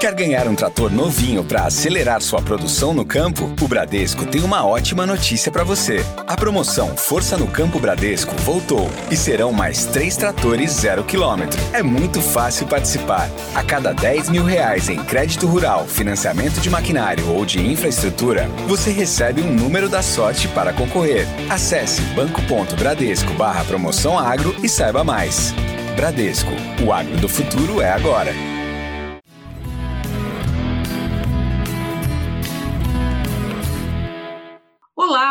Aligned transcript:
Quer 0.00 0.14
ganhar 0.14 0.46
um 0.46 0.54
trator 0.54 0.92
novinho 0.92 1.42
para 1.42 1.64
acelerar 1.64 2.22
sua 2.22 2.40
produção 2.40 2.94
no 2.94 3.04
campo? 3.04 3.52
O 3.60 3.66
Bradesco 3.66 4.24
tem 4.24 4.42
uma 4.42 4.64
ótima 4.64 5.04
notícia 5.04 5.50
para 5.50 5.64
você. 5.64 6.06
A 6.24 6.36
promoção 6.36 6.96
Força 6.96 7.36
no 7.36 7.48
Campo 7.48 7.80
Bradesco 7.80 8.32
voltou 8.36 8.88
e 9.10 9.16
serão 9.16 9.52
mais 9.52 9.86
três 9.86 10.16
tratores 10.16 10.70
zero 10.70 11.02
quilômetro. 11.02 11.58
É 11.72 11.82
muito 11.82 12.20
fácil 12.20 12.68
participar. 12.68 13.28
A 13.56 13.64
cada 13.64 13.92
10 13.92 14.28
mil 14.28 14.44
reais 14.44 14.88
em 14.88 15.02
crédito 15.02 15.48
rural, 15.48 15.84
financiamento 15.84 16.60
de 16.60 16.70
maquinário 16.70 17.28
ou 17.32 17.44
de 17.44 17.60
infraestrutura, 17.60 18.46
você 18.68 18.92
recebe 18.92 19.42
um 19.42 19.52
número 19.52 19.88
da 19.88 20.00
sorte 20.00 20.46
para 20.46 20.72
concorrer. 20.72 21.26
Acesse 21.50 22.02
banco.bradesco 22.14 23.32
barra 23.32 23.64
promoção 23.64 24.16
agro 24.16 24.54
e 24.62 24.68
saiba 24.68 25.02
mais. 25.02 25.52
Bradesco, 25.96 26.52
o 26.86 26.92
agro 26.92 27.16
do 27.16 27.28
futuro 27.28 27.80
é 27.80 27.90
agora. 27.90 28.57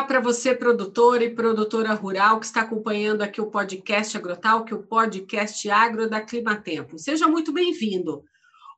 Para 0.07 0.21
você, 0.21 0.55
produtor 0.55 1.21
e 1.21 1.29
produtora 1.29 1.93
rural, 1.93 2.39
que 2.39 2.45
está 2.45 2.61
acompanhando 2.61 3.23
aqui 3.23 3.41
o 3.41 3.51
podcast 3.51 4.15
Agrotal, 4.15 4.63
que 4.63 4.73
é 4.73 4.77
o 4.77 4.81
podcast 4.83 5.69
Agro 5.69 6.09
da 6.09 6.21
Climatempo. 6.21 6.97
Seja 6.97 7.27
muito 7.27 7.51
bem-vindo. 7.51 8.23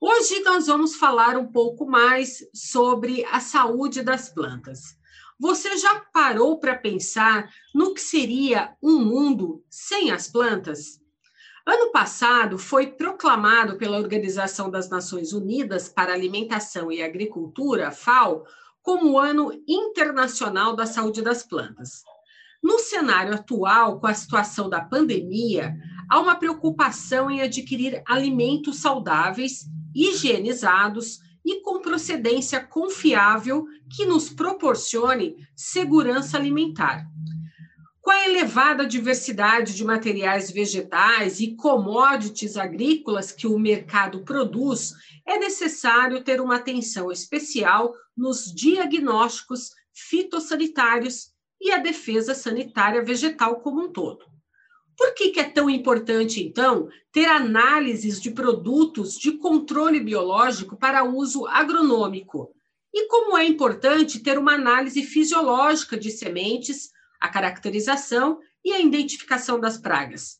Hoje 0.01 0.39
nós 0.39 0.65
vamos 0.65 0.95
falar 0.95 1.37
um 1.37 1.45
pouco 1.45 1.85
mais 1.85 2.39
sobre 2.51 3.23
a 3.25 3.39
saúde 3.39 4.01
das 4.01 4.29
plantas. 4.29 4.97
Você 5.39 5.77
já 5.77 5.99
parou 6.11 6.59
para 6.59 6.75
pensar 6.75 7.47
no 7.75 7.93
que 7.93 8.01
seria 8.01 8.75
um 8.81 8.97
mundo 8.97 9.63
sem 9.69 10.09
as 10.09 10.27
plantas? 10.27 10.99
Ano 11.63 11.91
passado 11.91 12.57
foi 12.57 12.87
proclamado 12.87 13.77
pela 13.77 13.99
Organização 13.99 14.71
das 14.71 14.89
Nações 14.89 15.31
Unidas 15.31 15.87
para 15.87 16.11
Alimentação 16.11 16.91
e 16.91 17.03
Agricultura, 17.03 17.91
FAO, 17.91 18.45
como 18.81 19.11
o 19.11 19.19
Ano 19.19 19.51
Internacional 19.67 20.75
da 20.75 20.85
Saúde 20.85 21.21
das 21.21 21.43
Plantas. 21.43 22.03
No 22.61 22.77
cenário 22.79 23.33
atual, 23.33 23.99
com 23.99 24.07
a 24.07 24.13
situação 24.13 24.69
da 24.69 24.81
pandemia, 24.81 25.75
há 26.09 26.19
uma 26.19 26.35
preocupação 26.35 27.31
em 27.31 27.41
adquirir 27.41 28.03
alimentos 28.05 28.79
saudáveis, 28.79 29.65
higienizados 29.95 31.19
e 31.45 31.61
com 31.61 31.81
procedência 31.81 32.63
confiável 32.63 33.65
que 33.89 34.05
nos 34.05 34.29
proporcione 34.29 35.35
segurança 35.55 36.37
alimentar. 36.37 37.08
Com 38.01 38.11
a 38.11 38.25
elevada 38.25 38.85
diversidade 38.85 39.75
de 39.75 39.83
materiais 39.83 40.49
vegetais 40.49 41.39
e 41.39 41.55
commodities 41.55 42.55
agrícolas 42.55 43.31
que 43.31 43.45
o 43.45 43.59
mercado 43.59 44.23
produz, 44.23 44.93
é 45.27 45.37
necessário 45.37 46.23
ter 46.23 46.39
uma 46.39 46.55
atenção 46.55 47.11
especial 47.11 47.93
nos 48.15 48.53
diagnósticos 48.53 49.71
fitossanitários 49.93 51.33
e 51.59 51.71
a 51.71 51.77
defesa 51.77 52.33
sanitária 52.33 53.03
vegetal 53.03 53.59
como 53.59 53.83
um 53.83 53.91
todo. 53.91 54.25
Por 54.97 55.13
que, 55.13 55.29
que 55.29 55.39
é 55.39 55.49
tão 55.49 55.69
importante, 55.69 56.43
então, 56.43 56.89
ter 57.11 57.25
análises 57.25 58.19
de 58.21 58.31
produtos 58.31 59.17
de 59.17 59.33
controle 59.33 59.99
biológico 59.99 60.77
para 60.77 61.03
uso 61.03 61.45
agronômico? 61.47 62.53
E 62.93 63.07
como 63.07 63.37
é 63.37 63.45
importante 63.45 64.19
ter 64.19 64.37
uma 64.37 64.55
análise 64.55 65.03
fisiológica 65.03 65.95
de 65.95 66.11
sementes, 66.11 66.89
a 67.19 67.29
caracterização 67.29 68.39
e 68.63 68.71
a 68.71 68.79
identificação 68.79 69.59
das 69.59 69.77
pragas? 69.77 70.39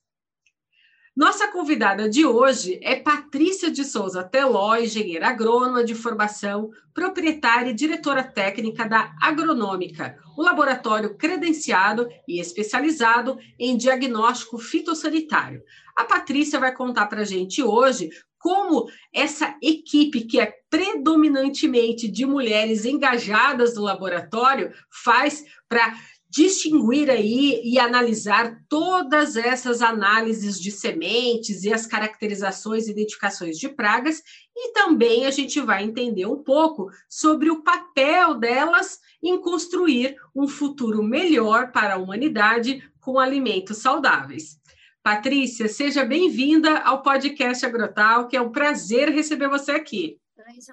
Nossa 1.20 1.50
convidada 1.50 2.08
de 2.08 2.26
hoje 2.26 2.80
é 2.82 2.96
Patrícia 2.96 3.70
de 3.70 3.84
Souza 3.84 4.24
Teló, 4.24 4.78
engenheira 4.78 5.28
agrônoma 5.28 5.84
de 5.84 5.94
formação, 5.94 6.70
proprietária 6.94 7.72
e 7.72 7.74
diretora 7.74 8.24
técnica 8.24 8.88
da 8.88 9.14
Agronômica, 9.22 10.18
o 10.38 10.42
laboratório 10.42 11.18
credenciado 11.18 12.08
e 12.26 12.40
especializado 12.40 13.38
em 13.60 13.76
diagnóstico 13.76 14.58
fitossanitário. 14.58 15.62
A 15.94 16.06
Patrícia 16.06 16.58
vai 16.58 16.74
contar 16.74 17.08
para 17.08 17.22
a 17.22 17.26
gente 17.26 17.62
hoje 17.62 18.10
como 18.38 18.90
essa 19.14 19.58
equipe, 19.62 20.22
que 20.22 20.40
é 20.40 20.54
predominantemente 20.70 22.08
de 22.08 22.26
mulheres 22.26 22.86
engajadas 22.86 23.76
no 23.76 23.82
laboratório, 23.82 24.72
faz 25.04 25.44
para 25.68 25.94
distinguir 26.30 27.10
aí 27.10 27.60
e 27.64 27.80
analisar 27.80 28.62
todas 28.70 29.36
essas 29.36 29.82
análises 29.82 30.60
de 30.60 30.72
sementes 30.72 31.64
e 31.64 31.74
as 31.74 31.88
caracterizações 31.88 32.88
e 32.88 32.92
identificações 32.92 33.58
de 33.58 33.68
pragas, 33.68 34.22
e 34.56 34.72
também 34.74 35.26
a 35.26 35.32
gente 35.32 35.60
vai 35.60 35.84
entender 35.84 36.28
um 36.28 36.44
pouco 36.44 36.90
sobre 37.10 37.50
o 37.50 37.64
papel 37.64 38.36
delas 38.36 39.00
em 39.24 39.42
construir 39.42 40.16
um 40.36 40.48
futuro 40.48 41.02
melhor 41.02 41.72
para 41.72 41.96
a 41.96 41.98
humanidade 41.98 42.84
com 43.00 43.18
alimentos 43.18 43.78
saudáveis. 43.78 44.60
Patrícia, 45.02 45.68
seja 45.68 46.06
bem-vinda 46.06 46.80
ao 46.80 47.02
podcast 47.02 47.66
Agrotal, 47.66 48.28
que 48.28 48.38
é 48.38 48.42
um 48.42 48.52
prazer 48.52 49.10
receber 49.10 49.48
você 49.48 49.72
aqui. 49.72 50.20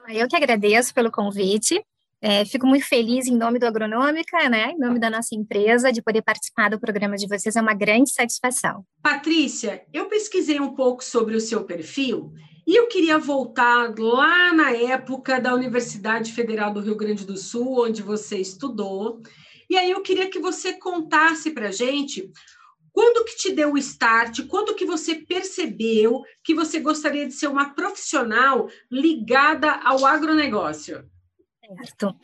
Eu 0.08 0.28
que 0.28 0.36
agradeço 0.36 0.92
pelo 0.92 1.10
convite. 1.10 1.82
É, 2.28 2.44
fico 2.44 2.66
muito 2.66 2.84
feliz 2.84 3.28
em 3.28 3.37
nome 3.37 3.56
do 3.56 3.66
Agronômica, 3.66 4.48
né, 4.48 4.72
em 4.72 4.78
nome 4.81 4.98
da 4.98 5.09
nossa 5.09 5.32
empresa, 5.32 5.92
de 5.92 6.03
poder 6.03 6.22
participar 6.22 6.69
do 6.69 6.81
programa 6.81 7.14
de 7.14 7.28
vocês, 7.28 7.54
é 7.54 7.62
uma 7.62 7.72
grande 7.72 8.10
satisfação. 8.10 8.84
Patrícia, 9.00 9.84
eu 9.92 10.06
pesquisei 10.06 10.59
um 10.59 10.75
pouco 10.75 11.04
sobre 11.04 11.36
o 11.36 11.41
seu 11.41 11.62
perfil 11.62 12.32
e 12.66 12.75
eu 12.75 12.88
queria 12.88 13.16
voltar 13.16 13.94
lá 13.97 14.53
na 14.53 14.72
época 14.72 15.41
da 15.41 15.54
Universidade 15.54 16.32
Federal 16.32 16.75
do 16.75 16.81
Rio 16.81 16.97
Grande 16.97 17.25
do 17.25 17.36
Sul, 17.36 17.84
onde 17.86 18.03
você 18.03 18.38
estudou, 18.38 19.20
e 19.70 19.76
aí 19.76 19.92
eu 19.92 20.03
queria 20.03 20.28
que 20.28 20.41
você 20.41 20.72
contasse 20.72 21.53
para 21.53 21.69
a 21.69 21.72
gente 21.72 22.28
quando 22.92 23.25
que 23.25 23.36
te 23.36 23.53
deu 23.53 23.75
o 23.75 23.78
start, 23.78 24.48
quando 24.48 24.75
que 24.75 24.84
você 24.84 25.15
percebeu 25.15 26.25
que 26.42 26.56
você 26.56 26.81
gostaria 26.81 27.25
de 27.25 27.34
ser 27.34 27.47
uma 27.47 27.72
profissional 27.72 28.69
ligada 28.91 29.70
ao 29.84 30.04
agronegócio? 30.04 31.04
Certo. 31.66 32.15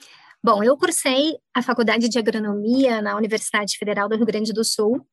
Bom, 0.42 0.62
eu 0.62 0.76
cursei 0.76 1.36
a 1.54 1.62
faculdade 1.62 2.08
de 2.08 2.18
agronomia 2.18 3.00
na 3.00 3.16
Universidade 3.16 3.78
Federal 3.78 4.08
do 4.08 4.16
Rio 4.16 4.26
Grande 4.26 4.52
do 4.52 4.64
Sul 4.64 5.06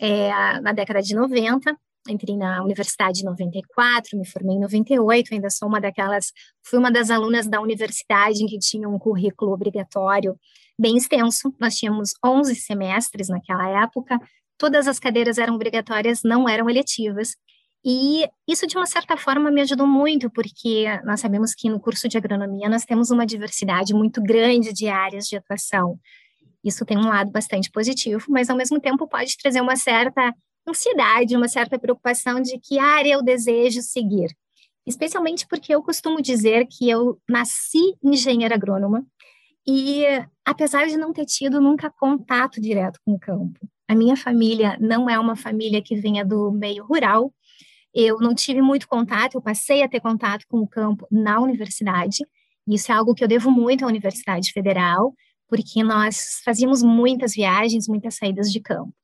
é, 0.00 0.60
na 0.60 0.72
década 0.72 1.00
de 1.00 1.14
90. 1.14 1.76
Entrei 2.08 2.36
na 2.36 2.64
universidade 2.64 3.20
em 3.20 3.24
94, 3.24 4.18
me 4.18 4.26
formei 4.26 4.56
em 4.56 4.60
98, 4.60 5.34
ainda 5.34 5.48
sou 5.48 5.68
uma 5.68 5.80
daquelas, 5.80 6.32
fui 6.64 6.76
uma 6.76 6.90
das 6.90 7.10
alunas 7.10 7.46
da 7.46 7.60
universidade 7.60 8.42
em 8.42 8.46
que 8.46 8.58
tinha 8.58 8.88
um 8.88 8.98
currículo 8.98 9.52
obrigatório 9.52 10.36
bem 10.76 10.96
extenso. 10.96 11.54
Nós 11.60 11.76
tínhamos 11.76 12.14
11 12.24 12.56
semestres 12.56 13.28
naquela 13.28 13.84
época, 13.84 14.18
todas 14.58 14.88
as 14.88 14.98
cadeiras 14.98 15.38
eram 15.38 15.54
obrigatórias, 15.54 16.22
não 16.24 16.48
eram 16.48 16.68
eletivas. 16.68 17.36
E 17.84 18.28
isso, 18.46 18.66
de 18.66 18.76
uma 18.76 18.86
certa 18.86 19.16
forma, 19.16 19.50
me 19.50 19.60
ajudou 19.60 19.86
muito, 19.86 20.30
porque 20.30 20.86
nós 21.04 21.20
sabemos 21.20 21.52
que 21.54 21.68
no 21.68 21.80
curso 21.80 22.08
de 22.08 22.16
agronomia 22.16 22.68
nós 22.68 22.84
temos 22.84 23.10
uma 23.10 23.26
diversidade 23.26 23.92
muito 23.92 24.22
grande 24.22 24.72
de 24.72 24.86
áreas 24.88 25.26
de 25.26 25.36
atuação. 25.36 25.98
Isso 26.64 26.84
tem 26.84 26.96
um 26.96 27.08
lado 27.08 27.30
bastante 27.32 27.70
positivo, 27.70 28.24
mas 28.28 28.48
ao 28.48 28.56
mesmo 28.56 28.80
tempo 28.80 29.08
pode 29.08 29.36
trazer 29.36 29.60
uma 29.60 29.74
certa 29.74 30.32
ansiedade, 30.68 31.36
uma 31.36 31.48
certa 31.48 31.76
preocupação 31.78 32.40
de 32.40 32.56
que 32.58 32.78
área 32.78 33.14
eu 33.14 33.22
desejo 33.22 33.82
seguir. 33.82 34.30
Especialmente 34.86 35.46
porque 35.48 35.74
eu 35.74 35.82
costumo 35.82 36.22
dizer 36.22 36.66
que 36.66 36.88
eu 36.88 37.18
nasci 37.28 37.96
engenheira 38.02 38.54
agrônoma 38.54 39.04
e, 39.66 40.04
apesar 40.44 40.86
de 40.86 40.96
não 40.96 41.12
ter 41.12 41.24
tido 41.24 41.60
nunca 41.60 41.90
contato 41.90 42.60
direto 42.60 42.98
com 43.04 43.14
o 43.14 43.18
campo, 43.18 43.58
a 43.88 43.94
minha 43.94 44.16
família 44.16 44.76
não 44.80 45.08
é 45.08 45.18
uma 45.18 45.36
família 45.36 45.82
que 45.82 45.94
venha 45.94 46.24
do 46.24 46.50
meio 46.50 46.84
rural, 46.84 47.32
eu 47.94 48.18
não 48.18 48.34
tive 48.34 48.62
muito 48.62 48.88
contato, 48.88 49.34
eu 49.34 49.42
passei 49.42 49.82
a 49.82 49.88
ter 49.88 50.00
contato 50.00 50.44
com 50.48 50.58
o 50.58 50.68
campo 50.68 51.06
na 51.10 51.40
universidade. 51.40 52.24
Isso 52.66 52.90
é 52.92 52.94
algo 52.94 53.14
que 53.14 53.24
eu 53.24 53.28
devo 53.28 53.50
muito 53.50 53.84
à 53.84 53.88
Universidade 53.88 54.52
Federal, 54.52 55.14
porque 55.48 55.82
nós 55.82 56.40
fazíamos 56.44 56.82
muitas 56.82 57.34
viagens, 57.34 57.88
muitas 57.88 58.16
saídas 58.16 58.50
de 58.50 58.60
campo. 58.60 58.94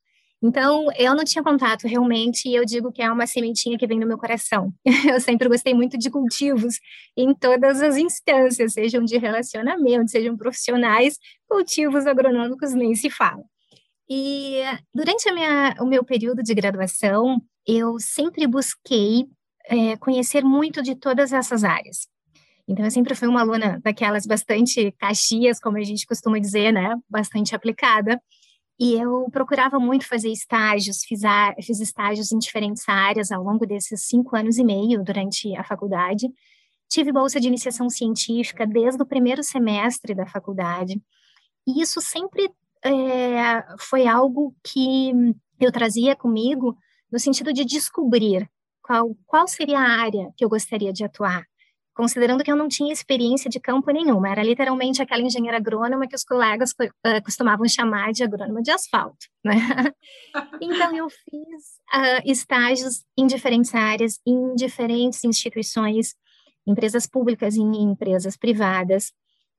Então, 0.41 0.87
eu 0.97 1.13
não 1.15 1.25
tinha 1.25 1.43
contato 1.43 1.85
realmente, 1.85 2.47
e 2.47 2.55
eu 2.55 2.63
digo 2.63 2.93
que 2.93 3.01
é 3.01 3.11
uma 3.11 3.27
sementinha 3.27 3.77
que 3.77 3.85
vem 3.85 3.99
no 3.99 4.07
meu 4.07 4.17
coração. 4.17 4.73
Eu 5.13 5.19
sempre 5.19 5.49
gostei 5.49 5.73
muito 5.73 5.97
de 5.97 6.09
cultivos 6.09 6.79
em 7.17 7.33
todas 7.33 7.81
as 7.81 7.97
instâncias, 7.97 8.71
sejam 8.71 9.03
de 9.03 9.17
relacionamento, 9.17 10.09
sejam 10.09 10.37
profissionais, 10.37 11.17
cultivos 11.45 12.07
agronômicos 12.07 12.73
nem 12.73 12.95
se 12.95 13.09
fala. 13.09 13.43
E 14.09 14.61
durante 14.93 15.31
minha, 15.31 15.75
o 15.79 15.85
meu 15.85 16.03
período 16.03 16.41
de 16.41 16.55
graduação, 16.55 17.39
eu 17.65 17.99
sempre 17.99 18.47
busquei 18.47 19.27
é, 19.65 19.95
conhecer 19.97 20.43
muito 20.43 20.81
de 20.81 20.95
todas 20.95 21.31
essas 21.31 21.63
áreas. 21.63 22.07
Então, 22.67 22.85
eu 22.85 22.91
sempre 22.91 23.15
fui 23.15 23.27
uma 23.27 23.41
aluna 23.41 23.79
daquelas 23.83 24.25
bastante 24.25 24.91
caxias, 24.93 25.59
como 25.59 25.77
a 25.77 25.83
gente 25.83 26.05
costuma 26.05 26.39
dizer, 26.39 26.71
né? 26.71 26.95
Bastante 27.09 27.55
aplicada. 27.55 28.21
E 28.79 28.93
eu 28.93 29.27
procurava 29.31 29.79
muito 29.79 30.07
fazer 30.07 30.31
estágios, 30.31 31.03
fiz, 31.03 31.23
a, 31.25 31.53
fiz 31.61 31.79
estágios 31.79 32.31
em 32.31 32.39
diferentes 32.39 32.87
áreas 32.87 33.31
ao 33.31 33.43
longo 33.43 33.65
desses 33.65 34.05
cinco 34.05 34.35
anos 34.35 34.57
e 34.57 34.63
meio 34.63 35.03
durante 35.03 35.55
a 35.55 35.63
faculdade. 35.63 36.27
tive 36.89 37.11
bolsa 37.11 37.39
de 37.39 37.47
iniciação 37.47 37.89
científica 37.89 38.65
desde 38.65 39.01
o 39.03 39.05
primeiro 39.05 39.43
semestre 39.43 40.15
da 40.15 40.25
faculdade, 40.25 41.01
e 41.67 41.81
isso 41.81 42.01
sempre 42.01 42.49
é, 42.83 43.65
foi 43.79 44.07
algo 44.07 44.55
que 44.63 45.11
eu 45.59 45.71
trazia 45.71 46.15
comigo 46.15 46.77
no 47.11 47.19
sentido 47.19 47.51
de 47.51 47.65
descobrir 47.65 48.49
qual, 48.81 49.15
qual 49.25 49.47
seria 49.47 49.79
a 49.79 50.01
área 50.01 50.31
que 50.37 50.43
eu 50.43 50.49
gostaria 50.49 50.93
de 50.93 51.03
atuar, 51.03 51.43
considerando 51.93 52.43
que 52.43 52.51
eu 52.51 52.55
não 52.55 52.67
tinha 52.67 52.93
experiência 52.93 53.49
de 53.49 53.59
campo 53.59 53.91
nenhuma, 53.91 54.29
era 54.29 54.41
literalmente 54.41 55.01
aquela 55.01 55.21
engenheira 55.21 55.57
agrônoma 55.57 56.07
que 56.07 56.15
os 56.15 56.23
colegas 56.23 56.71
uh, 56.71 57.23
costumavam 57.23 57.67
chamar 57.67 58.13
de 58.13 58.23
agrônoma 58.23 58.61
de 58.61 58.71
asfalto, 58.71 59.27
né? 59.43 59.53
então 60.61 60.95
eu 60.95 61.09
fiz 61.09 61.79
uh, 61.93 62.21
estágios 62.25 63.03
em 63.17 63.27
diferentes 63.27 63.75
áreas, 63.75 64.19
em 64.25 64.55
diferentes 64.55 65.23
instituições, 65.23 66.15
empresas 66.65 67.05
públicas 67.05 67.55
e 67.55 67.61
em 67.61 67.91
empresas 67.91 68.37
privadas, 68.37 69.11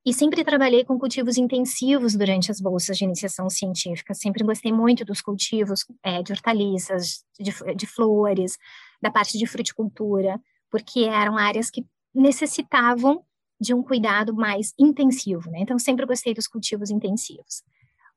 e 0.04 0.14
sempre 0.14 0.42
trabalhei 0.44 0.84
com 0.84 0.98
cultivos 0.98 1.36
intensivos 1.36 2.14
durante 2.14 2.50
as 2.50 2.60
bolsas 2.60 2.96
de 2.96 3.04
iniciação 3.04 3.50
científica. 3.50 4.14
Sempre 4.14 4.42
gostei 4.42 4.72
muito 4.72 5.04
dos 5.04 5.20
cultivos 5.20 5.84
é, 6.02 6.22
de 6.22 6.32
hortaliças, 6.32 7.24
de, 7.38 7.52
de 7.74 7.86
flores, 7.86 8.56
da 9.00 9.10
parte 9.10 9.36
de 9.36 9.46
fruticultura, 9.46 10.40
porque 10.70 11.00
eram 11.00 11.36
áreas 11.36 11.70
que 11.70 11.84
necessitavam 12.14 13.24
de 13.60 13.74
um 13.74 13.82
cuidado 13.82 14.34
mais 14.34 14.72
intensivo, 14.78 15.50
né? 15.50 15.60
Então, 15.60 15.78
sempre 15.78 16.06
gostei 16.06 16.32
dos 16.32 16.48
cultivos 16.48 16.90
intensivos. 16.90 17.62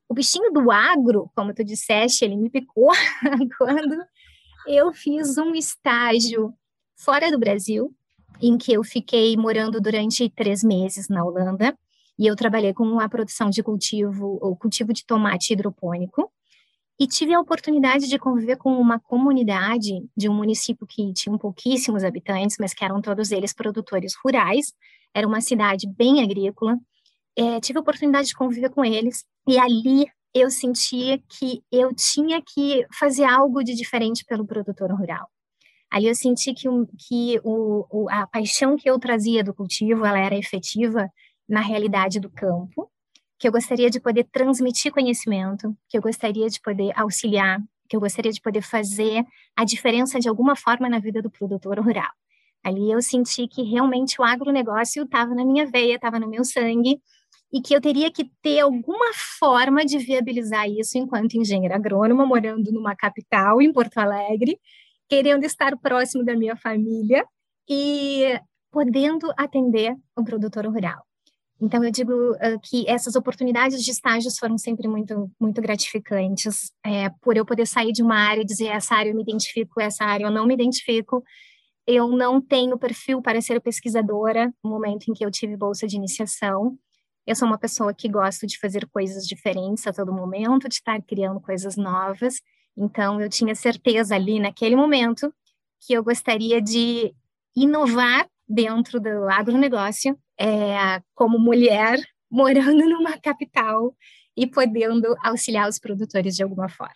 O 0.08 0.14
bichinho 0.14 0.50
do 0.50 0.70
agro, 0.70 1.30
como 1.34 1.52
tu 1.52 1.62
disseste, 1.62 2.24
ele 2.24 2.36
me 2.36 2.48
picou 2.48 2.90
quando 3.58 4.02
eu 4.66 4.92
fiz 4.92 5.36
um 5.36 5.54
estágio 5.54 6.54
fora 6.96 7.30
do 7.30 7.38
Brasil, 7.38 7.94
em 8.40 8.58
que 8.58 8.72
eu 8.72 8.82
fiquei 8.82 9.36
morando 9.36 9.80
durante 9.80 10.28
três 10.30 10.62
meses 10.62 11.08
na 11.08 11.24
Holanda, 11.24 11.76
e 12.18 12.26
eu 12.26 12.36
trabalhei 12.36 12.72
com 12.72 13.00
a 13.00 13.08
produção 13.08 13.50
de 13.50 13.62
cultivo, 13.62 14.38
ou 14.40 14.56
cultivo 14.56 14.92
de 14.92 15.04
tomate 15.04 15.52
hidropônico, 15.52 16.30
e 16.98 17.06
tive 17.08 17.34
a 17.34 17.40
oportunidade 17.40 18.08
de 18.08 18.18
conviver 18.18 18.56
com 18.56 18.78
uma 18.78 19.00
comunidade 19.00 19.92
de 20.16 20.28
um 20.28 20.34
município 20.34 20.86
que 20.86 21.12
tinha 21.12 21.36
pouquíssimos 21.36 22.04
habitantes, 22.04 22.56
mas 22.60 22.72
que 22.72 22.84
eram 22.84 23.02
todos 23.02 23.32
eles 23.32 23.52
produtores 23.52 24.14
rurais. 24.24 24.72
Era 25.12 25.26
uma 25.26 25.40
cidade 25.40 25.88
bem 25.88 26.22
agrícola. 26.22 26.78
É, 27.36 27.58
tive 27.60 27.78
a 27.78 27.82
oportunidade 27.82 28.28
de 28.28 28.34
conviver 28.34 28.70
com 28.70 28.84
eles 28.84 29.24
e 29.46 29.58
ali 29.58 30.06
eu 30.32 30.50
sentia 30.50 31.18
que 31.28 31.62
eu 31.70 31.92
tinha 31.94 32.40
que 32.40 32.86
fazer 32.96 33.24
algo 33.24 33.62
de 33.64 33.74
diferente 33.74 34.24
pelo 34.24 34.46
produtor 34.46 34.92
rural. 34.92 35.28
Ali 35.94 36.08
eu 36.08 36.14
senti 36.16 36.52
que, 36.52 36.66
que 37.06 37.40
o, 37.44 37.86
o, 37.88 38.10
a 38.10 38.26
paixão 38.26 38.76
que 38.76 38.90
eu 38.90 38.98
trazia 38.98 39.44
do 39.44 39.54
cultivo 39.54 40.04
ela 40.04 40.18
era 40.18 40.36
efetiva 40.36 41.08
na 41.48 41.60
realidade 41.60 42.18
do 42.18 42.28
campo 42.28 42.90
que 43.38 43.46
eu 43.46 43.52
gostaria 43.52 43.88
de 43.88 44.00
poder 44.00 44.24
transmitir 44.32 44.90
conhecimento, 44.90 45.72
que 45.88 45.96
eu 45.96 46.02
gostaria 46.02 46.48
de 46.48 46.60
poder 46.60 46.92
auxiliar, 46.98 47.60
que 47.88 47.94
eu 47.94 48.00
gostaria 48.00 48.32
de 48.32 48.40
poder 48.40 48.62
fazer 48.62 49.24
a 49.54 49.64
diferença 49.64 50.18
de 50.18 50.28
alguma 50.28 50.56
forma 50.56 50.88
na 50.88 50.98
vida 50.98 51.22
do 51.22 51.30
produtor 51.30 51.78
rural. 51.78 52.10
Ali 52.64 52.90
eu 52.90 53.00
senti 53.00 53.46
que 53.46 53.62
realmente 53.62 54.20
o 54.20 54.24
agronegócio 54.24 55.04
estava 55.04 55.32
na 55.32 55.44
minha 55.44 55.64
veia, 55.64 55.94
estava 55.94 56.18
no 56.18 56.28
meu 56.28 56.44
sangue, 56.44 56.98
e 57.52 57.60
que 57.60 57.72
eu 57.72 57.80
teria 57.80 58.10
que 58.10 58.28
ter 58.42 58.58
alguma 58.58 59.12
forma 59.38 59.84
de 59.84 59.98
viabilizar 59.98 60.68
isso 60.68 60.98
enquanto 60.98 61.34
engenheira 61.34 61.76
agrônoma, 61.76 62.26
morando 62.26 62.72
numa 62.72 62.96
capital, 62.96 63.62
em 63.62 63.72
Porto 63.72 63.98
Alegre, 63.98 64.58
querendo 65.08 65.44
estar 65.44 65.76
próximo 65.78 66.24
da 66.24 66.36
minha 66.36 66.56
família 66.56 67.24
e 67.68 68.38
podendo 68.70 69.32
atender 69.36 69.94
o 70.16 70.24
produtor 70.24 70.66
rural. 70.66 71.04
Então, 71.60 71.82
eu 71.84 71.90
digo 71.90 72.12
uh, 72.12 72.60
que 72.62 72.88
essas 72.88 73.14
oportunidades 73.14 73.82
de 73.82 73.90
estágios 73.90 74.36
foram 74.36 74.58
sempre 74.58 74.88
muito, 74.88 75.30
muito 75.40 75.62
gratificantes, 75.62 76.72
é, 76.84 77.08
por 77.22 77.36
eu 77.36 77.46
poder 77.46 77.66
sair 77.66 77.92
de 77.92 78.02
uma 78.02 78.16
área 78.16 78.42
e 78.42 78.44
dizer 78.44 78.66
essa 78.66 78.94
área 78.94 79.10
eu 79.10 79.14
me 79.14 79.22
identifico, 79.22 79.80
essa 79.80 80.04
área 80.04 80.24
eu 80.24 80.30
não 80.30 80.46
me 80.46 80.54
identifico. 80.54 81.22
Eu 81.86 82.08
não 82.08 82.40
tenho 82.40 82.78
perfil 82.78 83.22
para 83.22 83.40
ser 83.40 83.60
pesquisadora 83.60 84.52
no 84.64 84.70
momento 84.70 85.08
em 85.08 85.14
que 85.14 85.24
eu 85.24 85.30
tive 85.30 85.56
bolsa 85.56 85.86
de 85.86 85.96
iniciação. 85.96 86.76
Eu 87.26 87.36
sou 87.36 87.46
uma 87.46 87.58
pessoa 87.58 87.94
que 87.94 88.08
gosta 88.08 88.46
de 88.46 88.58
fazer 88.58 88.86
coisas 88.88 89.26
diferentes 89.26 89.86
a 89.86 89.92
todo 89.92 90.12
momento, 90.12 90.68
de 90.68 90.74
estar 90.74 91.00
criando 91.02 91.40
coisas 91.40 91.76
novas. 91.76 92.40
Então, 92.76 93.20
eu 93.20 93.28
tinha 93.28 93.54
certeza 93.54 94.14
ali 94.14 94.40
naquele 94.40 94.74
momento 94.76 95.32
que 95.80 95.92
eu 95.92 96.02
gostaria 96.02 96.60
de 96.60 97.14
inovar 97.56 98.28
dentro 98.48 99.00
do 99.00 99.28
agronegócio 99.30 100.18
é, 100.38 101.00
como 101.14 101.38
mulher 101.38 101.98
morando 102.30 102.88
numa 102.88 103.18
capital 103.18 103.94
e 104.36 104.46
podendo 104.46 105.14
auxiliar 105.22 105.68
os 105.68 105.78
produtores 105.78 106.34
de 106.34 106.42
alguma 106.42 106.68
forma. 106.68 106.92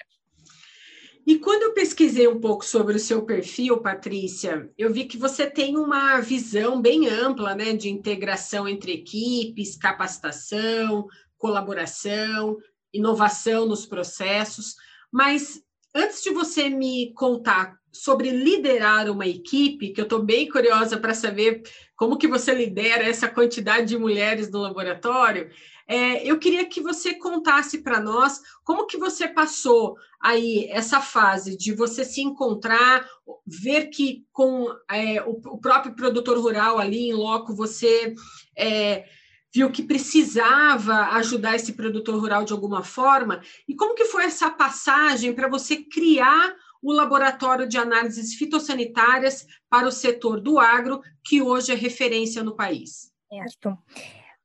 E 1.29 1.39
quando 1.39 1.63
eu 1.63 1.75
pesquisei 1.75 2.27
um 2.27 2.41
pouco 2.41 2.65
sobre 2.65 2.97
o 2.97 2.99
seu 2.99 3.23
perfil, 3.23 3.83
Patrícia, 3.83 4.71
eu 4.79 4.91
vi 4.91 5.05
que 5.05 5.19
você 5.19 5.47
tem 5.47 5.77
uma 5.77 6.19
visão 6.21 6.81
bem 6.81 7.07
ampla 7.07 7.55
né, 7.55 7.75
de 7.75 7.91
integração 7.91 8.67
entre 8.67 8.93
equipes, 8.93 9.77
capacitação, 9.77 11.07
colaboração, 11.37 12.57
inovação 12.95 13.67
nos 13.67 13.85
processos. 13.85 14.75
Mas 15.13 15.63
antes 15.95 16.23
de 16.23 16.31
você 16.31 16.69
me 16.69 17.13
contar 17.15 17.79
sobre 17.93 18.31
liderar 18.31 19.11
uma 19.11 19.27
equipe, 19.27 19.93
que 19.93 20.01
eu 20.01 20.05
estou 20.05 20.23
bem 20.23 20.49
curiosa 20.49 20.99
para 20.99 21.15
saber 21.15 21.63
como 21.97 22.17
que 22.17 22.29
você 22.29 22.55
lidera 22.55 23.05
essa 23.05 23.29
quantidade 23.29 23.87
de 23.87 23.99
mulheres 23.99 24.51
no 24.51 24.61
laboratório, 24.61 25.51
é, 25.89 26.23
eu 26.23 26.39
queria 26.39 26.67
que 26.67 26.83
você 26.83 27.15
contasse 27.15 27.79
para 27.79 27.99
nós 27.99 28.43
como 28.63 28.87
que 28.87 28.99
você 28.99 29.27
passou 29.27 29.97
aí 30.21 30.67
essa 30.71 31.01
fase 31.01 31.57
de 31.57 31.73
você 31.73 32.05
se 32.05 32.21
encontrar, 32.21 33.09
ver 33.47 33.87
que 33.87 34.27
com 34.31 34.67
é, 34.91 35.23
o, 35.23 35.31
o, 35.31 35.59
próprio 35.59 35.97
produtor 35.97 36.39
rural 36.39 36.79
ali 36.79 37.09
em 37.09 37.15
loco 37.15 37.55
você 37.55 38.15
é, 38.55 39.07
viu 39.55 39.71
que 39.71 39.83
precisava 39.83 41.09
ajudar 41.17 41.57
esse 41.57 41.73
produtor 41.73 42.21
rural 42.21 42.45
de 42.45 42.53
alguma 42.53 42.83
forma, 42.83 43.41
e 43.67 43.75
como 43.75 43.95
que 43.95 44.05
foi 44.05 44.25
essa 44.25 44.51
passagem 44.51 45.35
para 45.35 45.49
você 45.49 45.77
criar 45.77 46.55
o 46.83 46.93
Laboratório 46.93 47.69
de 47.69 47.77
Análises 47.77 48.35
Fitossanitárias 48.35 49.47
para 49.69 49.89
o 49.89 49.93
setor 49.93 50.41
do 50.41 50.59
agro, 50.59 51.01
que 51.25 51.43
hoje 51.43 51.73
é 51.73 51.75
referência 51.75 52.43
no 52.43 52.55
país. 52.55 53.11
Certo. 53.29 53.77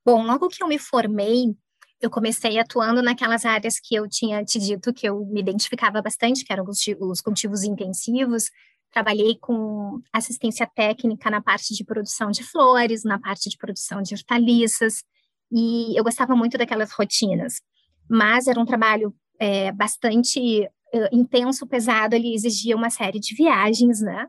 Bom, 0.06 0.26
logo 0.26 0.50
que 0.50 0.62
eu 0.62 0.68
me 0.68 0.80
formei, 0.80 1.56
eu 2.02 2.10
comecei 2.10 2.60
atuando 2.60 3.02
naquelas 3.02 3.46
áreas 3.46 3.80
que 3.80 3.96
eu 3.96 4.10
tinha 4.10 4.44
te 4.44 4.60
dito 4.60 4.94
que 4.94 5.08
eu 5.08 5.26
me 5.26 5.40
identificava 5.40 6.02
bastante, 6.02 6.44
que 6.44 6.52
eram 6.52 6.66
os, 6.66 6.80
os 7.00 7.22
cultivos 7.22 7.64
intensivos. 7.64 8.50
Trabalhei 8.94 9.38
com 9.42 10.00
assistência 10.14 10.70
técnica 10.74 11.32
na 11.32 11.42
parte 11.42 11.74
de 11.74 11.84
produção 11.84 12.30
de 12.30 12.44
flores, 12.44 13.04
na 13.04 13.20
parte 13.20 13.50
de 13.50 13.58
produção 13.58 14.04
de 14.04 14.14
hortaliças, 14.14 15.04
e 15.52 15.98
eu 15.98 16.04
gostava 16.04 16.36
muito 16.36 16.58
daquelas 16.58 16.92
rotinas. 16.92 17.56
Mas 18.10 18.48
era 18.48 18.60
um 18.60 18.66
trabalho 18.66 19.14
é, 19.40 19.72
bastante 19.72 20.40
uh, 20.94 21.10
intenso, 21.12 21.66
pesado, 21.66 22.16
ele 22.16 22.36
exigia 22.36 22.76
uma 22.76 22.92
série 22.92 23.20
de 23.20 23.36
viagens, 23.36 24.00
né? 24.00 24.28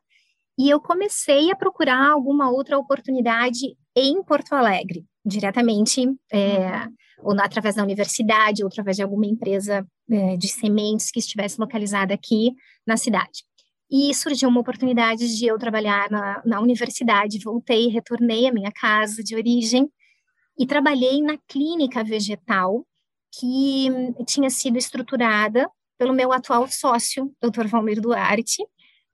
E 0.58 0.70
eu 0.70 0.80
comecei 0.80 1.50
a 1.50 1.56
procurar 1.56 2.10
alguma 2.10 2.50
outra 2.50 2.78
oportunidade 2.78 3.76
em 3.94 4.22
Porto 4.22 4.54
Alegre, 4.54 5.04
diretamente, 5.24 6.06
é, 6.32 6.86
ou 7.18 7.32
através 7.40 7.74
da 7.74 7.82
universidade, 7.82 8.62
ou 8.62 8.68
através 8.68 8.96
de 8.96 9.02
alguma 9.02 9.26
empresa 9.26 9.86
é, 10.10 10.36
de 10.36 10.48
sementes 10.48 11.10
que 11.10 11.18
estivesse 11.18 11.60
localizada 11.60 12.14
aqui 12.14 12.52
na 12.86 12.96
cidade. 12.96 13.44
E 13.90 14.14
surgiu 14.14 14.48
uma 14.48 14.60
oportunidade 14.60 15.36
de 15.36 15.46
eu 15.46 15.58
trabalhar 15.58 16.10
na, 16.10 16.42
na 16.44 16.60
universidade, 16.60 17.38
voltei, 17.38 17.88
retornei 17.88 18.48
à 18.48 18.52
minha 18.52 18.72
casa 18.72 19.22
de 19.22 19.36
origem 19.36 19.88
e 20.58 20.66
trabalhei 20.66 21.20
na 21.20 21.36
clínica 21.48 22.02
vegetal 22.02 22.86
que 23.38 23.88
tinha 24.26 24.48
sido 24.48 24.78
estruturada 24.78 25.68
pelo 25.98 26.12
meu 26.12 26.32
atual 26.32 26.68
sócio, 26.68 27.32
Dr. 27.42 27.66
Valmir 27.66 28.00
Duarte, 28.00 28.64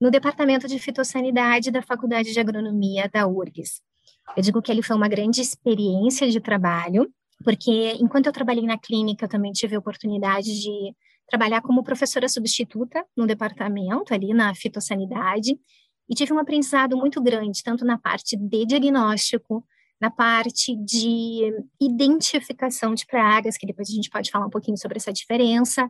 no 0.00 0.10
Departamento 0.10 0.66
de 0.66 0.78
Fitossanidade 0.78 1.70
da 1.70 1.82
Faculdade 1.82 2.32
de 2.32 2.40
Agronomia 2.40 3.08
da 3.12 3.26
URGS. 3.26 3.82
Eu 4.36 4.42
digo 4.42 4.62
que 4.62 4.70
ele 4.70 4.82
foi 4.82 4.96
uma 4.96 5.08
grande 5.08 5.40
experiência 5.40 6.30
de 6.30 6.40
trabalho, 6.40 7.12
porque 7.44 7.92
enquanto 8.00 8.26
eu 8.26 8.32
trabalhei 8.32 8.64
na 8.64 8.78
clínica, 8.78 9.24
eu 9.24 9.28
também 9.28 9.52
tive 9.52 9.76
a 9.76 9.78
oportunidade 9.78 10.60
de 10.60 10.94
trabalhar 11.30 11.62
como 11.62 11.84
professora 11.84 12.28
substituta 12.28 13.04
no 13.16 13.26
departamento, 13.26 14.12
ali 14.12 14.34
na 14.34 14.54
fitossanidade, 14.54 15.56
e 16.08 16.14
tive 16.14 16.32
um 16.32 16.38
aprendizado 16.38 16.96
muito 16.96 17.22
grande, 17.22 17.62
tanto 17.62 17.84
na 17.84 17.96
parte 17.96 18.36
de 18.36 18.66
diagnóstico, 18.66 19.64
na 20.00 20.10
parte 20.10 20.74
de 20.74 21.52
identificação 21.80 22.94
de 22.94 23.06
pragas, 23.06 23.56
que 23.56 23.66
depois 23.66 23.88
a 23.88 23.92
gente 23.92 24.10
pode 24.10 24.30
falar 24.30 24.46
um 24.46 24.50
pouquinho 24.50 24.76
sobre 24.76 24.98
essa 24.98 25.12
diferença, 25.12 25.88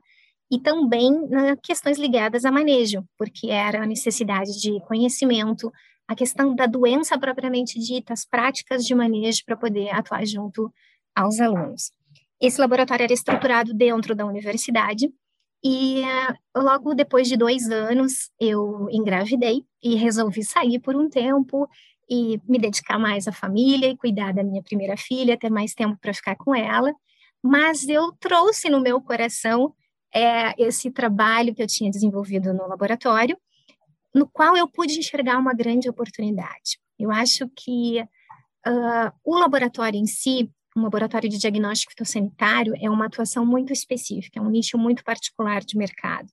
e 0.51 0.59
também 0.59 1.11
né, 1.29 1.57
questões 1.63 1.97
ligadas 1.97 2.45
a 2.45 2.51
manejo, 2.51 3.05
porque 3.17 3.49
era 3.49 3.83
a 3.83 3.87
necessidade 3.87 4.61
de 4.61 4.81
conhecimento, 4.81 5.73
a 6.09 6.15
questão 6.15 6.55
da 6.55 6.67
doença 6.67 7.17
propriamente 7.19 7.79
dita, 7.79 8.13
as 8.13 8.25
práticas 8.25 8.85
de 8.85 8.95
manejo 8.95 9.43
para 9.47 9.57
poder 9.57 9.91
atuar 9.91 10.27
junto 10.27 10.71
aos 11.15 11.41
alunos. 11.41 11.93
Esse 12.41 12.61
laboratório 12.61 13.05
era 13.05 13.13
estruturado 13.13 13.73
dentro 13.73 14.15
da 14.15 14.27
universidade 14.27 15.09
e 15.63 16.03
uh, 16.03 16.61
logo 16.61 16.95
depois 16.95 17.29
de 17.29 17.37
dois 17.37 17.71
anos 17.71 18.31
eu 18.41 18.89
engravidei 18.91 19.65
e 19.83 19.95
resolvi 19.95 20.43
sair 20.43 20.79
por 20.79 20.97
um 20.97 21.09
tempo 21.09 21.69
e 22.09 22.41
me 22.49 22.59
dedicar 22.59 22.99
mais 22.99 23.29
à 23.29 23.33
família 23.33 23.89
e 23.89 23.97
cuidar 23.97 24.33
da 24.33 24.43
minha 24.43 24.63
primeira 24.63 24.97
filha, 24.97 25.39
ter 25.39 25.51
mais 25.51 25.75
tempo 25.75 25.97
para 26.01 26.15
ficar 26.15 26.35
com 26.35 26.55
ela. 26.55 26.93
Mas 27.43 27.89
eu 27.89 28.13
trouxe 28.19 28.69
no 28.69 28.81
meu 28.81 29.01
coração 29.01 29.73
é, 30.13 30.55
esse 30.61 30.91
trabalho 30.91 31.55
que 31.55 31.63
eu 31.63 31.67
tinha 31.67 31.91
desenvolvido 31.91 32.53
no 32.53 32.67
laboratório, 32.67 33.39
no 34.15 34.29
qual 34.29 34.57
eu 34.57 34.69
pude 34.69 34.99
enxergar 34.99 35.39
uma 35.39 35.55
grande 35.55 35.89
oportunidade. 35.89 36.81
Eu 36.99 37.13
acho 37.13 37.49
que 37.57 38.01
uh, 38.67 39.13
o 39.25 39.39
laboratório 39.39 39.99
em 39.99 40.07
si, 40.07 40.51
um 40.81 40.85
laboratório 40.85 41.29
de 41.29 41.39
diagnóstico 41.39 41.93
fitossanitário, 41.93 42.75
é 42.81 42.89
uma 42.91 43.07
atuação 43.07 43.45
muito 43.45 43.73
específica, 43.73 44.39
é 44.39 44.43
um 44.43 44.51
nicho 44.51 44.79
muito 44.79 45.05
particular 45.05 45.61
de 45.61 45.77
mercado. 45.77 46.29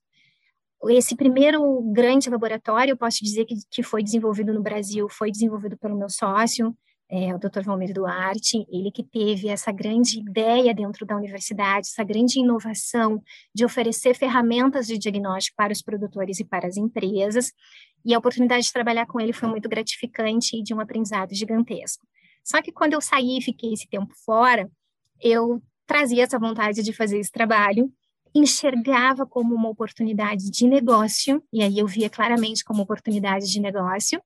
Esse 0.89 1.15
primeiro 1.15 1.81
grande 1.91 2.29
laboratório, 2.29 2.91
eu 2.91 2.97
posso 2.97 3.23
dizer 3.23 3.45
que, 3.45 3.55
que 3.69 3.83
foi 3.83 4.03
desenvolvido 4.03 4.53
no 4.53 4.61
Brasil, 4.61 5.09
foi 5.09 5.31
desenvolvido 5.31 5.77
pelo 5.77 5.97
meu 5.97 6.09
sócio, 6.09 6.75
é, 7.09 7.33
o 7.33 7.39
Dr. 7.39 7.63
Valmir 7.63 7.93
Duarte, 7.93 8.65
ele 8.69 8.91
que 8.91 9.03
teve 9.03 9.47
essa 9.47 9.71
grande 9.71 10.19
ideia 10.19 10.73
dentro 10.73 11.05
da 11.05 11.15
universidade, 11.15 11.87
essa 11.87 12.03
grande 12.03 12.39
inovação 12.39 13.21
de 13.55 13.63
oferecer 13.65 14.13
ferramentas 14.13 14.87
de 14.87 14.97
diagnóstico 14.97 15.55
para 15.55 15.71
os 15.71 15.81
produtores 15.81 16.39
e 16.39 16.45
para 16.45 16.67
as 16.67 16.75
empresas, 16.75 17.53
e 18.05 18.13
a 18.13 18.17
oportunidade 18.17 18.65
de 18.65 18.73
trabalhar 18.73 19.05
com 19.05 19.19
ele 19.19 19.33
foi 19.33 19.49
muito 19.49 19.69
gratificante 19.69 20.57
e 20.57 20.63
de 20.63 20.73
um 20.73 20.79
aprendizado 20.79 21.33
gigantesco. 21.33 22.05
Só 22.47 22.61
que 22.61 22.71
quando 22.71 22.93
eu 22.93 23.01
saí 23.01 23.37
e 23.37 23.41
fiquei 23.41 23.73
esse 23.73 23.85
tempo 23.89 24.13
fora, 24.25 24.71
eu 25.21 25.61
trazia 25.85 26.23
essa 26.23 26.39
vontade 26.39 26.81
de 26.81 26.93
fazer 26.93 27.19
esse 27.19 27.31
trabalho, 27.31 27.91
enxergava 28.33 29.25
como 29.25 29.53
uma 29.53 29.67
oportunidade 29.67 30.49
de 30.49 30.65
negócio, 30.65 31.43
e 31.51 31.61
aí 31.61 31.77
eu 31.77 31.85
via 31.85 32.09
claramente 32.09 32.63
como 32.63 32.83
oportunidade 32.83 33.51
de 33.51 33.59
negócio, 33.59 34.21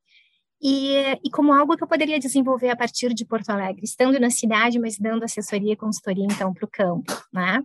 e, 0.61 0.93
e 1.23 1.31
como 1.31 1.51
algo 1.51 1.75
que 1.75 1.83
eu 1.83 1.87
poderia 1.87 2.19
desenvolver 2.19 2.69
a 2.69 2.75
partir 2.75 3.11
de 3.11 3.25
Porto 3.25 3.49
Alegre, 3.49 3.83
estando 3.83 4.19
na 4.19 4.29
cidade, 4.29 4.77
mas 4.77 4.99
dando 4.99 5.23
assessoria 5.23 5.73
e 5.73 5.75
consultoria, 5.75 6.25
então, 6.25 6.53
para 6.53 6.65
o 6.65 6.69
campo, 6.71 7.11
né? 7.33 7.63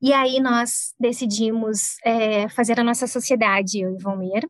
E 0.00 0.14
aí 0.14 0.40
nós 0.40 0.94
decidimos 0.98 1.96
é, 2.02 2.48
fazer 2.48 2.80
a 2.80 2.84
nossa 2.84 3.06
sociedade, 3.06 3.80
eu 3.80 3.94
e 3.94 4.02
Valmir. 4.02 4.48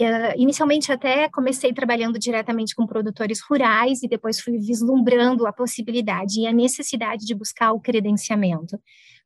Uh, 0.00 0.32
inicialmente 0.36 0.92
até 0.92 1.28
comecei 1.28 1.72
trabalhando 1.72 2.20
diretamente 2.20 2.72
com 2.72 2.86
produtores 2.86 3.40
rurais 3.40 4.00
e 4.00 4.08
depois 4.08 4.38
fui 4.38 4.56
vislumbrando 4.56 5.44
a 5.44 5.52
possibilidade 5.52 6.40
e 6.40 6.46
a 6.46 6.52
necessidade 6.52 7.26
de 7.26 7.34
buscar 7.34 7.72
o 7.72 7.80
credenciamento. 7.80 8.80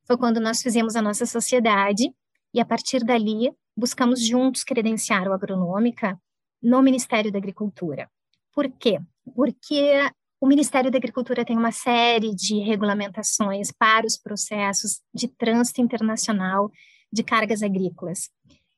Foi 0.06 0.16
quando 0.16 0.40
nós 0.40 0.62
fizemos 0.62 0.96
a 0.96 1.02
nossa 1.02 1.26
sociedade 1.26 2.10
e 2.54 2.60
a 2.60 2.64
partir 2.64 3.04
dali 3.04 3.52
buscamos 3.76 4.26
juntos 4.26 4.64
credenciar 4.64 5.28
o 5.28 5.34
agronômica 5.34 6.18
no 6.62 6.80
Ministério 6.80 7.30
da 7.30 7.38
Agricultura. 7.38 8.08
Por 8.54 8.70
quê? 8.70 8.98
Porque 9.34 10.10
o 10.40 10.46
Ministério 10.46 10.90
da 10.90 10.98
Agricultura 10.98 11.44
tem 11.44 11.56
uma 11.56 11.72
série 11.72 12.34
de 12.34 12.58
regulamentações 12.60 13.70
para 13.70 14.06
os 14.06 14.16
processos 14.16 15.00
de 15.14 15.28
trânsito 15.28 15.80
internacional 15.80 16.70
de 17.12 17.22
cargas 17.22 17.62
agrícolas. 17.62 18.30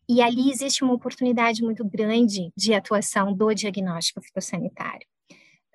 E 0.08 0.20
ali 0.20 0.50
existe 0.50 0.84
uma 0.84 0.92
oportunidade 0.92 1.62
muito 1.62 1.84
grande 1.84 2.50
de 2.56 2.74
atuação 2.74 3.32
do 3.32 3.54
diagnóstico 3.54 4.20
fitossanitário. 4.20 5.06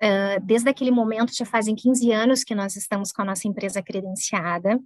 Uh, 0.02 0.40
desde 0.44 0.68
aquele 0.70 0.90
momento, 0.90 1.34
já 1.34 1.44
fazem 1.44 1.74
15 1.74 2.10
anos 2.12 2.44
que 2.44 2.54
nós 2.54 2.76
estamos 2.76 3.12
com 3.12 3.22
a 3.22 3.24
nossa 3.24 3.46
empresa 3.46 3.82
credenciada, 3.82 4.80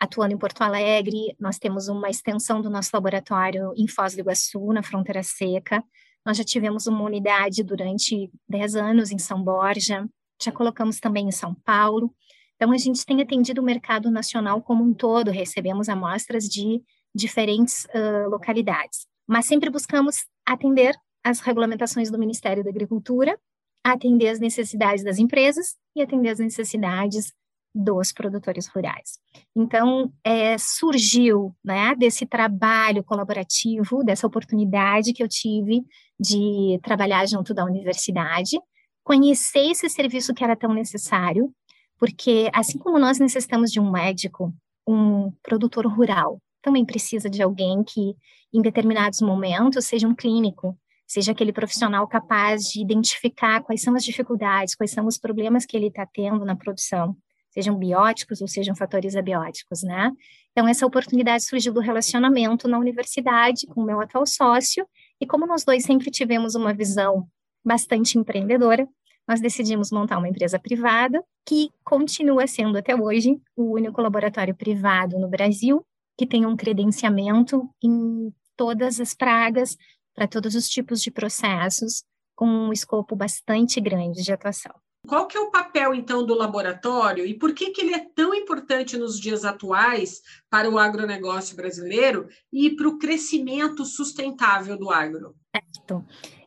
atuando 0.00 0.34
em 0.34 0.38
Porto 0.38 0.62
Alegre, 0.62 1.36
nós 1.38 1.58
temos 1.58 1.88
uma 1.88 2.08
extensão 2.08 2.60
do 2.62 2.70
nosso 2.70 2.90
laboratório 2.92 3.72
em 3.76 3.86
Foz 3.86 4.14
do 4.14 4.20
Iguaçu, 4.20 4.72
na 4.72 4.82
fronteira 4.82 5.22
seca, 5.22 5.84
nós 6.24 6.36
já 6.36 6.44
tivemos 6.44 6.86
uma 6.86 7.02
unidade 7.04 7.62
durante 7.62 8.30
10 8.48 8.76
anos 8.76 9.10
em 9.10 9.18
São 9.18 9.42
Borja, 9.42 10.08
já 10.42 10.50
colocamos 10.50 10.98
também 10.98 11.28
em 11.28 11.32
São 11.32 11.54
Paulo. 11.54 12.14
Então, 12.56 12.72
a 12.72 12.78
gente 12.78 13.04
tem 13.06 13.22
atendido 13.22 13.60
o 13.60 13.64
mercado 13.64 14.10
nacional 14.10 14.60
como 14.60 14.84
um 14.84 14.92
todo, 14.92 15.30
recebemos 15.30 15.88
amostras 15.88 16.44
de 16.44 16.82
diferentes 17.14 17.86
uh, 17.86 18.28
localidades, 18.28 19.06
mas 19.26 19.46
sempre 19.46 19.70
buscamos 19.70 20.24
atender 20.46 20.94
as 21.24 21.40
regulamentações 21.40 22.10
do 22.10 22.18
Ministério 22.18 22.64
da 22.64 22.70
Agricultura, 22.70 23.38
atender 23.84 24.28
as 24.28 24.40
necessidades 24.40 25.04
das 25.04 25.18
empresas 25.18 25.76
e 25.94 26.02
atender 26.02 26.30
as 26.30 26.38
necessidades 26.38 27.32
dos 27.74 28.12
produtores 28.12 28.66
rurais. 28.66 29.18
Então, 29.54 30.12
é, 30.24 30.58
surgiu 30.58 31.54
né, 31.64 31.94
desse 31.94 32.26
trabalho 32.26 33.04
colaborativo, 33.04 34.02
dessa 34.02 34.26
oportunidade 34.26 35.12
que 35.12 35.22
eu 35.22 35.28
tive 35.28 35.84
de 36.18 36.80
trabalhar 36.82 37.26
junto 37.26 37.54
da 37.54 37.64
universidade, 37.64 38.58
conhecer 39.04 39.70
esse 39.70 39.88
serviço 39.88 40.34
que 40.34 40.42
era 40.42 40.56
tão 40.56 40.74
necessário, 40.74 41.52
porque 41.98 42.50
assim 42.52 42.78
como 42.78 42.98
nós 42.98 43.18
necessitamos 43.18 43.70
de 43.70 43.78
um 43.78 43.90
médico, 43.90 44.52
um 44.86 45.30
produtor 45.42 45.86
rural 45.86 46.40
também 46.62 46.84
precisa 46.84 47.28
de 47.28 47.42
alguém 47.42 47.82
que, 47.82 48.14
em 48.52 48.60
determinados 48.62 49.20
momentos, 49.20 49.86
seja 49.86 50.06
um 50.06 50.14
clínico, 50.14 50.78
seja 51.06 51.32
aquele 51.32 51.52
profissional 51.52 52.06
capaz 52.06 52.64
de 52.64 52.80
identificar 52.80 53.62
quais 53.62 53.82
são 53.82 53.94
as 53.94 54.04
dificuldades, 54.04 54.74
quais 54.74 54.90
são 54.90 55.06
os 55.06 55.18
problemas 55.18 55.66
que 55.66 55.76
ele 55.76 55.88
está 55.88 56.06
tendo 56.06 56.44
na 56.44 56.56
produção 56.56 57.16
sejam 57.50 57.76
bióticos 57.76 58.40
ou 58.40 58.48
sejam 58.48 58.74
fatores 58.74 59.16
abióticos, 59.16 59.82
né? 59.82 60.12
Então, 60.52 60.66
essa 60.66 60.86
oportunidade 60.86 61.44
surgiu 61.44 61.72
do 61.72 61.80
relacionamento 61.80 62.66
na 62.68 62.78
universidade 62.78 63.66
com 63.66 63.82
o 63.82 63.84
meu 63.84 64.00
atual 64.00 64.26
sócio, 64.26 64.86
e 65.20 65.26
como 65.26 65.46
nós 65.46 65.64
dois 65.64 65.84
sempre 65.84 66.10
tivemos 66.10 66.54
uma 66.54 66.72
visão 66.72 67.28
bastante 67.64 68.18
empreendedora, 68.18 68.88
nós 69.28 69.40
decidimos 69.40 69.92
montar 69.92 70.18
uma 70.18 70.28
empresa 70.28 70.58
privada, 70.58 71.22
que 71.46 71.70
continua 71.84 72.46
sendo 72.46 72.78
até 72.78 72.96
hoje 72.96 73.40
o 73.56 73.74
único 73.74 74.00
laboratório 74.00 74.54
privado 74.54 75.18
no 75.18 75.28
Brasil 75.28 75.84
que 76.20 76.26
tem 76.26 76.44
um 76.44 76.54
credenciamento 76.54 77.66
em 77.82 78.30
todas 78.54 79.00
as 79.00 79.14
pragas, 79.14 79.74
para 80.14 80.28
todos 80.28 80.54
os 80.54 80.68
tipos 80.68 81.00
de 81.00 81.10
processos, 81.10 82.04
com 82.36 82.44
um 82.44 82.74
escopo 82.74 83.16
bastante 83.16 83.80
grande 83.80 84.22
de 84.22 84.30
atuação. 84.30 84.74
Qual 85.08 85.26
que 85.26 85.38
é 85.38 85.40
o 85.40 85.50
papel, 85.50 85.94
então, 85.94 86.26
do 86.26 86.34
laboratório 86.34 87.24
e 87.24 87.32
por 87.32 87.54
que, 87.54 87.70
que 87.70 87.80
ele 87.80 87.94
é 87.94 88.04
tão 88.14 88.34
importante 88.34 88.98
nos 88.98 89.18
dias 89.18 89.46
atuais 89.46 90.20
para 90.50 90.68
o 90.68 90.78
agronegócio 90.78 91.56
brasileiro 91.56 92.28
e 92.52 92.68
para 92.76 92.88
o 92.88 92.98
crescimento 92.98 93.86
sustentável 93.86 94.76
do 94.76 94.90
agro? 94.90 95.34
Certo. 95.56 96.04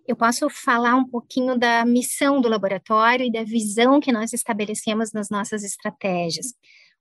Eu 0.08 0.16
posso 0.16 0.52
falar 0.52 0.94
um 0.94 1.08
pouquinho 1.08 1.58
da 1.58 1.84
missão 1.84 2.40
do 2.40 2.48
laboratório 2.48 3.26
e 3.26 3.32
da 3.32 3.44
visão 3.44 4.00
que 4.00 4.12
nós 4.12 4.34
estabelecemos 4.34 5.12
nas 5.12 5.32
nossas 5.32 5.64
estratégias. 5.64 6.54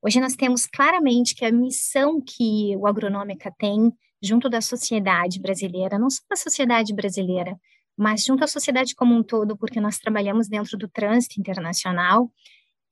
Hoje 0.04 0.20
nós 0.20 0.34
temos 0.34 0.66
claramente 0.66 1.32
que 1.32 1.44
a 1.44 1.52
missão 1.52 2.20
que 2.20 2.76
o 2.76 2.88
Agronômica 2.88 3.54
tem 3.56 3.92
junto 4.20 4.48
da 4.48 4.60
sociedade 4.60 5.40
brasileira, 5.40 5.96
não 5.96 6.10
só 6.10 6.20
da 6.28 6.34
sociedade 6.34 6.92
brasileira, 6.92 7.56
mas 7.96 8.24
junto 8.24 8.42
à 8.42 8.48
sociedade 8.48 8.96
como 8.96 9.14
um 9.14 9.22
todo, 9.22 9.56
porque 9.56 9.80
nós 9.80 9.98
trabalhamos 9.98 10.48
dentro 10.48 10.76
do 10.76 10.88
trânsito 10.88 11.38
internacional, 11.38 12.32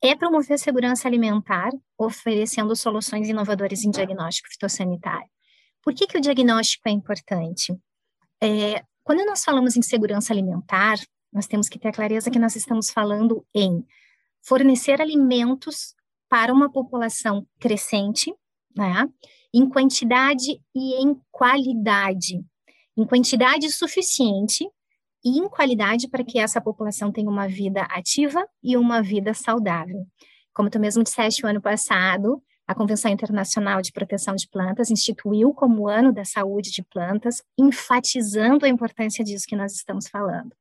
é 0.00 0.14
promover 0.14 0.54
a 0.54 0.58
segurança 0.58 1.08
alimentar, 1.08 1.70
oferecendo 1.98 2.76
soluções 2.76 3.28
inovadoras 3.28 3.82
em 3.82 3.90
diagnóstico 3.90 4.48
fitossanitário. 4.48 5.28
Por 5.82 5.92
que, 5.94 6.06
que 6.06 6.16
o 6.16 6.20
diagnóstico 6.20 6.88
é 6.88 6.92
importante? 6.92 7.76
É, 8.40 8.84
quando 9.02 9.24
nós 9.26 9.44
falamos 9.44 9.76
em 9.76 9.82
segurança 9.82 10.32
alimentar, 10.32 10.96
nós 11.32 11.46
temos 11.48 11.68
que 11.68 11.78
ter 11.78 11.88
a 11.88 11.92
clareza 11.92 12.30
que 12.30 12.38
nós 12.38 12.54
estamos 12.54 12.90
falando 12.90 13.44
em 13.52 13.84
fornecer 14.42 15.00
alimentos 15.00 15.94
para 16.30 16.52
uma 16.52 16.70
população 16.70 17.44
crescente, 17.58 18.32
né, 18.76 19.06
em 19.52 19.68
quantidade 19.68 20.60
e 20.74 21.02
em 21.02 21.20
qualidade, 21.30 22.40
em 22.96 23.04
quantidade 23.04 23.68
suficiente 23.70 24.64
e 25.24 25.38
em 25.38 25.48
qualidade 25.48 26.08
para 26.08 26.24
que 26.24 26.38
essa 26.38 26.60
população 26.60 27.10
tenha 27.10 27.28
uma 27.28 27.48
vida 27.48 27.82
ativa 27.90 28.46
e 28.62 28.76
uma 28.76 29.02
vida 29.02 29.34
saudável. 29.34 30.06
Como 30.54 30.70
tu 30.70 30.78
mesmo 30.78 31.02
disseste, 31.02 31.44
o 31.44 31.48
ano 31.48 31.60
passado, 31.60 32.40
a 32.66 32.74
Convenção 32.76 33.10
Internacional 33.10 33.82
de 33.82 33.90
Proteção 33.90 34.36
de 34.36 34.48
Plantas 34.48 34.90
instituiu 34.90 35.52
como 35.52 35.88
ano 35.88 36.12
da 36.12 36.24
saúde 36.24 36.70
de 36.70 36.84
plantas, 36.84 37.42
enfatizando 37.58 38.64
a 38.64 38.68
importância 38.68 39.24
disso 39.24 39.46
que 39.48 39.56
nós 39.56 39.72
estamos 39.72 40.06
falando. 40.08 40.54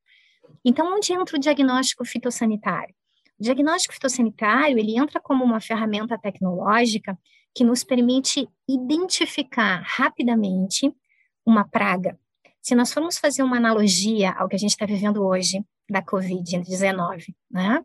Então, 0.66 0.96
onde 0.96 1.14
entra 1.14 1.38
o 1.38 1.40
diagnóstico 1.40 2.04
fitossanitário? 2.04 2.96
O 3.40 3.44
diagnóstico 3.44 3.94
fitossanitário, 3.94 4.78
ele 4.78 4.98
entra 4.98 5.20
como 5.20 5.44
uma 5.44 5.62
ferramenta 5.62 6.18
tecnológica 6.18 7.18
que 7.56 7.64
nos 7.64 7.84
permite 7.84 8.48
identificar 8.68 9.82
rapidamente 9.84 10.94
uma 11.46 11.68
praga, 11.68 12.20
Se 12.62 12.76
nós 12.76 12.94
formos 12.94 13.18
fazer 13.18 13.42
uma 13.42 13.58
analogia 13.58 14.32
ao 14.32 14.48
que 14.48 14.56
a 14.56 14.60
gente 14.60 14.72
está 14.72 14.86
vivendo 14.86 15.26
hoje 15.26 15.64
da 15.90 16.04
Covid-19, 16.04 17.34
né? 17.50 17.84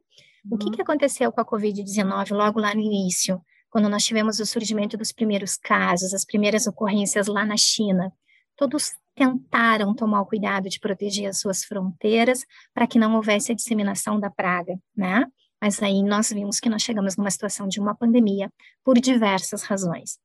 O 0.50 0.58
que, 0.58 0.66
uhum. 0.66 0.72
que 0.72 0.82
aconteceu 0.82 1.32
com 1.32 1.40
a 1.40 1.44
Covid-19 1.44 2.32
logo 2.32 2.60
lá 2.60 2.74
no 2.74 2.80
início, 2.80 3.40
quando 3.70 3.88
nós 3.88 4.04
tivemos 4.04 4.40
o 4.40 4.44
surgimento 4.44 4.96
dos 4.96 5.12
primeiros 5.12 5.56
casos, 5.56 6.12
as 6.12 6.24
primeiras 6.24 6.66
ocorrências 6.66 7.28
lá 7.28 7.46
na 7.46 7.56
China? 7.56 8.12
Todos 8.56 8.92
tentaram 9.14 9.94
tomar 9.94 10.20
o 10.20 10.26
cuidado 10.26 10.68
de 10.68 10.78
proteger 10.78 11.28
as 11.28 11.40
suas 11.40 11.64
fronteiras 11.64 12.44
para 12.74 12.86
que 12.86 12.98
não 12.98 13.14
houvesse 13.14 13.52
a 13.52 13.54
disseminação 13.54 14.20
da 14.20 14.28
praga, 14.28 14.78
né? 14.94 15.24
Mas 15.64 15.82
aí 15.82 16.02
nós 16.02 16.28
vimos 16.30 16.60
que 16.60 16.68
nós 16.68 16.82
chegamos 16.82 17.16
numa 17.16 17.30
situação 17.30 17.66
de 17.66 17.80
uma 17.80 17.94
pandemia 17.94 18.52
por 18.84 19.00
diversas 19.00 19.62
razões. 19.62 20.18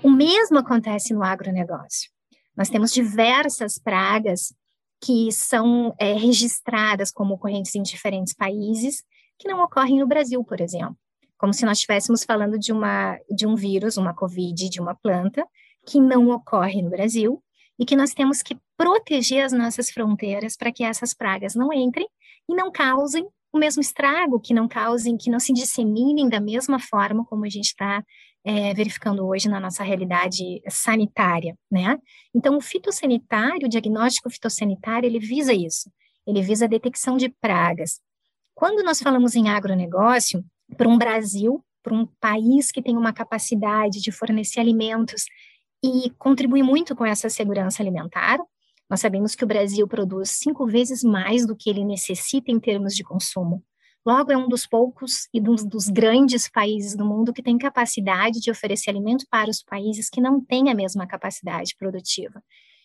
O 0.00 0.08
mesmo 0.08 0.58
acontece 0.60 1.12
no 1.12 1.24
agronegócio. 1.24 2.08
Nós 2.56 2.68
temos 2.68 2.92
diversas 2.92 3.80
pragas 3.80 4.54
que 5.02 5.32
são 5.32 5.92
é, 5.98 6.12
registradas 6.12 7.10
como 7.10 7.34
ocorrentes 7.34 7.74
em 7.74 7.82
diferentes 7.82 8.32
países, 8.32 9.02
que 9.36 9.48
não 9.48 9.60
ocorrem 9.60 9.98
no 9.98 10.06
Brasil, 10.06 10.44
por 10.44 10.60
exemplo. 10.60 10.96
Como 11.36 11.52
se 11.52 11.66
nós 11.66 11.78
estivéssemos 11.78 12.22
falando 12.22 12.56
de, 12.56 12.70
uma, 12.70 13.18
de 13.28 13.44
um 13.44 13.56
vírus, 13.56 13.96
uma 13.96 14.14
Covid, 14.14 14.68
de 14.68 14.80
uma 14.80 14.94
planta, 14.94 15.44
que 15.84 16.00
não 16.00 16.28
ocorre 16.28 16.80
no 16.80 16.90
Brasil, 16.90 17.42
e 17.76 17.84
que 17.84 17.96
nós 17.96 18.14
temos 18.14 18.40
que 18.40 18.56
proteger 18.76 19.44
as 19.46 19.52
nossas 19.52 19.90
fronteiras 19.90 20.56
para 20.56 20.70
que 20.70 20.84
essas 20.84 21.12
pragas 21.12 21.56
não 21.56 21.72
entrem 21.72 22.06
e 22.48 22.54
não 22.54 22.70
causem 22.70 23.26
o 23.56 23.58
mesmo 23.58 23.80
estrago, 23.80 24.40
que 24.40 24.54
não 24.54 24.68
causem, 24.68 25.16
que 25.16 25.30
não 25.30 25.40
se 25.40 25.52
disseminem 25.52 26.28
da 26.28 26.40
mesma 26.40 26.78
forma 26.78 27.24
como 27.24 27.44
a 27.44 27.48
gente 27.48 27.66
está 27.66 28.04
é, 28.44 28.72
verificando 28.74 29.26
hoje 29.26 29.48
na 29.48 29.58
nossa 29.58 29.82
realidade 29.82 30.62
sanitária, 30.68 31.56
né? 31.70 31.98
Então, 32.34 32.56
o 32.56 32.60
fitossanitário, 32.60 33.66
o 33.66 33.68
diagnóstico 33.68 34.30
fitossanitário, 34.30 35.06
ele 35.06 35.18
visa 35.18 35.52
isso, 35.52 35.90
ele 36.26 36.42
visa 36.42 36.66
a 36.66 36.68
detecção 36.68 37.16
de 37.16 37.28
pragas. 37.28 38.00
Quando 38.54 38.84
nós 38.84 39.00
falamos 39.00 39.34
em 39.34 39.48
agronegócio, 39.48 40.44
para 40.76 40.88
um 40.88 40.96
Brasil, 40.96 41.64
para 41.82 41.94
um 41.94 42.06
país 42.20 42.70
que 42.70 42.82
tem 42.82 42.96
uma 42.96 43.12
capacidade 43.12 44.00
de 44.00 44.12
fornecer 44.12 44.60
alimentos 44.60 45.24
e 45.84 46.10
contribui 46.18 46.62
muito 46.62 46.94
com 46.94 47.04
essa 47.04 47.28
segurança 47.28 47.82
alimentar, 47.82 48.38
nós 48.88 49.00
sabemos 49.00 49.34
que 49.34 49.44
o 49.44 49.46
Brasil 49.46 49.86
produz 49.88 50.30
cinco 50.30 50.66
vezes 50.66 51.02
mais 51.02 51.46
do 51.46 51.56
que 51.56 51.68
ele 51.68 51.84
necessita 51.84 52.50
em 52.50 52.60
termos 52.60 52.94
de 52.94 53.02
consumo. 53.02 53.62
Logo, 54.06 54.30
é 54.30 54.36
um 54.36 54.48
dos 54.48 54.64
poucos 54.64 55.28
e 55.34 55.40
dos, 55.40 55.64
dos 55.64 55.88
grandes 55.88 56.48
países 56.48 56.94
do 56.94 57.04
mundo 57.04 57.32
que 57.32 57.42
tem 57.42 57.58
capacidade 57.58 58.40
de 58.40 58.52
oferecer 58.52 58.90
alimento 58.90 59.26
para 59.28 59.50
os 59.50 59.64
países 59.64 60.08
que 60.08 60.20
não 60.20 60.40
têm 60.40 60.70
a 60.70 60.74
mesma 60.74 61.08
capacidade 61.08 61.74
produtiva. 61.76 62.40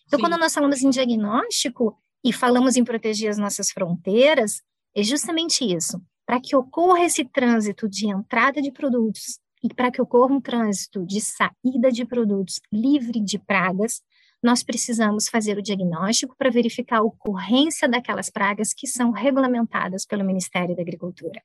Então, 0.07 0.17
Sim. 0.17 0.23
quando 0.23 0.39
nós 0.39 0.51
falamos 0.51 0.81
em 0.81 0.89
diagnóstico 0.89 1.95
e 2.25 2.33
falamos 2.33 2.75
em 2.75 2.83
proteger 2.83 3.29
as 3.29 3.37
nossas 3.37 3.69
fronteiras, 3.69 4.63
é 4.95 5.03
justamente 5.03 5.63
isso. 5.63 6.01
Para 6.25 6.41
que 6.41 6.55
ocorra 6.55 7.05
esse 7.05 7.23
trânsito 7.23 7.87
de 7.87 8.07
entrada 8.07 8.59
de 8.59 8.71
produtos 8.71 9.39
e 9.63 9.71
para 9.71 9.91
que 9.91 10.01
ocorra 10.01 10.33
um 10.33 10.41
trânsito 10.41 11.05
de 11.05 11.21
saída 11.21 11.91
de 11.91 12.03
produtos 12.03 12.59
livre 12.73 13.19
de 13.19 13.37
pragas, 13.37 14.01
nós 14.41 14.63
precisamos 14.63 15.27
fazer 15.27 15.57
o 15.57 15.61
diagnóstico 15.61 16.35
para 16.37 16.49
verificar 16.49 16.97
a 16.97 17.03
ocorrência 17.03 17.87
daquelas 17.87 18.29
pragas 18.29 18.73
que 18.73 18.87
são 18.87 19.11
regulamentadas 19.11 20.05
pelo 20.05 20.25
Ministério 20.25 20.75
da 20.75 20.81
Agricultura. 20.81 21.41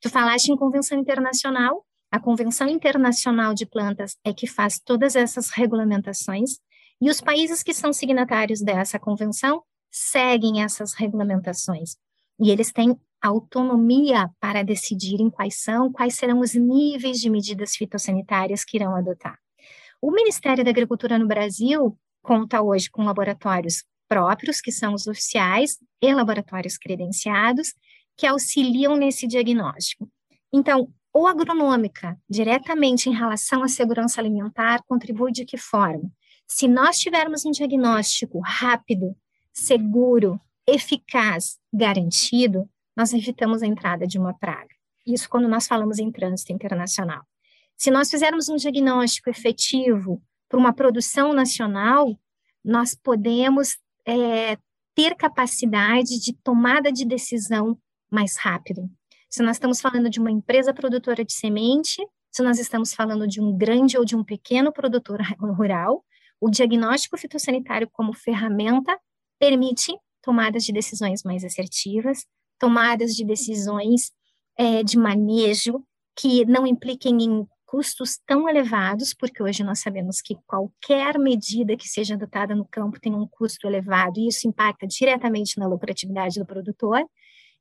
Tu 0.00 0.08
falaste 0.08 0.48
em 0.48 0.56
convenção 0.56 0.98
internacional, 0.98 1.84
a 2.10 2.18
Convenção 2.18 2.66
Internacional 2.66 3.54
de 3.54 3.66
Plantas 3.66 4.16
é 4.24 4.32
que 4.32 4.46
faz 4.46 4.80
todas 4.80 5.14
essas 5.14 5.50
regulamentações, 5.50 6.58
e 7.00 7.08
os 7.08 7.20
países 7.20 7.62
que 7.62 7.72
são 7.72 7.92
signatários 7.92 8.60
dessa 8.60 8.98
convenção 8.98 9.62
seguem 9.90 10.62
essas 10.62 10.94
regulamentações. 10.94 11.96
E 12.38 12.50
eles 12.50 12.72
têm 12.72 12.98
autonomia 13.22 14.30
para 14.40 14.64
decidirem 14.64 15.30
quais 15.30 15.62
são, 15.62 15.92
quais 15.92 16.14
serão 16.14 16.40
os 16.40 16.54
níveis 16.54 17.20
de 17.20 17.28
medidas 17.28 17.76
fitossanitárias 17.76 18.64
que 18.64 18.78
irão 18.78 18.96
adotar. 18.96 19.38
O 20.00 20.10
Ministério 20.10 20.64
da 20.64 20.70
Agricultura 20.70 21.18
no 21.18 21.26
Brasil 21.28 21.96
conta 22.22 22.62
hoje 22.62 22.90
com 22.90 23.04
laboratórios 23.04 23.84
próprios, 24.08 24.60
que 24.60 24.72
são 24.72 24.94
os 24.94 25.06
oficiais, 25.06 25.78
e 26.02 26.12
laboratórios 26.12 26.76
credenciados, 26.76 27.74
que 28.16 28.26
auxiliam 28.26 28.96
nesse 28.96 29.26
diagnóstico. 29.26 30.10
Então, 30.52 30.92
o 31.12 31.26
agronômica, 31.26 32.18
diretamente 32.28 33.08
em 33.08 33.14
relação 33.14 33.62
à 33.62 33.68
segurança 33.68 34.20
alimentar, 34.20 34.82
contribui 34.86 35.32
de 35.32 35.44
que 35.44 35.56
forma? 35.56 36.10
Se 36.46 36.66
nós 36.66 36.98
tivermos 36.98 37.44
um 37.44 37.50
diagnóstico 37.50 38.40
rápido, 38.40 39.16
seguro, 39.52 40.40
eficaz, 40.66 41.58
garantido, 41.72 42.68
nós 42.96 43.12
evitamos 43.12 43.62
a 43.62 43.66
entrada 43.66 44.06
de 44.06 44.18
uma 44.18 44.34
praga. 44.34 44.74
Isso 45.06 45.28
quando 45.28 45.48
nós 45.48 45.66
falamos 45.66 45.98
em 45.98 46.10
trânsito 46.10 46.52
internacional. 46.52 47.22
Se 47.76 47.90
nós 47.90 48.10
fizermos 48.10 48.48
um 48.48 48.56
diagnóstico 48.56 49.30
efetivo, 49.30 50.22
para 50.50 50.58
uma 50.58 50.72
produção 50.72 51.32
nacional, 51.32 52.18
nós 52.62 52.92
podemos 52.92 53.78
é, 54.04 54.58
ter 54.96 55.14
capacidade 55.14 56.20
de 56.20 56.34
tomada 56.42 56.90
de 56.90 57.06
decisão 57.06 57.78
mais 58.10 58.36
rápido. 58.36 58.90
Se 59.30 59.44
nós 59.44 59.56
estamos 59.56 59.80
falando 59.80 60.10
de 60.10 60.18
uma 60.18 60.30
empresa 60.30 60.74
produtora 60.74 61.24
de 61.24 61.32
semente, 61.32 62.04
se 62.32 62.42
nós 62.42 62.58
estamos 62.58 62.92
falando 62.92 63.28
de 63.28 63.40
um 63.40 63.56
grande 63.56 63.96
ou 63.96 64.04
de 64.04 64.16
um 64.16 64.24
pequeno 64.24 64.72
produtor 64.72 65.20
rural, 65.40 66.04
o 66.40 66.50
diagnóstico 66.50 67.16
fitossanitário 67.16 67.88
como 67.92 68.12
ferramenta 68.12 68.98
permite 69.38 69.96
tomadas 70.20 70.64
de 70.64 70.72
decisões 70.72 71.22
mais 71.22 71.44
assertivas, 71.44 72.26
tomadas 72.58 73.14
de 73.14 73.24
decisões 73.24 74.10
é, 74.58 74.82
de 74.82 74.98
manejo 74.98 75.84
que 76.16 76.44
não 76.44 76.66
impliquem 76.66 77.22
em 77.22 77.46
custos 77.70 78.18
tão 78.26 78.48
elevados, 78.48 79.14
porque 79.14 79.40
hoje 79.40 79.62
nós 79.62 79.78
sabemos 79.78 80.20
que 80.20 80.34
qualquer 80.44 81.16
medida 81.20 81.76
que 81.76 81.88
seja 81.88 82.14
adotada 82.14 82.52
no 82.52 82.64
campo 82.64 82.98
tem 82.98 83.14
um 83.14 83.28
custo 83.28 83.64
elevado, 83.64 84.18
e 84.18 84.26
isso 84.26 84.48
impacta 84.48 84.88
diretamente 84.88 85.56
na 85.56 85.68
lucratividade 85.68 86.40
do 86.40 86.44
produtor, 86.44 87.00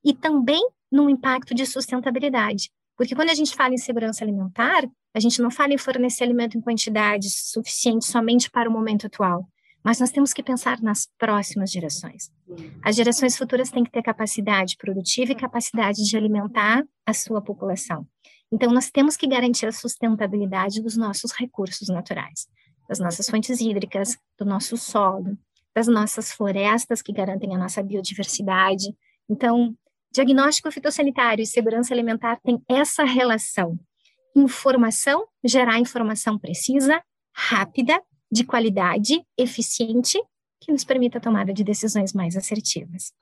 e 0.03 0.11
também 0.11 0.67
no 0.91 1.11
impacto 1.11 1.53
de 1.53 1.63
sustentabilidade. 1.63 2.71
Porque 2.97 3.13
quando 3.13 3.29
a 3.29 3.35
gente 3.35 3.55
fala 3.55 3.75
em 3.75 3.77
segurança 3.77 4.23
alimentar, 4.23 4.83
a 5.13 5.19
gente 5.19 5.43
não 5.43 5.51
fala 5.51 5.73
em 5.75 5.77
fornecer 5.77 6.23
alimento 6.23 6.57
em 6.57 6.61
quantidade 6.61 7.29
suficiente 7.29 8.05
somente 8.05 8.49
para 8.49 8.67
o 8.67 8.73
momento 8.73 9.05
atual, 9.05 9.47
mas 9.83 9.99
nós 9.99 10.09
temos 10.09 10.33
que 10.33 10.41
pensar 10.41 10.81
nas 10.81 11.07
próximas 11.19 11.71
gerações. 11.71 12.31
As 12.81 12.95
gerações 12.95 13.37
futuras 13.37 13.69
têm 13.69 13.83
que 13.83 13.91
ter 13.91 14.01
capacidade 14.01 14.75
produtiva 14.75 15.33
e 15.33 15.35
capacidade 15.35 16.03
de 16.03 16.17
alimentar 16.17 16.83
a 17.05 17.13
sua 17.13 17.43
população. 17.43 18.07
Então, 18.51 18.71
nós 18.71 18.89
temos 18.89 19.15
que 19.15 19.27
garantir 19.27 19.67
a 19.67 19.71
sustentabilidade 19.71 20.81
dos 20.81 20.97
nossos 20.97 21.31
recursos 21.31 21.87
naturais, 21.87 22.47
das 22.87 22.99
nossas 22.99 23.29
fontes 23.29 23.61
hídricas, 23.61 24.17
do 24.37 24.45
nosso 24.45 24.75
solo, 24.75 25.37
das 25.75 25.87
nossas 25.87 26.31
florestas 26.31 27.01
que 27.01 27.13
garantem 27.13 27.55
a 27.55 27.59
nossa 27.59 27.83
biodiversidade. 27.83 28.93
Então, 29.29 29.75
diagnóstico 30.11 30.71
fitossanitário 30.71 31.43
e 31.43 31.45
segurança 31.45 31.93
alimentar 31.93 32.39
tem 32.43 32.61
essa 32.67 33.03
relação. 33.03 33.79
Informação, 34.35 35.27
gerar 35.43 35.79
informação 35.79 36.37
precisa, 36.37 37.01
rápida, 37.33 38.01
de 38.31 38.43
qualidade, 38.43 39.23
eficiente, 39.37 40.21
que 40.59 40.71
nos 40.71 40.83
permita 40.83 41.17
a 41.17 41.21
tomada 41.21 41.53
de 41.53 41.63
decisões 41.63 42.13
mais 42.13 42.35
assertivas. 42.35 43.13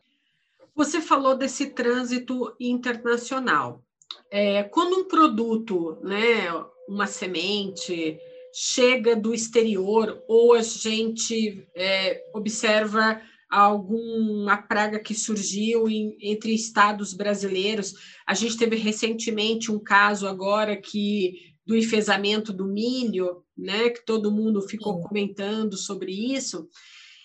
Você 0.75 1.01
falou 1.01 1.37
desse 1.37 1.67
trânsito 1.67 2.55
internacional. 2.59 3.83
É, 4.29 4.63
quando 4.63 4.99
um 4.99 5.07
produto, 5.07 5.97
né, 6.03 6.49
uma 6.87 7.07
semente, 7.07 8.19
chega 8.53 9.15
do 9.15 9.33
exterior 9.33 10.23
ou 10.27 10.53
a 10.53 10.61
gente 10.61 11.67
é, 11.75 12.23
observa 12.33 13.21
alguma 13.49 14.57
praga 14.57 14.99
que 14.99 15.13
surgiu 15.13 15.87
em, 15.87 16.17
entre 16.21 16.53
estados 16.53 17.13
brasileiros. 17.13 17.93
A 18.25 18.33
gente 18.33 18.57
teve 18.57 18.75
recentemente 18.75 19.71
um 19.71 19.79
caso 19.79 20.27
agora 20.27 20.75
que 20.75 21.55
do 21.65 21.75
enfesamento 21.75 22.53
do 22.53 22.65
milho, 22.65 23.43
né, 23.57 23.89
que 23.89 24.05
todo 24.05 24.31
mundo 24.31 24.61
ficou 24.61 25.01
comentando 25.01 25.75
sobre 25.77 26.11
isso. 26.11 26.67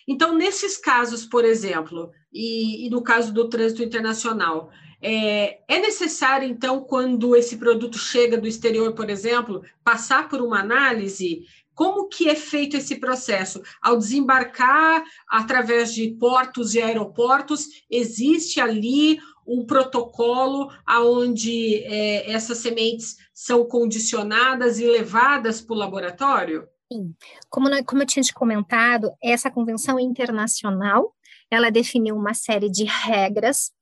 Então, 0.07 0.37
nesses 0.37 0.77
casos, 0.77 1.25
por 1.25 1.45
exemplo, 1.45 2.11
e, 2.33 2.87
e 2.87 2.91
no 2.91 3.03
caso 3.03 3.33
do 3.33 3.49
trânsito 3.49 3.85
internacional, 3.85 4.71
é, 5.03 5.59
é, 5.67 5.81
necessário, 5.81 6.49
então, 6.49 6.81
quando 6.81 7.35
esse 7.35 7.57
produto 7.57 7.99
chega 7.99 8.39
do 8.39 8.47
exterior, 8.47 8.95
por 8.95 9.11
exemplo, 9.11 9.63
passar 9.83 10.29
por 10.29 10.41
uma 10.41 10.61
análise? 10.61 11.45
Como 11.75 12.09
que 12.09 12.29
é 12.29 12.37
feito 12.37 12.77
esse 12.77 12.97
processo? 12.97 13.63
Ao 13.81 13.97
desembarcar 13.97 15.03
através 15.29 15.93
de 15.93 16.11
portos 16.13 16.75
e 16.75 16.81
aeroportos, 16.81 17.67
existe 17.91 18.61
ali 18.61 19.19
um 19.45 19.67
protocolo 19.67 20.71
aonde 20.87 21.83
é, 21.85 22.31
essas 22.31 22.59
sementes 22.59 23.17
são 23.35 23.65
condicionadas 23.65 24.79
e 24.79 24.87
levadas 24.87 25.61
para 25.61 25.75
o 25.75 25.79
laboratório? 25.79 26.69
Sim, 26.93 27.15
como, 27.51 27.69
como 27.85 28.03
eu 28.03 28.07
tinha 28.07 28.23
te 28.23 28.33
comentado, 28.33 29.11
essa 29.21 29.51
convenção 29.51 29.99
internacional, 29.99 31.13
ela 31.51 31.71
definiu 31.71 32.15
uma 32.17 32.35
série 32.35 32.71
de 32.71 32.85
regras 32.85 33.73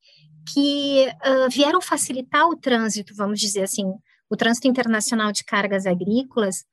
que 0.52 1.06
uh, 1.08 1.50
vieram 1.50 1.80
facilitar 1.80 2.46
o 2.46 2.56
trânsito, 2.56 3.14
vamos 3.14 3.40
dizer 3.40 3.62
assim, 3.62 3.84
o 4.28 4.36
trânsito 4.36 4.68
internacional 4.68 5.32
de 5.32 5.44
cargas 5.44 5.86
agrícolas, 5.86 6.64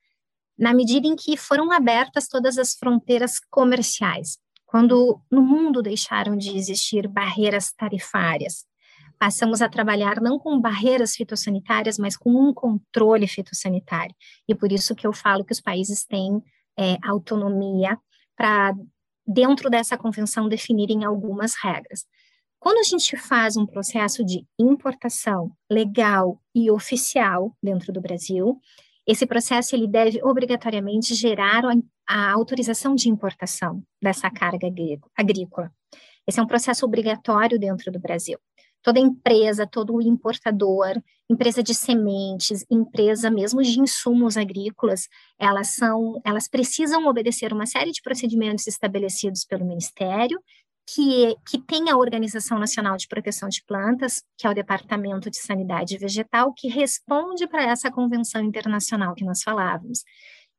na 0.57 0.73
medida 0.73 1.07
em 1.07 1.15
que 1.15 1.37
foram 1.37 1.71
abertas 1.71 2.27
todas 2.27 2.57
as 2.57 2.73
fronteiras 2.73 3.39
comerciais, 3.49 4.37
quando 4.65 5.21
no 5.31 5.41
mundo 5.41 5.81
deixaram 5.81 6.35
de 6.35 6.55
existir 6.55 7.07
barreiras 7.07 7.71
tarifárias. 7.71 8.65
Passamos 9.19 9.61
a 9.61 9.69
trabalhar 9.69 10.21
não 10.21 10.37
com 10.37 10.59
barreiras 10.59 11.15
fitossanitárias, 11.15 11.97
mas 11.97 12.15
com 12.15 12.29
um 12.29 12.53
controle 12.53 13.27
fitossanitário. 13.27 14.15
E 14.47 14.53
por 14.53 14.71
isso 14.71 14.95
que 14.95 15.07
eu 15.07 15.13
falo 15.13 15.43
que 15.43 15.53
os 15.53 15.61
países 15.61 16.05
têm 16.05 16.41
é, 16.77 16.97
autonomia 17.03 17.97
para, 18.35 18.75
dentro 19.25 19.69
dessa 19.69 19.97
convenção, 19.97 20.47
definirem 20.47 21.03
algumas 21.03 21.55
regras. 21.55 22.05
Quando 22.59 22.79
a 22.79 22.83
gente 22.83 23.15
faz 23.15 23.55
um 23.55 23.65
processo 23.65 24.25
de 24.25 24.45
importação 24.59 25.51
legal 25.69 26.41
e 26.53 26.71
oficial 26.71 27.55
dentro 27.61 27.93
do 27.93 28.01
Brasil, 28.01 28.59
esse 29.05 29.25
processo 29.25 29.75
ele 29.75 29.87
deve 29.87 30.21
obrigatoriamente 30.23 31.13
gerar 31.13 31.63
a 32.05 32.31
autorização 32.31 32.95
de 32.95 33.09
importação 33.09 33.81
dessa 34.01 34.29
carga 34.29 34.67
agrícola. 35.15 35.71
Esse 36.27 36.39
é 36.39 36.43
um 36.43 36.47
processo 36.47 36.85
obrigatório 36.85 37.57
dentro 37.57 37.89
do 37.91 37.99
Brasil. 37.99 38.37
Toda 38.83 38.99
empresa, 38.99 39.65
todo 39.65 40.01
importador, 40.01 41.01
empresa 41.29 41.63
de 41.63 41.73
sementes, 41.73 42.65
empresa 42.69 43.29
mesmo 43.29 43.61
de 43.61 43.79
insumos 43.79 44.37
agrícolas, 44.37 45.07
elas 45.39 45.75
são, 45.75 46.21
elas 46.23 46.47
precisam 46.47 47.05
obedecer 47.07 47.53
uma 47.53 47.65
série 47.65 47.91
de 47.91 48.01
procedimentos 48.01 48.67
estabelecidos 48.67 49.45
pelo 49.45 49.65
Ministério 49.65 50.39
que, 50.87 51.35
que 51.45 51.57
tem 51.59 51.89
a 51.89 51.97
Organização 51.97 52.57
Nacional 52.57 52.95
de 52.95 53.09
Proteção 53.09 53.49
de 53.49 53.61
Plantas, 53.63 54.23
que 54.37 54.47
é 54.47 54.49
o 54.49 54.53
Departamento 54.53 55.29
de 55.29 55.37
Sanidade 55.37 55.97
Vegetal, 55.97 56.53
que 56.53 56.69
responde 56.69 57.45
para 57.45 57.63
essa 57.63 57.91
convenção 57.91 58.41
internacional 58.41 59.13
que 59.13 59.25
nós 59.25 59.43
falávamos. 59.43 60.03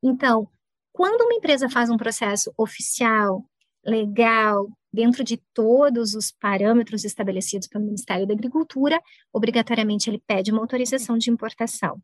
Então, 0.02 0.46
quando 0.92 1.22
uma 1.22 1.34
empresa 1.34 1.70
faz 1.70 1.88
um 1.88 1.96
processo 1.96 2.52
oficial, 2.58 3.42
legal, 3.84 4.68
dentro 4.92 5.24
de 5.24 5.38
todos 5.54 6.14
os 6.14 6.30
parâmetros 6.30 7.04
estabelecidos 7.04 7.66
pelo 7.66 7.84
Ministério 7.84 8.26
da 8.26 8.34
Agricultura, 8.34 9.00
obrigatoriamente 9.32 10.10
ele 10.10 10.22
pede 10.26 10.52
uma 10.52 10.60
autorização 10.60 11.16
de 11.16 11.30
importação. 11.30 12.02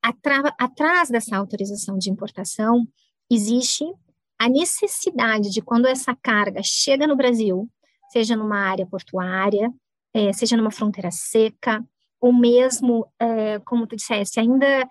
atrás 0.00 1.08
dessa 1.10 1.36
autorização 1.36 1.98
de 1.98 2.08
importação, 2.08 2.86
existe 3.28 3.84
a 4.38 4.48
necessidade 4.48 5.50
de 5.50 5.60
quando 5.60 5.86
essa 5.86 6.14
carga 6.14 6.60
chega 6.62 7.06
no 7.06 7.16
Brasil, 7.16 7.68
seja 8.10 8.36
numa 8.36 8.58
área 8.58 8.86
portuária, 8.86 9.72
é, 10.14 10.32
seja 10.32 10.56
numa 10.56 10.70
fronteira 10.70 11.10
seca, 11.10 11.84
ou 12.20 12.32
mesmo, 12.32 13.06
é, 13.18 13.58
como 13.60 13.86
tu 13.86 13.96
disseste, 13.96 14.40
ainda 14.40 14.88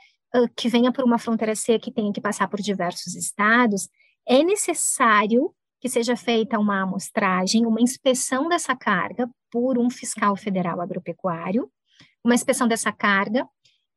que 0.56 0.70
venha 0.70 0.92
por 0.92 1.04
uma 1.04 1.18
fronteira 1.18 1.56
seca 1.56 1.90
e 1.90 1.94
tenha 1.94 2.12
que 2.12 2.22
passar 2.22 2.48
por 2.48 2.62
diversos 2.62 3.16
estados, 3.16 3.90
é 4.28 4.44
necessário 4.44 5.54
que 5.80 5.90
seja 5.90 6.16
feita 6.16 6.60
uma 6.60 6.82
amostragem, 6.82 7.66
uma 7.66 7.82
inspeção 7.82 8.48
dessa 8.48 8.76
carga 8.76 9.30
por 9.52 9.78
um 9.78 9.90
fiscal 9.90 10.36
federal 10.36 10.82
agropecuário, 10.82 11.72
uma 12.24 12.36
inspeção 12.36 12.68
dessa 12.68 12.92
carga, 12.92 13.48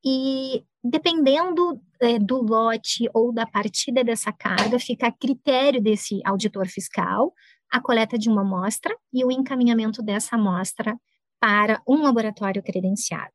e 0.04 0.64
dependendo 0.82 1.80
é, 2.00 2.18
do 2.18 2.42
lote 2.42 3.08
ou 3.12 3.32
da 3.32 3.46
partida 3.46 4.02
dessa 4.02 4.32
carga, 4.32 4.78
fica 4.78 5.08
a 5.08 5.12
critério 5.12 5.80
desse 5.80 6.20
auditor 6.24 6.66
fiscal 6.66 7.32
a 7.70 7.80
coleta 7.80 8.18
de 8.18 8.28
uma 8.28 8.42
amostra 8.42 8.94
e 9.12 9.24
o 9.24 9.30
encaminhamento 9.30 10.02
dessa 10.02 10.34
amostra 10.34 10.98
para 11.38 11.80
um 11.86 12.02
laboratório 12.02 12.62
credenciado. 12.62 13.32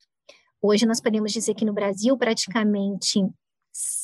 Hoje 0.61 0.85
nós 0.85 0.99
podemos 0.99 1.31
dizer 1.31 1.53
que 1.53 1.65
no 1.65 1.73
Brasil 1.73 2.17
praticamente 2.17 3.19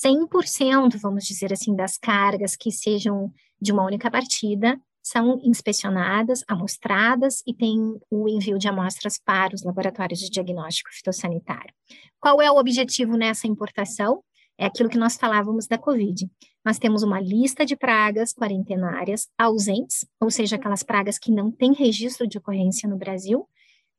100%, 0.04 0.98
vamos 0.98 1.26
dizer 1.26 1.52
assim, 1.52 1.76
das 1.76 1.98
cargas 1.98 2.56
que 2.56 2.72
sejam 2.72 3.32
de 3.60 3.72
uma 3.72 3.84
única 3.84 4.10
partida 4.10 4.80
são 5.02 5.40
inspecionadas, 5.44 6.44
amostradas 6.48 7.42
e 7.46 7.54
tem 7.54 8.00
o 8.10 8.30
envio 8.30 8.58
de 8.58 8.68
amostras 8.68 9.18
para 9.18 9.56
os 9.56 9.64
laboratórios 9.64 10.20
de 10.20 10.30
diagnóstico 10.30 10.90
fitossanitário. 10.92 11.74
Qual 12.20 12.42
é 12.42 12.52
o 12.52 12.58
objetivo 12.58 13.18
nessa 13.18 13.48
importação? 13.48 14.24
É 14.58 14.66
aquilo 14.66 14.90
que 14.90 14.98
nós 14.98 15.18
falávamos 15.18 15.66
da 15.66 15.78
Covid. 15.78 16.30
Nós 16.64 16.78
temos 16.78 17.02
uma 17.02 17.20
lista 17.20 17.66
de 17.66 17.76
pragas 17.76 18.32
quarentenárias 18.32 19.28
ausentes, 19.38 20.06
ou 20.20 20.30
seja, 20.30 20.56
aquelas 20.56 20.84
pragas 20.84 21.18
que 21.18 21.32
não 21.32 21.52
têm 21.52 21.74
registro 21.74 22.28
de 22.28 22.38
ocorrência 22.38 22.88
no 22.88 22.98
Brasil, 22.98 23.48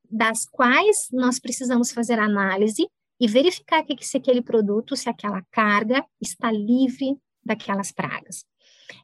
das 0.08 0.46
quais 0.46 1.08
nós 1.10 1.40
precisamos 1.40 1.90
fazer 1.90 2.18
análise 2.18 2.86
e 3.18 3.26
verificar 3.26 3.82
que 3.82 3.96
se 4.04 4.16
aquele 4.16 4.42
produto, 4.42 4.96
se 4.96 5.08
aquela 5.08 5.42
carga 5.50 6.04
está 6.20 6.52
livre 6.52 7.16
daquelas 7.44 7.90
pragas. 7.90 8.44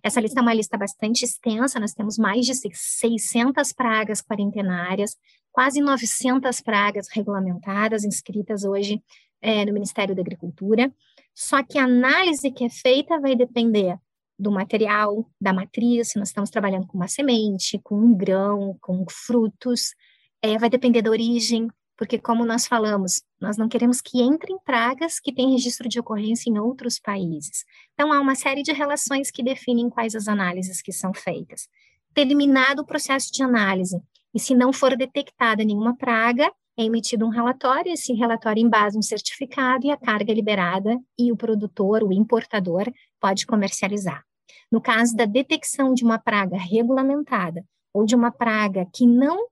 Essa 0.03 0.21
lista 0.21 0.41
é 0.41 0.43
uma 0.43 0.55
lista 0.55 0.77
bastante 0.77 1.25
extensa, 1.25 1.81
nós 1.81 1.93
temos 1.93 2.19
mais 2.19 2.47
de 2.47 2.55
600 2.55 3.73
pragas 3.73 4.23
quarentenárias, 4.23 5.17
quase 5.53 5.81
900 5.81 6.61
pragas 6.61 7.09
regulamentadas, 7.13 8.05
inscritas 8.05 8.65
hoje 8.65 9.03
é, 9.41 9.65
no 9.65 9.73
Ministério 9.73 10.15
da 10.15 10.23
Agricultura. 10.23 10.93
Só 11.35 11.63
que 11.63 11.79
a 11.79 11.85
análise 11.85 12.51
que 12.51 12.65
é 12.65 12.71
feita 12.71 13.21
vai 13.21 13.37
depender 13.37 13.99
do 14.39 14.51
material, 14.53 15.29
da 15.41 15.53
matriz, 15.53 16.11
se 16.11 16.19
nós 16.19 16.29
estamos 16.29 16.51
trabalhando 16.51 16.87
com 16.87 16.97
uma 16.97 17.09
semente, 17.09 17.79
com 17.83 17.97
um 17.97 18.15
grão, 18.15 18.77
com 18.81 19.05
frutos, 19.11 19.95
é, 20.41 20.57
vai 20.59 20.71
depender 20.71 21.03
da 21.03 21.11
origem, 21.11 21.69
porque, 21.99 22.17
como 22.17 22.47
nós 22.47 22.65
falamos, 22.65 23.25
nós 23.41 23.57
não 23.57 23.69
queremos 23.69 24.01
que 24.01 24.23
entrem 24.23 24.57
pragas 24.65 25.19
que 25.19 25.35
têm 25.35 25.51
registro 25.51 25.89
de 25.89 25.99
ocorrência 25.99 26.49
em 26.49 26.57
outros 26.57 27.01
países. 27.01 27.65
Então, 27.93 28.13
há 28.13 28.21
uma 28.21 28.37
série 28.37 28.63
de 28.63 28.73
relações 28.73 29.33
que 29.33 29.43
definem 29.43 29.91
quais 29.91 30.15
as 30.15 30.29
análises 30.29 30.81
que 30.81 30.93
são 30.93 31.13
feitas. 31.13 31.69
Terminado 32.15 32.83
o 32.83 32.87
processo 32.87 33.33
de 33.33 33.43
análise, 33.43 34.01
e 34.33 34.39
se 34.39 34.55
não 34.55 34.73
for 34.73 34.97
detectada 34.97 35.65
nenhuma 35.65 35.97
praga, 35.97 36.49
é 36.79 36.85
emitido 36.85 37.27
um 37.27 37.31
relatório, 37.31 37.93
esse 37.93 38.13
relatório 38.13 38.65
embasa 38.65 38.97
um 38.97 39.03
certificado 39.03 39.85
e 39.85 39.91
a 39.91 39.97
carga 39.97 40.31
é 40.31 40.35
liberada 40.35 40.97
e 41.19 41.33
o 41.33 41.37
produtor, 41.37 42.05
o 42.05 42.13
importador, 42.13 42.85
pode 43.21 43.45
comercializar. 43.45 44.23
No 44.71 44.81
caso 44.81 45.17
da 45.17 45.25
detecção 45.25 45.93
de 45.93 46.05
uma 46.05 46.21
praga 46.21 46.57
regulamentada 46.57 47.65
ou 47.93 48.05
de 48.05 48.15
uma 48.15 48.31
praga 48.31 48.87
que 48.95 49.05
não 49.05 49.49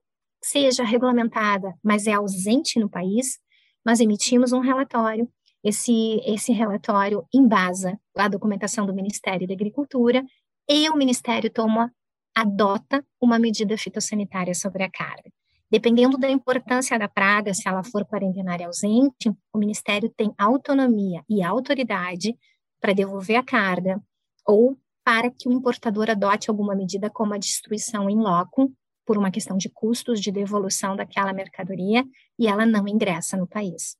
seja 0.47 0.83
regulamentada, 0.83 1.73
mas 1.83 2.07
é 2.07 2.13
ausente 2.13 2.79
no 2.79 2.89
país, 2.89 3.37
nós 3.85 3.99
emitimos 3.99 4.53
um 4.53 4.59
relatório. 4.59 5.29
Esse, 5.63 6.21
esse 6.25 6.53
relatório 6.53 7.25
embasa 7.33 7.99
a 8.15 8.27
documentação 8.27 8.85
do 8.85 8.93
Ministério 8.93 9.47
da 9.47 9.53
Agricultura 9.53 10.23
e 10.69 10.89
o 10.89 10.95
Ministério 10.95 11.49
toma, 11.49 11.91
adota 12.33 13.03
uma 13.21 13.37
medida 13.37 13.77
fitossanitária 13.77 14.53
sobre 14.53 14.83
a 14.83 14.89
carga. 14.89 15.29
Dependendo 15.69 16.17
da 16.17 16.29
importância 16.29 16.97
da 16.97 17.09
praga, 17.09 17.53
se 17.53 17.67
ela 17.67 17.83
for 17.83 18.05
quarentenária 18.05 18.67
ausente, 18.67 19.29
o 19.51 19.57
Ministério 19.57 20.09
tem 20.15 20.33
autonomia 20.37 21.23
e 21.29 21.43
autoridade 21.43 22.37
para 22.79 22.93
devolver 22.93 23.35
a 23.35 23.43
carga 23.43 24.01
ou 24.45 24.77
para 25.03 25.29
que 25.29 25.49
o 25.49 25.51
importador 25.51 26.09
adote 26.09 26.49
alguma 26.49 26.73
medida 26.73 27.09
como 27.09 27.33
a 27.33 27.37
destruição 27.37 28.09
em 28.09 28.17
loco 28.17 28.71
por 29.07 29.17
uma 29.17 29.31
questão 29.31 29.57
de 29.57 29.69
custos 29.69 30.19
de 30.19 30.31
devolução 30.31 30.95
daquela 30.95 31.31
mercadoria 31.31 32.03
e 32.37 32.45
ela 32.45 32.65
não 32.65 32.85
ingressa 32.85 33.37
no 33.37 33.47
país. 33.47 33.95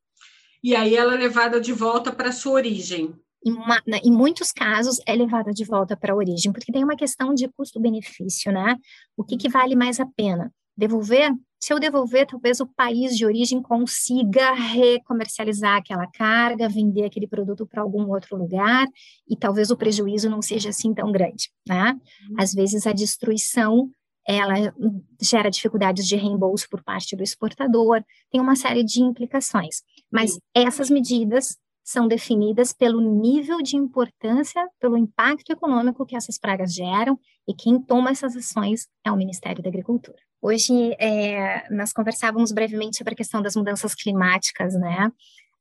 E 0.62 0.76
aí 0.76 0.96
ela 0.96 1.14
é 1.14 1.18
levada 1.18 1.62
de 1.62 1.72
volta 1.72 2.12
para 2.12 2.34
sua 2.34 2.54
origem. 2.54 3.16
Em, 3.46 3.54
uma, 3.54 3.82
em, 4.04 4.12
muitos 4.12 4.52
casos 4.52 5.00
é 5.06 5.16
levada 5.16 5.54
de 5.54 5.64
volta 5.64 5.96
para 5.96 6.12
a 6.12 6.16
origem, 6.16 6.52
porque 6.52 6.72
tem 6.72 6.84
uma 6.84 6.98
questão 6.98 7.34
de 7.34 7.48
custo-benefício, 7.48 8.52
né? 8.52 8.76
O 9.16 9.24
que, 9.24 9.38
que 9.38 9.48
vale 9.48 9.76
mais 9.76 10.00
a 10.02 10.06
pena? 10.06 10.52
Devolver? 10.76 11.32
Se 11.60 11.74
eu 11.74 11.80
devolver, 11.80 12.28
talvez 12.28 12.60
o 12.60 12.68
país 12.68 13.16
de 13.16 13.26
origem 13.26 13.62
consiga 13.62 14.54
recomercializar 14.54 15.78
aquela 15.78 16.06
carga, 16.08 16.68
vender 16.68 17.06
aquele 17.06 17.28
produto 17.28 17.66
para 17.66 17.82
algum 17.82 18.10
outro 18.10 18.36
lugar, 18.36 18.86
e 19.28 19.36
talvez 19.38 19.72
o 19.72 19.78
prejuízo 19.78 20.30
não 20.30 20.42
seja 20.42 20.70
assim 20.70 20.94
tão 20.94 21.12
grande, 21.12 21.50
né? 21.68 21.94
Uhum. 22.30 22.36
Às 22.38 22.54
vezes 22.54 22.86
a 22.86 22.92
destruição 22.92 23.90
ela 24.28 24.74
gera 25.22 25.50
dificuldades 25.50 26.06
de 26.06 26.18
reembolso 26.18 26.68
por 26.70 26.84
parte 26.84 27.16
do 27.16 27.24
exportador, 27.24 28.04
tem 28.30 28.42
uma 28.42 28.56
série 28.56 28.84
de 28.84 29.02
implicações. 29.02 29.82
Mas 30.12 30.34
Sim. 30.34 30.40
essas 30.54 30.90
medidas 30.90 31.58
são 31.84 32.06
definidas 32.06 32.74
pelo 32.74 33.00
nível 33.00 33.62
de 33.62 33.78
importância, 33.78 34.68
pelo 34.78 34.98
impacto 34.98 35.52
econômico 35.52 36.06
que 36.06 36.18
essas 36.18 36.38
pragas 36.38 36.74
geram, 36.74 37.18
e 37.48 37.54
quem 37.54 37.82
toma 37.82 38.10
essas 38.10 38.36
ações 38.36 38.90
é 39.06 39.12
o 39.12 39.16
Ministério 39.16 39.64
da 39.64 39.70
Agricultura. 39.70 40.18
Hoje, 40.42 40.94
é, 41.00 41.66
nós 41.74 41.94
conversávamos 41.94 42.52
brevemente 42.52 42.98
sobre 42.98 43.14
a 43.14 43.18
questão 43.18 43.42
das 43.42 43.56
mudanças 43.56 43.96
climáticas, 43.96 44.74
né? 44.76 45.10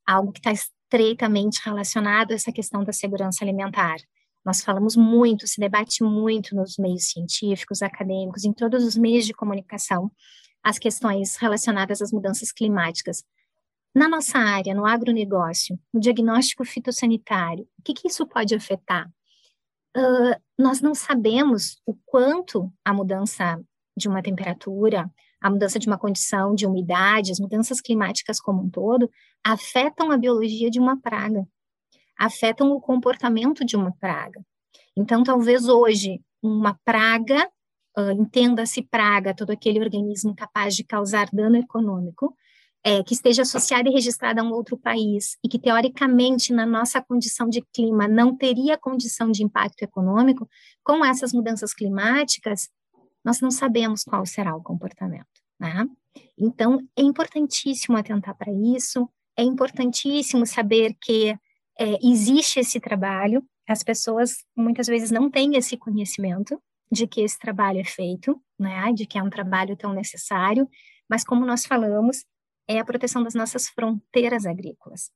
Algo 0.05 0.33
que 0.33 0.39
está 0.39 0.51
estreitamente 0.51 1.61
relacionado 1.63 2.31
a 2.31 2.35
essa 2.35 2.51
questão 2.51 2.83
da 2.83 2.91
segurança 2.91 3.45
alimentar. 3.45 3.95
Nós 4.45 4.61
falamos 4.61 4.95
muito, 4.95 5.47
se 5.47 5.59
debate 5.59 6.03
muito 6.03 6.55
nos 6.55 6.77
meios 6.77 7.09
científicos, 7.09 7.81
acadêmicos, 7.81 8.45
em 8.45 8.53
todos 8.53 8.83
os 8.83 8.95
meios 8.95 9.25
de 9.25 9.33
comunicação, 9.33 10.11
as 10.63 10.79
questões 10.79 11.35
relacionadas 11.35 12.01
às 12.01 12.11
mudanças 12.11 12.51
climáticas. 12.51 13.23
Na 13.93 14.07
nossa 14.07 14.37
área, 14.37 14.75
no 14.75 14.85
agronegócio, 14.85 15.79
no 15.93 15.99
diagnóstico 15.99 16.63
fitossanitário, 16.63 17.67
o 17.79 17.83
que, 17.83 17.93
que 17.93 18.07
isso 18.07 18.25
pode 18.27 18.53
afetar? 18.53 19.09
Uh, 19.95 20.39
nós 20.57 20.81
não 20.81 20.93
sabemos 20.93 21.81
o 21.85 21.95
quanto 22.05 22.71
a 22.85 22.93
mudança 22.93 23.59
de 23.97 24.07
uma 24.07 24.21
temperatura, 24.21 25.09
a 25.41 25.49
mudança 25.49 25.79
de 25.79 25.87
uma 25.87 25.97
condição 25.97 26.53
de 26.53 26.65
umidade, 26.65 27.31
as 27.31 27.39
mudanças 27.39 27.81
climáticas 27.81 28.39
como 28.39 28.61
um 28.63 28.69
todo, 28.69 29.09
afetam 29.43 30.11
a 30.11 30.17
biologia 30.17 30.69
de 30.69 30.79
uma 30.79 30.99
praga, 30.99 31.47
afetam 32.17 32.71
o 32.71 32.81
comportamento 32.81 33.65
de 33.65 33.75
uma 33.75 33.91
praga. 33.91 34.41
Então, 34.95 35.23
talvez 35.23 35.67
hoje, 35.67 36.21
uma 36.41 36.77
praga, 36.83 37.47
uh, 37.97 38.11
entenda-se 38.11 38.81
praga, 38.81 39.33
todo 39.33 39.51
aquele 39.51 39.79
organismo 39.79 40.35
capaz 40.35 40.75
de 40.75 40.83
causar 40.83 41.29
dano 41.31 41.57
econômico, 41.57 42.35
é, 42.83 43.03
que 43.03 43.13
esteja 43.13 43.41
associada 43.41 43.89
e 43.89 43.91
registrada 43.91 44.41
a 44.41 44.43
um 44.43 44.51
outro 44.51 44.77
país 44.77 45.37
e 45.43 45.49
que, 45.49 45.59
teoricamente, 45.59 46.53
na 46.53 46.65
nossa 46.65 47.01
condição 47.01 47.49
de 47.49 47.61
clima, 47.73 48.07
não 48.07 48.35
teria 48.35 48.77
condição 48.77 49.29
de 49.29 49.43
impacto 49.43 49.81
econômico, 49.81 50.47
com 50.83 51.03
essas 51.03 51.33
mudanças 51.33 51.73
climáticas, 51.73 52.69
nós 53.25 53.41
não 53.41 53.51
sabemos 53.51 54.03
qual 54.03 54.25
será 54.25 54.55
o 54.55 54.63
comportamento. 54.63 55.27
Né? 55.59 55.85
Então, 56.37 56.79
é 56.95 57.01
importantíssimo 57.01 57.97
atentar 57.97 58.35
para 58.37 58.53
isso, 58.53 59.09
é 59.35 59.43
importantíssimo 59.43 60.45
saber 60.45 60.95
que 61.01 61.37
é, 61.79 61.97
existe 62.03 62.59
esse 62.59 62.79
trabalho, 62.79 63.43
as 63.67 63.83
pessoas 63.83 64.43
muitas 64.55 64.87
vezes 64.87 65.11
não 65.11 65.29
têm 65.29 65.55
esse 65.55 65.77
conhecimento 65.77 66.61
de 66.91 67.05
que 67.05 67.21
esse 67.21 67.37
trabalho 67.37 67.79
é 67.79 67.83
feito, 67.83 68.41
né, 68.57 68.91
de 68.93 69.05
que 69.05 69.17
é 69.17 69.23
um 69.23 69.29
trabalho 69.29 69.75
tão 69.75 69.93
necessário, 69.93 70.67
mas 71.09 71.23
como 71.23 71.45
nós 71.45 71.65
falamos, 71.65 72.23
é 72.67 72.79
a 72.79 72.85
proteção 72.85 73.23
das 73.23 73.33
nossas 73.33 73.67
fronteiras 73.69 74.45
agrícolas. 74.45 75.09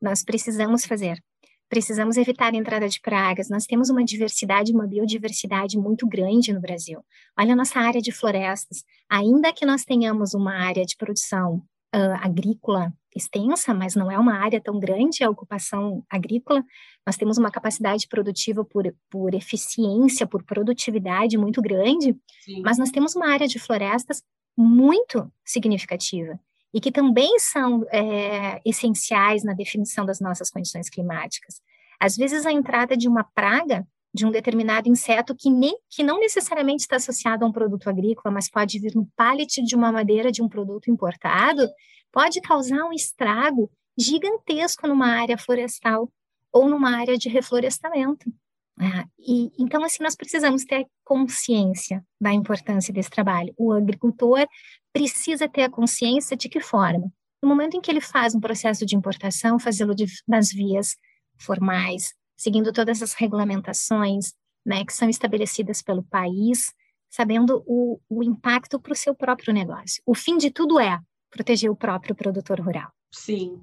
Nós 0.00 0.22
precisamos 0.22 0.84
fazer, 0.84 1.22
precisamos 1.68 2.16
evitar 2.16 2.52
a 2.52 2.56
entrada 2.56 2.88
de 2.88 3.00
pragas. 3.00 3.48
Nós 3.48 3.64
temos 3.64 3.90
uma 3.90 4.04
diversidade, 4.04 4.72
uma 4.72 4.86
biodiversidade 4.86 5.78
muito 5.78 6.06
grande 6.06 6.52
no 6.52 6.60
Brasil. 6.60 7.00
Olha 7.38 7.52
a 7.52 7.56
nossa 7.56 7.78
área 7.78 8.00
de 8.00 8.12
florestas. 8.12 8.84
Ainda 9.10 9.52
que 9.52 9.66
nós 9.66 9.84
tenhamos 9.84 10.34
uma 10.34 10.54
área 10.54 10.84
de 10.84 10.96
produção 10.96 11.62
uh, 11.94 12.18
agrícola 12.20 12.92
extensa, 13.14 13.74
mas 13.74 13.94
não 13.94 14.10
é 14.10 14.18
uma 14.18 14.34
área 14.34 14.60
tão 14.60 14.78
grande 14.78 15.24
a 15.24 15.30
ocupação 15.30 16.04
agrícola, 16.08 16.64
nós 17.06 17.16
temos 17.16 17.38
uma 17.38 17.50
capacidade 17.50 18.06
produtiva 18.06 18.64
por, 18.64 18.84
por 19.10 19.34
eficiência, 19.34 20.26
por 20.26 20.42
produtividade 20.42 21.36
muito 21.36 21.60
grande, 21.60 22.16
Sim. 22.44 22.62
mas 22.62 22.78
nós 22.78 22.90
temos 22.90 23.16
uma 23.16 23.28
área 23.28 23.48
de 23.48 23.58
florestas 23.58 24.22
muito 24.56 25.30
significativa 25.44 26.38
e 26.72 26.80
que 26.80 26.92
também 26.92 27.38
são 27.38 27.84
é, 27.90 28.60
essenciais 28.64 29.42
na 29.42 29.54
definição 29.54 30.04
das 30.04 30.20
nossas 30.20 30.50
condições 30.50 30.88
climáticas. 30.90 31.62
Às 31.98 32.16
vezes, 32.16 32.44
a 32.44 32.52
entrada 32.52 32.96
de 32.96 33.08
uma 33.08 33.24
praga 33.24 33.86
de 34.12 34.26
um 34.26 34.30
determinado 34.30 34.88
inseto 34.88 35.34
que, 35.34 35.50
nem, 35.50 35.76
que 35.90 36.02
não 36.02 36.18
necessariamente 36.18 36.82
está 36.82 36.96
associado 36.96 37.44
a 37.44 37.48
um 37.48 37.52
produto 37.52 37.88
agrícola, 37.88 38.32
mas 38.32 38.50
pode 38.50 38.78
vir 38.78 38.94
no 38.94 39.06
pallet 39.16 39.62
de 39.62 39.76
uma 39.76 39.92
madeira 39.92 40.32
de 40.32 40.42
um 40.42 40.48
produto 40.48 40.90
importado, 40.90 41.68
pode 42.12 42.40
causar 42.40 42.84
um 42.84 42.92
estrago 42.92 43.70
gigantesco 43.98 44.86
numa 44.86 45.08
área 45.08 45.36
florestal 45.36 46.10
ou 46.52 46.68
numa 46.68 46.96
área 46.96 47.18
de 47.18 47.28
reflorestamento. 47.28 48.32
Ah, 48.80 49.04
e, 49.18 49.50
então, 49.58 49.82
assim, 49.82 50.02
nós 50.02 50.14
precisamos 50.14 50.64
ter 50.64 50.86
consciência 51.04 52.04
da 52.20 52.32
importância 52.32 52.94
desse 52.94 53.10
trabalho. 53.10 53.52
O 53.58 53.72
agricultor 53.72 54.46
precisa 54.92 55.48
ter 55.48 55.64
a 55.64 55.70
consciência 55.70 56.36
de 56.36 56.48
que 56.48 56.60
forma? 56.60 57.12
No 57.42 57.48
momento 57.48 57.76
em 57.76 57.80
que 57.80 57.90
ele 57.90 58.00
faz 58.00 58.34
um 58.34 58.40
processo 58.40 58.86
de 58.86 58.96
importação, 58.96 59.58
fazê-lo 59.58 59.94
nas 60.26 60.50
vias 60.50 60.96
formais, 61.36 62.14
seguindo 62.38 62.72
todas 62.72 63.02
as 63.02 63.12
regulamentações 63.14 64.32
né, 64.64 64.84
que 64.84 64.92
são 64.92 65.10
estabelecidas 65.10 65.82
pelo 65.82 66.02
país, 66.04 66.72
sabendo 67.10 67.64
o, 67.66 68.00
o 68.08 68.22
impacto 68.22 68.78
para 68.78 68.92
o 68.92 68.96
seu 68.96 69.14
próprio 69.14 69.52
negócio. 69.52 70.02
O 70.06 70.14
fim 70.14 70.38
de 70.38 70.50
tudo 70.50 70.78
é 70.78 71.00
proteger 71.30 71.70
o 71.70 71.76
próprio 71.76 72.14
produtor 72.14 72.60
rural. 72.60 72.90
Sim. 73.10 73.60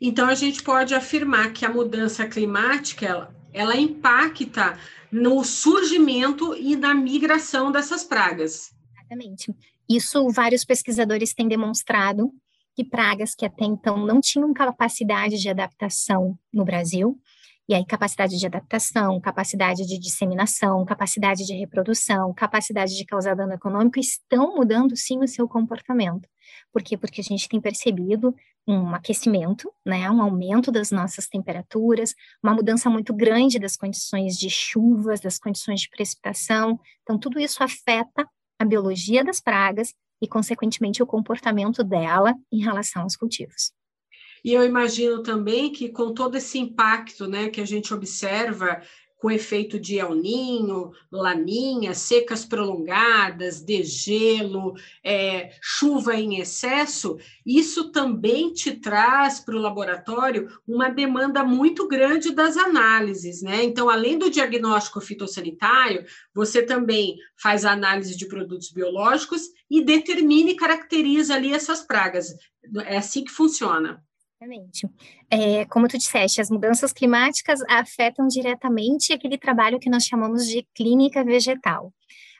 Então 0.00 0.26
a 0.26 0.34
gente 0.34 0.62
pode 0.62 0.94
afirmar 0.94 1.52
que 1.52 1.64
a 1.64 1.72
mudança 1.72 2.26
climática 2.26 3.06
ela, 3.06 3.34
ela 3.52 3.76
impacta 3.76 4.78
no 5.12 5.44
surgimento 5.44 6.54
e 6.54 6.76
na 6.76 6.94
migração 6.94 7.70
dessas 7.70 8.04
pragas. 8.04 8.74
Exatamente. 8.98 9.54
Isso 9.88 10.28
vários 10.30 10.64
pesquisadores 10.64 11.34
têm 11.34 11.48
demonstrado 11.48 12.32
que 12.74 12.84
pragas 12.84 13.34
que 13.34 13.44
até 13.44 13.64
então 13.64 14.06
não 14.06 14.20
tinham 14.20 14.52
capacidade 14.52 15.38
de 15.38 15.48
adaptação 15.48 16.38
no 16.52 16.64
Brasil, 16.64 17.18
e 17.68 17.74
aí 17.74 17.84
capacidade 17.84 18.38
de 18.38 18.46
adaptação, 18.46 19.20
capacidade 19.20 19.86
de 19.86 19.98
disseminação, 19.98 20.84
capacidade 20.84 21.44
de 21.44 21.52
reprodução, 21.52 22.32
capacidade 22.32 22.96
de 22.96 23.04
causar 23.04 23.34
dano 23.36 23.52
econômico 23.52 23.98
estão 24.00 24.56
mudando 24.56 24.96
sim 24.96 25.18
o 25.22 25.28
seu 25.28 25.46
comportamento. 25.46 26.28
Por 26.72 26.82
quê? 26.82 26.96
Porque 26.96 27.20
a 27.20 27.24
gente 27.24 27.48
tem 27.48 27.60
percebido 27.60 28.34
um 28.66 28.94
aquecimento, 28.94 29.70
né, 29.84 30.10
um 30.10 30.22
aumento 30.22 30.70
das 30.70 30.90
nossas 30.90 31.26
temperaturas, 31.26 32.14
uma 32.42 32.54
mudança 32.54 32.88
muito 32.88 33.14
grande 33.14 33.58
das 33.58 33.76
condições 33.76 34.38
de 34.38 34.48
chuvas, 34.48 35.20
das 35.20 35.38
condições 35.38 35.80
de 35.82 35.90
precipitação. 35.90 36.78
Então 37.02 37.18
tudo 37.18 37.38
isso 37.38 37.62
afeta 37.62 38.26
a 38.58 38.64
biologia 38.64 39.22
das 39.24 39.40
pragas 39.40 39.94
e, 40.20 40.26
consequentemente, 40.26 41.02
o 41.02 41.06
comportamento 41.06 41.84
dela 41.84 42.34
em 42.52 42.60
relação 42.60 43.02
aos 43.02 43.16
cultivos. 43.16 43.72
E 44.44 44.52
eu 44.52 44.64
imagino 44.64 45.22
também 45.22 45.72
que, 45.72 45.88
com 45.88 46.12
todo 46.12 46.36
esse 46.36 46.58
impacto 46.58 47.26
né, 47.26 47.48
que 47.48 47.60
a 47.60 47.66
gente 47.66 47.92
observa 47.92 48.82
com 49.18 49.30
efeito 49.30 49.78
de 49.78 49.98
El 49.98 50.14
Ninho, 50.14 50.92
Laninha, 51.10 51.92
secas 51.92 52.44
prolongadas, 52.44 53.60
degelo, 53.60 54.74
é, 55.02 55.50
chuva 55.60 56.14
em 56.14 56.38
excesso, 56.38 57.18
isso 57.44 57.90
também 57.90 58.52
te 58.52 58.72
traz 58.72 59.40
para 59.40 59.56
o 59.56 59.60
laboratório 59.60 60.48
uma 60.66 60.88
demanda 60.88 61.42
muito 61.42 61.88
grande 61.88 62.32
das 62.32 62.56
análises, 62.56 63.42
né? 63.42 63.64
Então, 63.64 63.90
além 63.90 64.16
do 64.16 64.30
diagnóstico 64.30 65.00
fitossanitário, 65.00 66.04
você 66.32 66.62
também 66.62 67.16
faz 67.36 67.64
análise 67.64 68.16
de 68.16 68.26
produtos 68.26 68.70
biológicos 68.70 69.42
e 69.68 69.84
determina 69.84 70.50
e 70.50 70.56
caracteriza 70.56 71.34
ali 71.34 71.52
essas 71.52 71.82
pragas. 71.82 72.34
É 72.86 72.98
assim 72.98 73.24
que 73.24 73.32
funciona. 73.32 74.00
Exatamente. 74.40 74.88
É, 75.28 75.64
como 75.64 75.88
tu 75.88 75.98
disseste, 75.98 76.40
as 76.40 76.48
mudanças 76.48 76.92
climáticas 76.92 77.60
afetam 77.68 78.28
diretamente 78.28 79.12
aquele 79.12 79.36
trabalho 79.36 79.80
que 79.80 79.90
nós 79.90 80.04
chamamos 80.04 80.46
de 80.46 80.64
clínica 80.74 81.24
vegetal. 81.24 81.92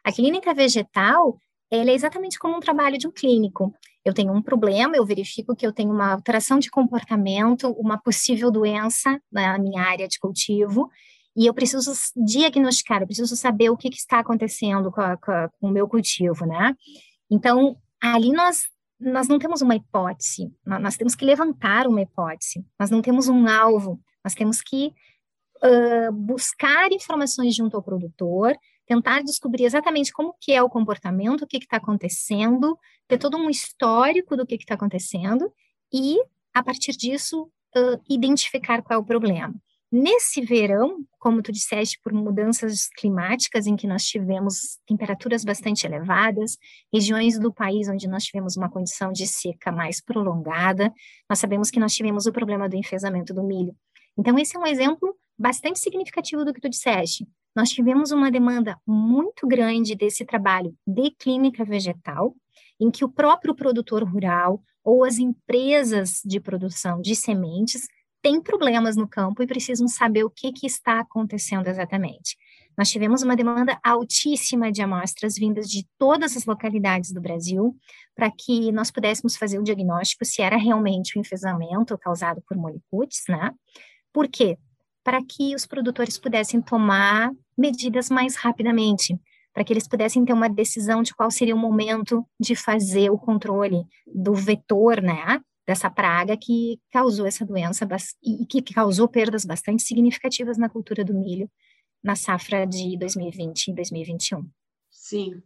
A 0.05 0.13
clínica 0.13 0.55
vegetal, 0.55 1.41
ela 1.69 1.91
é 1.91 1.95
exatamente 1.95 2.39
como 2.39 2.57
um 2.57 2.61
trabalho 2.61 2.97
de 2.97 3.09
um 3.09 3.11
clínico. 3.11 3.75
Eu 4.05 4.15
tenho 4.15 4.33
um 4.33 4.41
problema, 4.41 4.97
eu 4.97 5.05
verifico 5.05 5.57
que 5.57 5.67
eu 5.67 5.73
tenho 5.73 5.91
uma 5.91 6.13
alteração 6.13 6.61
de 6.61 6.71
comportamento, 6.71 7.73
uma 7.73 7.99
possível 7.99 8.51
doença 8.51 9.21
na 9.31 9.59
minha 9.59 9.83
área 9.83 10.07
de 10.07 10.21
cultivo, 10.21 10.89
e 11.37 11.47
eu 11.47 11.55
preciso 11.55 11.93
diagnosticar, 12.17 13.03
eu 13.03 13.07
preciso 13.07 13.37
saber 13.37 13.71
o 13.71 13.77
que, 13.77 13.91
que 13.91 13.99
está 13.99 14.21
acontecendo 14.21 14.91
com, 14.91 15.01
a, 15.01 15.17
com, 15.17 15.33
com 15.61 15.69
o 15.69 15.71
meu 15.71 15.89
cultivo, 15.89 16.47
né? 16.47 16.75
Então, 17.31 17.77
ali 18.01 18.33
nós 18.33 18.65
nós 19.01 19.29
não 19.29 19.39
temos 19.39 19.63
uma 19.63 19.77
hipótese, 19.77 20.53
nós 20.65 20.97
temos 20.97 21.15
que 21.15 21.25
levantar 21.25 21.87
uma 21.87 22.03
hipótese, 22.03 22.65
nós 22.79 22.91
não 22.91 23.01
temos 23.01 23.29
um 23.29 23.47
alvo, 23.47 24.01
nós 24.25 24.35
temos 24.35 24.61
que 24.61 24.93
uh, 25.63 26.13
buscar 26.13 26.91
informações 26.93 27.55
junto 27.55 27.77
ao 27.77 27.83
produtor, 27.83 28.57
tentar 28.87 29.23
descobrir 29.23 29.65
exatamente 29.65 30.13
como 30.13 30.35
que 30.41 30.53
é 30.53 30.63
o 30.63 30.69
comportamento, 30.69 31.43
o 31.43 31.47
que 31.47 31.59
está 31.59 31.77
acontecendo, 31.77 32.77
ter 33.07 33.19
todo 33.19 33.37
um 33.37 33.51
histórico 33.51 34.37
do 34.37 34.47
que 34.47 34.57
está 34.57 34.75
acontecendo 34.75 35.53
e, 35.93 36.19
a 36.53 36.63
partir 36.63 36.93
disso, 36.93 37.51
uh, 37.77 38.01
identificar 38.09 38.83
qual 38.83 38.99
é 38.99 39.03
o 39.03 39.07
problema. 39.07 39.55
Nesse 39.91 40.43
verão, 40.43 40.99
como 41.19 41.41
tu 41.41 41.51
disseste, 41.51 41.99
por 42.05 42.13
mudanças 42.13 42.89
climáticas 42.95 43.67
em 43.67 43.75
que 43.75 43.87
nós 43.87 44.05
tivemos 44.05 44.79
temperaturas 44.87 45.45
bastante 45.45 45.87
elevadas, 45.87 46.59
regiões 46.93 47.39
do 47.39 47.53
país 47.53 47.89
onde 47.89 48.07
nós 48.07 48.25
tivemos 48.25 48.55
uma 48.55 48.69
condição 48.69 49.11
de 49.11 49.27
seca 49.27 49.73
mais 49.73 49.99
prolongada, 49.99 50.93
nós 51.29 51.39
sabemos 51.39 51.71
que 51.71 51.81
nós 51.81 51.95
tivemos 51.95 52.27
o 52.27 52.33
problema 52.33 52.69
do 52.69 52.77
enfesamento 52.77 53.33
do 53.33 53.43
milho. 53.43 53.75
Então, 54.19 54.39
esse 54.39 54.57
é 54.57 54.61
um 54.61 54.67
exemplo 54.67 55.17
bastante 55.39 55.79
significativo 55.79 56.45
do 56.45 56.53
que 56.53 56.61
tu 56.61 56.69
disseste. 56.69 57.27
Nós 57.57 57.71
tivemos 57.71 58.11
uma 58.11 58.31
demanda 58.31 58.77
muito 58.87 59.47
grande 59.47 59.95
desse 59.95 60.23
trabalho 60.25 60.77
de 60.87 61.11
clínica 61.13 61.65
vegetal, 61.65 62.37
em 62.79 62.91
que 62.91 63.05
o 63.05 63.09
próprio 63.09 63.55
produtor 63.55 64.05
rural 64.05 64.63
ou 64.85 65.03
as 65.03 65.19
empresas 65.19 66.21
de 66.25 66.41
produção 66.41 67.01
de 67.01 67.17
sementes 67.17 67.87
têm 68.23 68.41
problemas 68.41 68.97
no 68.97 69.09
campo 69.09 69.43
e 69.43 69.47
precisam 69.47 69.89
saber 69.89 70.25
o 70.25 70.31
que, 70.31 70.53
que 70.53 70.67
está 70.67 71.01
acontecendo 71.01 71.69
exatamente. 71.69 72.37
Nós 72.77 72.91
tivemos 72.91 73.25
uma 73.25 73.35
demanda 73.35 73.77
altíssima 73.83 74.71
de 74.71 74.81
amostras 74.81 75.35
vindas 75.35 75.69
de 75.69 75.85
todas 75.99 76.37
as 76.37 76.47
localidades 76.47 77.13
do 77.13 77.21
Brasil, 77.21 77.77
para 78.15 78.31
que 78.31 78.71
nós 78.71 78.89
pudéssemos 78.89 79.37
fazer 79.37 79.59
o 79.59 79.65
diagnóstico 79.65 80.25
se 80.25 80.43
era 80.43 80.57
realmente 80.57 81.19
o 81.19 81.21
enfesamento 81.21 81.99
causado 81.99 82.41
por 82.47 82.57
molicutes, 82.57 83.25
né? 83.29 83.53
Por 84.13 84.29
quê? 84.29 84.57
Para 85.03 85.21
que 85.25 85.57
os 85.57 85.67
produtores 85.67 86.19
pudessem 86.19 86.63
tomar 86.63 87.33
medidas 87.57 88.09
mais 88.09 88.37
rapidamente, 88.37 89.19
para 89.53 89.65
que 89.65 89.73
eles 89.73 89.89
pudessem 89.89 90.25
ter 90.25 90.33
uma 90.33 90.49
decisão 90.49 91.03
de 91.03 91.13
qual 91.13 91.33
seria 91.33 91.57
o 91.57 91.59
momento 91.59 92.25
de 92.39 92.55
fazer 92.55 93.11
o 93.11 93.19
controle 93.19 93.83
do 94.07 94.35
vetor, 94.35 95.03
né? 95.03 95.41
Dessa 95.69 95.91
praga 95.91 96.35
que 96.35 96.81
causou 96.91 97.27
essa 97.27 97.45
doença 97.45 97.87
e 98.25 98.47
que 98.47 98.63
causou 98.73 99.07
perdas 99.07 99.45
bastante 99.45 99.83
significativas 99.83 100.57
na 100.57 100.67
cultura 100.67 101.05
do 101.05 101.13
milho 101.13 101.47
na 102.03 102.17
safra 102.17 102.67
de 102.67 102.97
2020 102.97 103.69
e 103.69 103.75
2021. 103.75 104.49
Sim. 104.91 105.43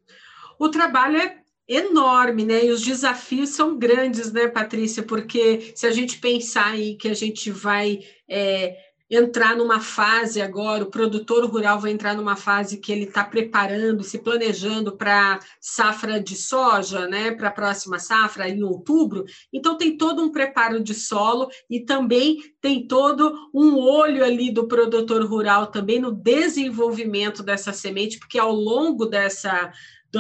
O 0.61 0.69
trabalho 0.69 1.17
é 1.17 1.43
enorme, 1.67 2.45
né? 2.45 2.67
E 2.67 2.71
os 2.71 2.83
desafios 2.83 3.51
são 3.51 3.77
grandes, 3.77 4.33
né, 4.33 4.47
Patrícia? 4.47 5.03
Porque 5.03 5.73
se 5.75 5.89
a 5.89 5.91
gente 5.91 6.19
pensar 6.19 6.67
aí 6.67 6.95
que 6.95 7.09
a 7.09 7.15
gente 7.15 7.51
vai 7.51 8.01
é, 8.29 8.92
entrar 9.15 9.55
numa 9.55 9.79
fase 9.79 10.41
agora, 10.41 10.85
o 10.85 10.91
produtor 10.91 11.45
rural 11.45 11.79
vai 11.79 11.91
entrar 11.91 12.17
numa 12.17 12.35
fase 12.35 12.79
que 12.79 12.91
ele 12.91 13.05
está 13.05 13.23
preparando, 13.23 14.03
se 14.03 14.19
planejando 14.19 14.97
para 14.97 15.39
safra 15.61 16.19
de 16.19 16.35
soja, 16.35 17.07
né, 17.07 17.31
para 17.31 17.49
a 17.49 17.53
próxima 17.53 17.99
safra 17.99 18.49
em 18.49 18.63
outubro. 18.63 19.27
Então 19.53 19.77
tem 19.77 19.99
todo 19.99 20.23
um 20.23 20.33
preparo 20.33 20.83
de 20.83 20.95
solo 20.95 21.49
e 21.69 21.81
também 21.81 22.39
tem 22.59 22.87
todo 22.87 23.35
um 23.55 23.77
olho 23.77 24.25
ali 24.25 24.51
do 24.51 24.67
produtor 24.67 25.23
rural 25.27 25.67
também 25.67 26.01
no 26.01 26.11
desenvolvimento 26.11 27.43
dessa 27.43 27.71
semente, 27.71 28.19
porque 28.19 28.39
ao 28.39 28.53
longo 28.53 29.05
dessa 29.05 29.71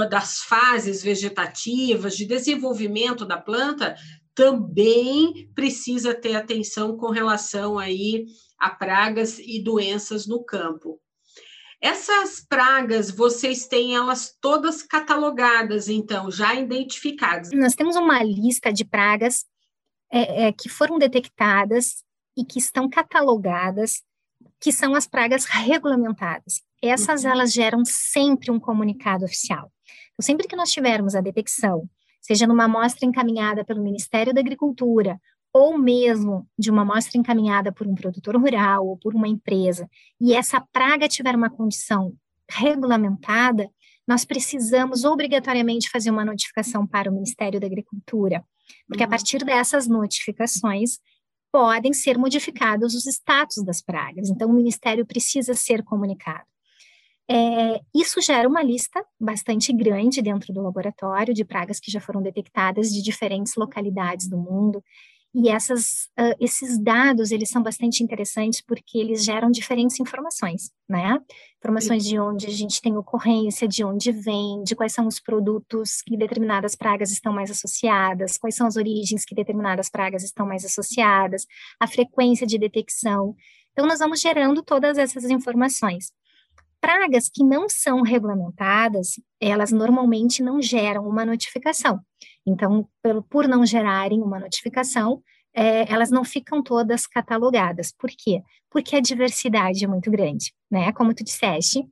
das 0.08 0.38
fases 0.38 1.02
vegetativas, 1.02 2.16
de 2.16 2.24
desenvolvimento 2.24 3.26
da 3.26 3.36
planta, 3.36 3.94
também 4.34 5.50
precisa 5.54 6.14
ter 6.14 6.34
atenção 6.34 6.96
com 6.96 7.10
relação 7.10 7.78
aí 7.78 8.24
a 8.62 8.70
pragas 8.70 9.40
e 9.40 9.60
doenças 9.60 10.24
no 10.24 10.44
campo. 10.44 11.00
Essas 11.80 12.38
pragas, 12.38 13.10
vocês 13.10 13.66
têm 13.66 13.96
elas 13.96 14.36
todas 14.40 14.84
catalogadas, 14.84 15.88
então, 15.88 16.30
já 16.30 16.54
identificadas? 16.54 17.50
Nós 17.52 17.74
temos 17.74 17.96
uma 17.96 18.22
lista 18.22 18.72
de 18.72 18.84
pragas 18.84 19.44
é, 20.12 20.46
é, 20.46 20.52
que 20.52 20.68
foram 20.68 20.96
detectadas 20.96 22.04
e 22.38 22.44
que 22.44 22.60
estão 22.60 22.88
catalogadas, 22.88 24.02
que 24.60 24.70
são 24.70 24.94
as 24.94 25.08
pragas 25.08 25.44
regulamentadas. 25.44 26.62
Essas, 26.80 27.24
uhum. 27.24 27.30
elas 27.32 27.52
geram 27.52 27.84
sempre 27.84 28.52
um 28.52 28.60
comunicado 28.60 29.24
oficial. 29.24 29.72
Então, 30.12 30.24
sempre 30.24 30.46
que 30.46 30.54
nós 30.54 30.70
tivermos 30.70 31.16
a 31.16 31.20
detecção, 31.20 31.90
seja 32.20 32.46
numa 32.46 32.66
amostra 32.66 33.04
encaminhada 33.04 33.64
pelo 33.64 33.82
Ministério 33.82 34.32
da 34.32 34.40
Agricultura 34.40 35.20
ou 35.52 35.76
mesmo 35.76 36.48
de 36.58 36.70
uma 36.70 36.82
amostra 36.82 37.18
encaminhada 37.18 37.70
por 37.70 37.86
um 37.86 37.94
produtor 37.94 38.36
rural 38.36 38.86
ou 38.86 38.96
por 38.96 39.14
uma 39.14 39.28
empresa, 39.28 39.88
e 40.20 40.34
essa 40.34 40.60
praga 40.72 41.08
tiver 41.08 41.34
uma 41.34 41.50
condição 41.50 42.14
regulamentada, 42.50 43.68
nós 44.06 44.24
precisamos 44.24 45.04
obrigatoriamente 45.04 45.90
fazer 45.90 46.10
uma 46.10 46.24
notificação 46.24 46.86
para 46.86 47.10
o 47.10 47.14
Ministério 47.14 47.60
da 47.60 47.66
Agricultura, 47.66 48.44
porque 48.88 49.02
uhum. 49.02 49.08
a 49.08 49.10
partir 49.10 49.44
dessas 49.44 49.86
notificações 49.86 50.98
podem 51.52 51.92
ser 51.92 52.16
modificados 52.16 52.94
os 52.94 53.06
status 53.06 53.62
das 53.62 53.82
pragas. 53.82 54.30
Então, 54.30 54.48
o 54.48 54.54
Ministério 54.54 55.04
precisa 55.04 55.52
ser 55.54 55.82
comunicado. 55.84 56.46
É, 57.30 57.80
isso 57.94 58.20
gera 58.20 58.48
uma 58.48 58.62
lista 58.62 59.04
bastante 59.20 59.72
grande 59.72 60.20
dentro 60.20 60.52
do 60.52 60.62
laboratório 60.62 61.32
de 61.32 61.44
pragas 61.44 61.78
que 61.78 61.90
já 61.90 62.00
foram 62.00 62.20
detectadas 62.20 62.90
de 62.90 63.02
diferentes 63.02 63.54
localidades 63.56 64.28
do 64.28 64.36
mundo. 64.36 64.82
E 65.34 65.48
essas, 65.48 66.10
uh, 66.18 66.36
esses 66.38 66.78
dados, 66.78 67.30
eles 67.30 67.48
são 67.48 67.62
bastante 67.62 68.02
interessantes 68.02 68.60
porque 68.60 68.98
eles 68.98 69.24
geram 69.24 69.50
diferentes 69.50 69.98
informações, 69.98 70.70
né? 70.86 71.18
Informações 71.56 72.04
de 72.04 72.18
onde 72.18 72.46
a 72.46 72.50
gente 72.50 72.82
tem 72.82 72.96
ocorrência, 72.98 73.66
de 73.66 73.82
onde 73.82 74.12
vem, 74.12 74.62
de 74.62 74.76
quais 74.76 74.92
são 74.92 75.06
os 75.06 75.18
produtos 75.18 76.02
que 76.02 76.18
determinadas 76.18 76.74
pragas 76.74 77.10
estão 77.10 77.32
mais 77.32 77.50
associadas, 77.50 78.36
quais 78.36 78.54
são 78.54 78.66
as 78.66 78.76
origens 78.76 79.24
que 79.24 79.34
determinadas 79.34 79.88
pragas 79.88 80.22
estão 80.22 80.46
mais 80.46 80.66
associadas, 80.66 81.46
a 81.80 81.86
frequência 81.86 82.46
de 82.46 82.58
detecção. 82.58 83.34
Então, 83.72 83.86
nós 83.86 84.00
vamos 84.00 84.20
gerando 84.20 84.62
todas 84.62 84.98
essas 84.98 85.24
informações. 85.24 86.12
Pragas 86.78 87.30
que 87.32 87.42
não 87.42 87.68
são 87.70 88.02
regulamentadas, 88.02 89.18
elas 89.40 89.72
normalmente 89.72 90.42
não 90.42 90.60
geram 90.60 91.08
uma 91.08 91.24
notificação. 91.24 92.00
Então, 92.46 92.88
por, 93.02 93.22
por 93.24 93.48
não 93.48 93.64
gerarem 93.64 94.20
uma 94.20 94.38
notificação, 94.38 95.22
é, 95.54 95.90
elas 95.92 96.10
não 96.10 96.24
ficam 96.24 96.62
todas 96.62 97.06
catalogadas. 97.06 97.92
Por 97.92 98.10
quê? 98.10 98.42
Porque 98.70 98.96
a 98.96 99.00
diversidade 99.00 99.84
é 99.84 99.88
muito 99.88 100.10
grande, 100.10 100.52
né? 100.70 100.92
Como 100.92 101.14
tu 101.14 101.22
disseste, 101.22 101.86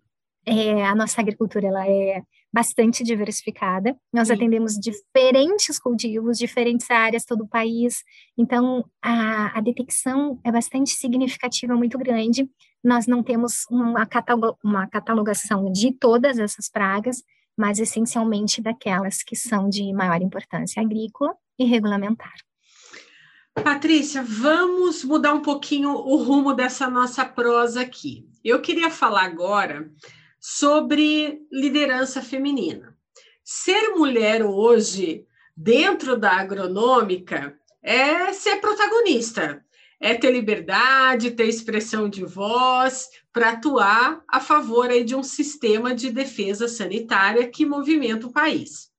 é, 0.46 0.84
a 0.84 0.94
nossa 0.94 1.20
agricultura 1.20 1.66
ela 1.68 1.86
é 1.86 2.22
bastante 2.52 3.04
diversificada. 3.04 3.96
Nós 4.12 4.28
Sim. 4.28 4.34
atendemos 4.34 4.74
diferentes 4.74 5.78
cultivos, 5.78 6.38
diferentes 6.38 6.90
áreas, 6.90 7.24
todo 7.24 7.44
o 7.44 7.48
país. 7.48 8.02
Então, 8.36 8.84
a, 9.02 9.58
a 9.58 9.60
detecção 9.60 10.40
é 10.42 10.50
bastante 10.50 10.90
significativa, 10.90 11.76
muito 11.76 11.96
grande. 11.98 12.48
Nós 12.82 13.06
não 13.06 13.22
temos 13.22 13.66
uma, 13.70 14.04
catalog, 14.06 14.56
uma 14.64 14.86
catalogação 14.88 15.70
de 15.70 15.92
todas 15.92 16.38
essas 16.38 16.68
pragas, 16.68 17.22
mas 17.60 17.78
essencialmente 17.78 18.62
daquelas 18.62 19.22
que 19.22 19.36
são 19.36 19.68
de 19.68 19.92
maior 19.92 20.22
importância 20.22 20.80
agrícola 20.80 21.34
e 21.58 21.66
regulamentar. 21.66 22.32
Patrícia, 23.62 24.22
vamos 24.22 25.04
mudar 25.04 25.34
um 25.34 25.42
pouquinho 25.42 25.90
o 25.90 26.16
rumo 26.16 26.54
dessa 26.54 26.88
nossa 26.88 27.22
prosa 27.22 27.82
aqui. 27.82 28.26
Eu 28.42 28.62
queria 28.62 28.88
falar 28.88 29.24
agora 29.24 29.92
sobre 30.40 31.42
liderança 31.52 32.22
feminina. 32.22 32.96
Ser 33.44 33.90
mulher 33.90 34.42
hoje, 34.42 35.26
dentro 35.54 36.16
da 36.16 36.32
agronômica, 36.32 37.54
é 37.82 38.32
ser 38.32 38.56
protagonista, 38.56 39.62
é 40.00 40.14
ter 40.14 40.32
liberdade, 40.32 41.32
ter 41.32 41.46
expressão 41.46 42.08
de 42.08 42.24
voz 42.24 43.08
para 43.32 43.50
atuar 43.50 44.22
a 44.26 44.40
favor 44.40 44.88
aí 44.88 45.04
de 45.04 45.14
um 45.14 45.22
sistema 45.22 45.94
de 45.94 46.10
defesa 46.10 46.66
sanitária 46.66 47.46
que 47.46 47.66
movimenta 47.66 48.26
o 48.26 48.32
país. 48.32 48.90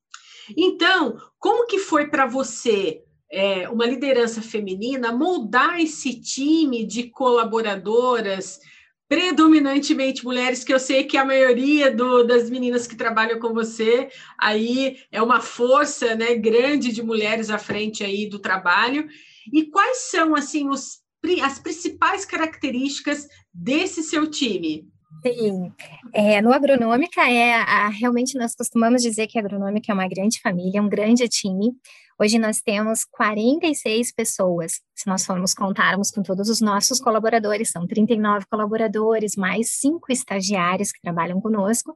Então, 0.55 1.17
como 1.39 1.65
que 1.65 1.79
foi 1.79 2.07
para 2.07 2.25
você 2.25 3.01
é, 3.31 3.67
uma 3.69 3.85
liderança 3.85 4.41
feminina 4.41 5.11
moldar 5.11 5.79
esse 5.79 6.19
time 6.19 6.85
de 6.85 7.09
colaboradoras 7.09 8.59
predominantemente 9.07 10.23
mulheres, 10.23 10.63
que 10.63 10.73
eu 10.73 10.79
sei 10.79 11.03
que 11.03 11.17
a 11.17 11.25
maioria 11.25 11.93
do, 11.93 12.23
das 12.23 12.49
meninas 12.49 12.87
que 12.87 12.95
trabalham 12.95 13.39
com 13.39 13.53
você 13.53 14.07
aí 14.37 14.99
é 15.11 15.21
uma 15.21 15.41
força 15.41 16.15
né, 16.15 16.35
grande 16.35 16.93
de 16.93 17.03
mulheres 17.03 17.49
à 17.49 17.57
frente 17.57 18.05
aí 18.05 18.25
do 18.25 18.39
trabalho. 18.39 19.09
E 19.51 19.65
quais 19.65 20.09
são 20.09 20.35
assim 20.35 20.67
os, 20.69 20.99
as 21.43 21.59
principais 21.59 22.25
características 22.25 23.27
desse 23.53 24.03
seu 24.03 24.29
time? 24.29 24.87
Sim, 25.23 25.71
é, 26.13 26.41
no 26.41 26.51
Agronômica, 26.51 27.21
é, 27.29 27.53
a, 27.53 27.89
realmente 27.89 28.37
nós 28.37 28.55
costumamos 28.55 29.03
dizer 29.03 29.27
que 29.27 29.37
a 29.37 29.41
Agronômica 29.41 29.91
é 29.91 29.93
uma 29.93 30.07
grande 30.07 30.41
família, 30.41 30.81
um 30.81 30.89
grande 30.89 31.27
time. 31.27 31.73
Hoje 32.19 32.39
nós 32.39 32.61
temos 32.61 33.03
46 33.05 34.11
pessoas, 34.13 34.81
se 34.95 35.07
nós 35.07 35.25
formos 35.25 35.53
contarmos 35.53 36.09
com 36.11 36.23
todos 36.23 36.49
os 36.49 36.59
nossos 36.59 36.99
colaboradores, 36.99 37.69
são 37.69 37.85
39 37.85 38.45
colaboradores, 38.49 39.35
mais 39.35 39.71
cinco 39.71 40.11
estagiários 40.11 40.91
que 40.91 41.01
trabalham 41.01 41.39
conosco, 41.39 41.95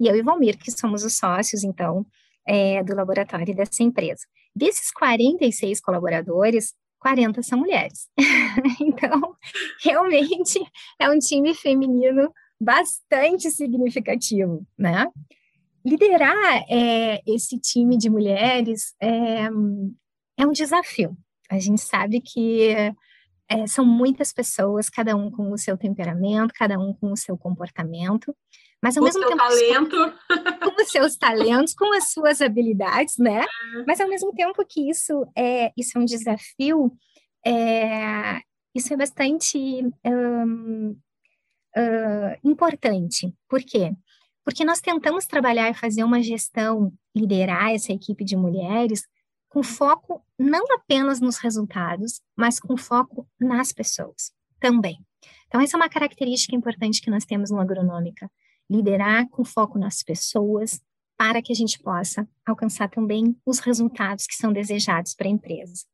e 0.00 0.08
eu 0.08 0.16
e 0.16 0.22
Valmir, 0.22 0.58
que 0.58 0.70
somos 0.72 1.04
os 1.04 1.16
sócios, 1.16 1.62
então, 1.62 2.04
é, 2.46 2.82
do 2.82 2.94
laboratório 2.94 3.54
dessa 3.54 3.82
empresa. 3.82 4.22
Desses 4.54 4.90
46 4.92 5.80
colaboradores, 5.80 6.74
40 7.04 7.42
são 7.42 7.58
mulheres. 7.58 8.08
então, 8.80 9.36
realmente 9.82 10.58
é 10.98 11.10
um 11.10 11.18
time 11.18 11.54
feminino 11.54 12.32
bastante 12.58 13.50
significativo, 13.50 14.66
né? 14.78 15.06
liderar 15.84 16.64
é, 16.66 17.20
esse 17.26 17.58
time 17.58 17.98
de 17.98 18.08
mulheres 18.08 18.94
é, 18.98 19.50
é 20.38 20.46
um 20.46 20.50
desafio. 20.50 21.14
A 21.50 21.58
gente 21.58 21.82
sabe 21.82 22.22
que 22.22 22.70
é, 23.50 23.66
são 23.66 23.84
muitas 23.84 24.32
pessoas, 24.32 24.88
cada 24.88 25.14
um 25.14 25.30
com 25.30 25.52
o 25.52 25.58
seu 25.58 25.76
temperamento, 25.76 26.54
cada 26.54 26.78
um 26.78 26.94
com 26.94 27.12
o 27.12 27.16
seu 27.18 27.36
comportamento, 27.36 28.34
mas 28.84 28.98
ao 28.98 29.00
com 29.00 29.06
mesmo 29.06 29.26
tempo 29.26 29.36
talento. 29.38 29.96
com 30.60 30.76
os 30.82 30.90
seus 30.90 31.16
talentos, 31.16 31.72
com 31.72 31.90
as 31.94 32.10
suas 32.12 32.42
habilidades, 32.42 33.16
né? 33.16 33.40
É. 33.40 33.84
Mas 33.86 33.98
ao 33.98 34.06
mesmo 34.06 34.30
tempo 34.34 34.62
que 34.68 34.90
isso 34.90 35.26
é 35.34 35.72
isso 35.74 35.96
é 35.96 36.00
um 36.02 36.04
desafio, 36.04 36.92
é, 37.46 38.42
isso 38.74 38.92
é 38.92 38.96
bastante 38.98 39.58
um, 40.04 40.90
uh, 41.74 42.38
importante. 42.44 43.34
Por 43.48 43.60
quê? 43.62 43.90
Porque 44.44 44.66
nós 44.66 44.82
tentamos 44.82 45.24
trabalhar 45.24 45.70
e 45.70 45.74
fazer 45.74 46.04
uma 46.04 46.22
gestão, 46.22 46.92
liderar 47.16 47.70
essa 47.70 47.90
equipe 47.90 48.22
de 48.22 48.36
mulheres 48.36 49.02
com 49.48 49.62
foco 49.62 50.22
não 50.38 50.62
apenas 50.74 51.22
nos 51.22 51.38
resultados, 51.38 52.20
mas 52.36 52.60
com 52.60 52.76
foco 52.76 53.26
nas 53.40 53.72
pessoas 53.72 54.30
também. 54.60 54.98
Então, 55.46 55.58
essa 55.58 55.74
é 55.74 55.78
uma 55.78 55.88
característica 55.88 56.54
importante 56.54 57.00
que 57.00 57.10
nós 57.10 57.24
temos 57.24 57.50
no 57.50 57.60
Agronômica, 57.60 58.30
liderar 58.70 59.28
com 59.28 59.44
foco 59.44 59.78
nas 59.78 60.02
pessoas, 60.02 60.80
para 61.16 61.40
que 61.40 61.52
a 61.52 61.56
gente 61.56 61.78
possa 61.78 62.28
alcançar 62.44 62.88
também 62.88 63.36
os 63.46 63.58
resultados 63.58 64.26
que 64.26 64.34
são 64.34 64.52
desejados 64.52 65.14
para 65.14 65.28
a 65.28 65.30
empresa. 65.30 65.84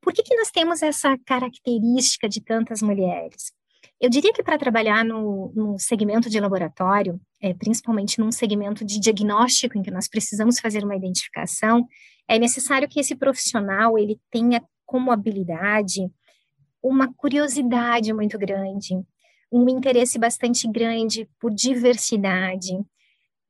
Por 0.00 0.12
que, 0.12 0.22
que 0.22 0.36
nós 0.36 0.50
temos 0.50 0.82
essa 0.82 1.16
característica 1.24 2.28
de 2.28 2.40
tantas 2.40 2.82
mulheres? 2.82 3.52
Eu 4.00 4.10
diria 4.10 4.32
que 4.32 4.42
para 4.42 4.58
trabalhar 4.58 5.04
no, 5.04 5.52
no, 5.54 5.78
segmento 5.78 6.28
de 6.28 6.40
laboratório, 6.40 7.20
é, 7.40 7.54
principalmente 7.54 8.18
num 8.18 8.32
segmento 8.32 8.84
de 8.84 8.98
diagnóstico 8.98 9.78
em 9.78 9.82
que 9.82 9.92
nós 9.92 10.08
precisamos 10.08 10.58
fazer 10.58 10.82
uma 10.84 10.96
identificação, 10.96 11.86
é 12.28 12.38
necessário 12.38 12.88
que 12.88 12.98
esse 12.98 13.14
profissional 13.14 13.96
ele 13.96 14.20
tenha 14.30 14.62
como 14.84 15.12
habilidade 15.12 16.10
uma 16.82 17.12
curiosidade 17.14 18.12
muito 18.12 18.36
grande, 18.36 19.00
um 19.52 19.68
interesse 19.68 20.18
bastante 20.18 20.66
grande 20.66 21.28
por 21.38 21.52
diversidade. 21.52 22.72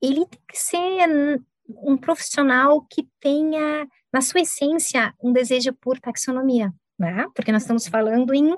Ele 0.03 0.27
tem 0.27 0.41
que 0.49 0.59
ser 0.59 1.41
um 1.69 1.97
profissional 1.97 2.85
que 2.91 3.07
tenha, 3.21 3.87
na 4.13 4.21
sua 4.21 4.41
essência, 4.41 5.15
um 5.23 5.33
desejo 5.33 5.73
por 5.81 6.01
taxonomia, 6.01 6.73
né? 6.99 7.27
Porque 7.35 7.53
nós 7.53 7.63
estamos 7.63 7.87
falando 7.87 8.35
em 8.35 8.55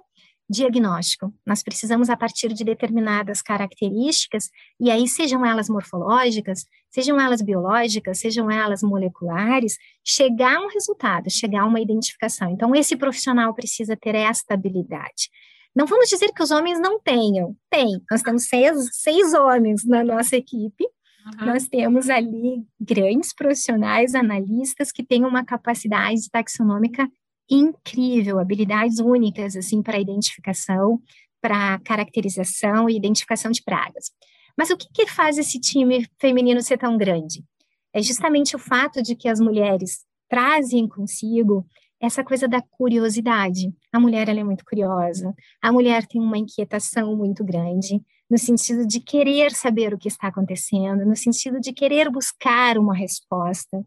diagnóstico. 0.48 1.32
Nós 1.46 1.62
precisamos, 1.62 2.08
a 2.10 2.16
partir 2.16 2.52
de 2.52 2.64
determinadas 2.64 3.42
características, 3.42 4.50
e 4.80 4.90
aí 4.90 5.06
sejam 5.06 5.44
elas 5.44 5.68
morfológicas, 5.68 6.64
sejam 6.90 7.20
elas 7.20 7.42
biológicas, 7.42 8.20
sejam 8.20 8.50
elas 8.50 8.82
moleculares, 8.82 9.76
chegar 10.02 10.56
a 10.56 10.60
um 10.60 10.68
resultado, 10.68 11.30
chegar 11.30 11.62
a 11.62 11.66
uma 11.66 11.80
identificação. 11.80 12.50
Então, 12.50 12.74
esse 12.74 12.96
profissional 12.96 13.54
precisa 13.54 13.96
ter 13.96 14.14
esta 14.14 14.54
habilidade. 14.54 15.30
Não 15.74 15.86
vamos 15.86 16.08
dizer 16.08 16.32
que 16.32 16.42
os 16.42 16.50
homens 16.50 16.78
não 16.78 17.00
tenham, 17.00 17.56
tem. 17.68 18.00
Nós 18.10 18.22
temos 18.22 18.44
seis, 18.44 18.88
seis 18.92 19.34
homens 19.34 19.84
na 19.84 20.04
nossa 20.04 20.36
equipe, 20.36 20.84
Uhum. 21.24 21.46
Nós 21.46 21.66
temos 21.66 22.10
ali 22.10 22.62
grandes 22.78 23.32
profissionais, 23.32 24.14
analistas 24.14 24.92
que 24.92 25.02
têm 25.02 25.24
uma 25.24 25.44
capacidade 25.44 26.28
taxonômica 26.30 27.08
incrível, 27.50 28.38
habilidades 28.38 28.98
únicas 28.98 29.56
assim 29.56 29.82
para 29.82 29.98
identificação, 29.98 31.00
para 31.40 31.78
caracterização 31.80 32.88
e 32.88 32.96
identificação 32.96 33.50
de 33.50 33.62
pragas. 33.62 34.10
Mas 34.56 34.70
o 34.70 34.76
que, 34.76 34.86
que 34.92 35.06
faz 35.06 35.36
esse 35.38 35.58
time 35.58 36.06
feminino 36.18 36.62
ser 36.62 36.78
tão 36.78 36.96
grande? 36.96 37.44
É 37.92 38.02
justamente 38.02 38.56
o 38.56 38.58
fato 38.58 39.02
de 39.02 39.14
que 39.14 39.28
as 39.28 39.40
mulheres 39.40 40.04
trazem 40.28 40.88
consigo 40.88 41.66
essa 42.04 42.24
coisa 42.24 42.46
da 42.46 42.62
curiosidade. 42.62 43.72
A 43.92 44.00
mulher 44.00 44.28
ela 44.28 44.40
é 44.40 44.44
muito 44.44 44.64
curiosa, 44.64 45.34
a 45.62 45.72
mulher 45.72 46.06
tem 46.06 46.20
uma 46.20 46.38
inquietação 46.38 47.16
muito 47.16 47.44
grande, 47.44 48.00
no 48.30 48.38
sentido 48.38 48.86
de 48.86 49.00
querer 49.00 49.52
saber 49.52 49.92
o 49.92 49.98
que 49.98 50.08
está 50.08 50.28
acontecendo, 50.28 51.04
no 51.04 51.16
sentido 51.16 51.60
de 51.60 51.72
querer 51.72 52.10
buscar 52.10 52.78
uma 52.78 52.94
resposta. 52.94 53.84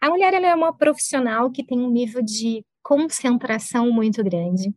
A 0.00 0.08
mulher 0.08 0.34
ela 0.34 0.46
é 0.46 0.54
uma 0.54 0.72
profissional 0.72 1.50
que 1.50 1.64
tem 1.64 1.78
um 1.78 1.90
nível 1.90 2.22
de 2.22 2.64
concentração 2.82 3.90
muito 3.90 4.22
grande. 4.22 4.72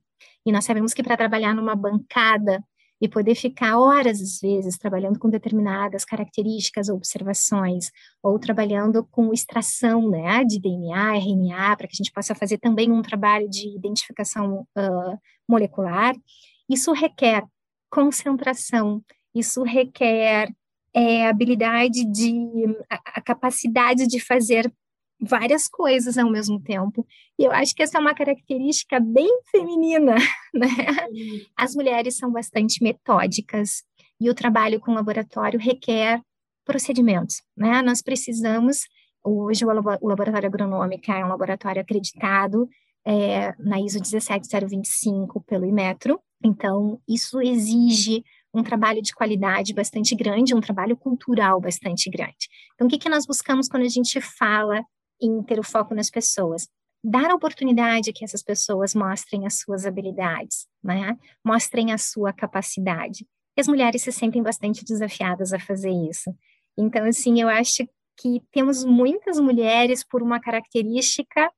E 0.45 0.51
nós 0.51 0.65
sabemos 0.65 0.93
que 0.93 1.03
para 1.03 1.17
trabalhar 1.17 1.53
numa 1.53 1.75
bancada 1.75 2.63
e 3.01 3.09
poder 3.09 3.33
ficar 3.33 3.79
horas, 3.79 4.21
às 4.21 4.39
vezes, 4.39 4.77
trabalhando 4.77 5.17
com 5.17 5.27
determinadas 5.27 6.05
características 6.05 6.87
ou 6.87 6.97
observações, 6.97 7.89
ou 8.21 8.37
trabalhando 8.37 9.03
com 9.09 9.33
extração 9.33 10.07
né, 10.07 10.45
de 10.45 10.59
DNA, 10.59 11.17
RNA, 11.17 11.75
para 11.75 11.87
que 11.87 11.95
a 11.95 11.97
gente 11.97 12.11
possa 12.11 12.35
fazer 12.35 12.59
também 12.59 12.91
um 12.91 13.01
trabalho 13.01 13.49
de 13.49 13.75
identificação 13.75 14.67
uh, 14.77 15.17
molecular, 15.49 16.15
isso 16.69 16.91
requer 16.93 17.43
concentração, 17.89 19.03
isso 19.33 19.63
requer 19.63 20.53
é, 20.93 21.27
habilidade 21.27 22.05
de, 22.05 22.33
a, 22.89 23.17
a 23.17 23.21
capacidade 23.21 24.05
de 24.05 24.19
fazer 24.19 24.71
várias 25.21 25.67
coisas 25.67 26.17
ao 26.17 26.29
mesmo 26.29 26.59
tempo. 26.59 27.05
E 27.37 27.43
eu 27.43 27.51
acho 27.51 27.75
que 27.75 27.83
essa 27.83 27.97
é 27.97 28.01
uma 28.01 28.15
característica 28.15 28.99
bem 28.99 29.29
feminina, 29.51 30.15
né? 30.53 30.67
As 31.55 31.75
mulheres 31.75 32.17
são 32.17 32.31
bastante 32.31 32.83
metódicas 32.83 33.83
e 34.19 34.29
o 34.29 34.33
trabalho 34.33 34.79
com 34.79 34.93
laboratório 34.93 35.59
requer 35.59 36.19
procedimentos, 36.65 37.41
né? 37.55 37.81
Nós 37.81 38.01
precisamos, 38.01 38.81
hoje 39.23 39.63
o 39.63 39.67
laboratório 40.07 40.47
agronômico 40.47 41.11
é 41.11 41.23
um 41.23 41.29
laboratório 41.29 41.81
acreditado 41.81 42.67
é, 43.05 43.53
na 43.59 43.79
ISO 43.79 43.99
17025 43.99 45.41
pelo 45.41 45.65
Imetro, 45.65 46.19
então 46.43 46.99
isso 47.07 47.41
exige 47.41 48.23
um 48.53 48.63
trabalho 48.63 49.01
de 49.01 49.13
qualidade 49.13 49.73
bastante 49.73 50.15
grande, 50.15 50.53
um 50.53 50.61
trabalho 50.61 50.95
cultural 50.97 51.59
bastante 51.59 52.09
grande. 52.09 52.49
Então, 52.73 52.87
o 52.87 52.89
que, 52.89 52.97
que 52.97 53.09
nós 53.09 53.25
buscamos 53.25 53.67
quando 53.67 53.83
a 53.83 53.89
gente 53.89 54.19
fala 54.19 54.83
em 55.21 55.41
ter 55.43 55.59
o 55.59 55.63
foco 55.63 55.93
nas 55.93 56.09
pessoas. 56.09 56.67
Dar 57.03 57.31
a 57.31 57.35
oportunidade 57.35 58.13
que 58.13 58.23
essas 58.23 58.43
pessoas 58.43 58.93
mostrem 58.93 59.45
as 59.45 59.59
suas 59.59 59.85
habilidades, 59.85 60.67
né? 60.83 61.17
mostrem 61.43 61.91
a 61.91 61.97
sua 61.97 62.31
capacidade. 62.31 63.25
E 63.57 63.61
as 63.61 63.67
mulheres 63.67 64.01
se 64.01 64.11
sentem 64.11 64.41
bastante 64.41 64.85
desafiadas 64.85 65.51
a 65.53 65.59
fazer 65.59 65.91
isso. 65.91 66.33
Então, 66.77 67.05
assim, 67.05 67.41
eu 67.41 67.49
acho 67.49 67.87
que 68.17 68.41
temos 68.51 68.83
muitas 68.85 69.39
mulheres 69.39 70.03
por 70.03 70.21
uma 70.21 70.39
característica 70.39 71.51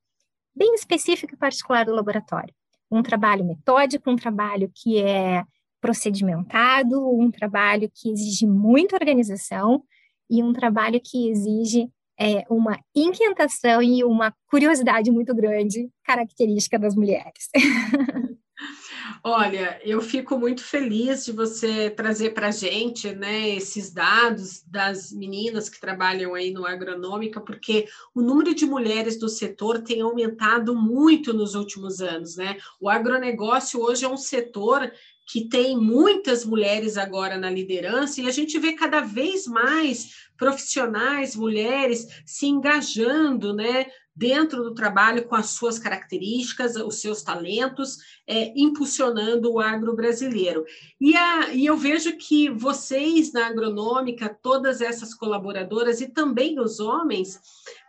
bem 0.55 0.73
específica 0.75 1.33
e 1.33 1.37
particular 1.37 1.85
do 1.85 1.93
laboratório. 1.93 2.53
Um 2.89 3.01
trabalho 3.01 3.43
metódico, 3.43 4.09
um 4.09 4.15
trabalho 4.15 4.71
que 4.73 4.99
é 4.99 5.43
procedimentado, 5.81 7.09
um 7.19 7.29
trabalho 7.29 7.91
que 7.93 8.09
exige 8.09 8.47
muita 8.47 8.95
organização 8.95 9.83
e 10.29 10.41
um 10.41 10.53
trabalho 10.53 11.01
que 11.03 11.29
exige 11.29 11.89
é, 12.19 12.43
uma 12.49 12.79
inquietação 12.95 13.81
e 13.81 14.03
uma 14.03 14.33
curiosidade 14.47 15.11
muito 15.11 15.33
grande, 15.33 15.89
característica 16.03 16.77
das 16.77 16.95
mulheres. 16.95 17.49
Olha, 19.25 19.79
eu 19.83 20.01
fico 20.01 20.37
muito 20.37 20.61
feliz 20.61 21.25
de 21.25 21.31
você 21.31 21.89
trazer 21.89 22.33
para 22.33 22.49
a 22.49 22.51
gente 22.51 23.13
né, 23.13 23.49
esses 23.49 23.91
dados 23.91 24.61
das 24.67 25.11
meninas 25.11 25.69
que 25.69 25.79
trabalham 25.79 26.33
aí 26.33 26.51
no 26.51 26.65
agronômica, 26.65 27.39
porque 27.39 27.87
o 28.13 28.21
número 28.21 28.53
de 28.53 28.65
mulheres 28.65 29.17
do 29.17 29.29
setor 29.29 29.81
tem 29.81 30.01
aumentado 30.01 30.75
muito 30.75 31.33
nos 31.33 31.55
últimos 31.55 32.01
anos. 32.01 32.35
Né? 32.35 32.57
O 32.79 32.89
agronegócio 32.89 33.81
hoje 33.81 34.03
é 34.03 34.09
um 34.09 34.17
setor 34.17 34.91
que 35.25 35.47
tem 35.47 35.77
muitas 35.77 36.45
mulheres 36.45 36.97
agora 36.97 37.37
na 37.37 37.49
liderança, 37.49 38.21
e 38.21 38.27
a 38.27 38.31
gente 38.31 38.59
vê 38.59 38.73
cada 38.73 39.01
vez 39.01 39.47
mais 39.47 40.23
profissionais, 40.37 41.35
mulheres, 41.35 42.07
se 42.25 42.47
engajando 42.47 43.53
né, 43.53 43.85
dentro 44.15 44.63
do 44.63 44.73
trabalho 44.73 45.25
com 45.25 45.35
as 45.35 45.51
suas 45.51 45.79
características, 45.79 46.75
os 46.75 47.01
seus 47.01 47.23
talentos, 47.23 47.97
é, 48.27 48.53
impulsionando 48.55 49.51
o 49.51 49.59
agro 49.59 49.95
brasileiro. 49.95 50.65
E, 50.99 51.15
a, 51.15 51.53
e 51.53 51.65
eu 51.65 51.75
vejo 51.75 52.15
que 52.17 52.49
vocês 52.49 53.31
na 53.31 53.47
agronômica, 53.47 54.37
todas 54.41 54.81
essas 54.81 55.13
colaboradoras 55.13 56.01
e 56.01 56.07
também 56.07 56.59
os 56.59 56.79
homens, 56.79 57.39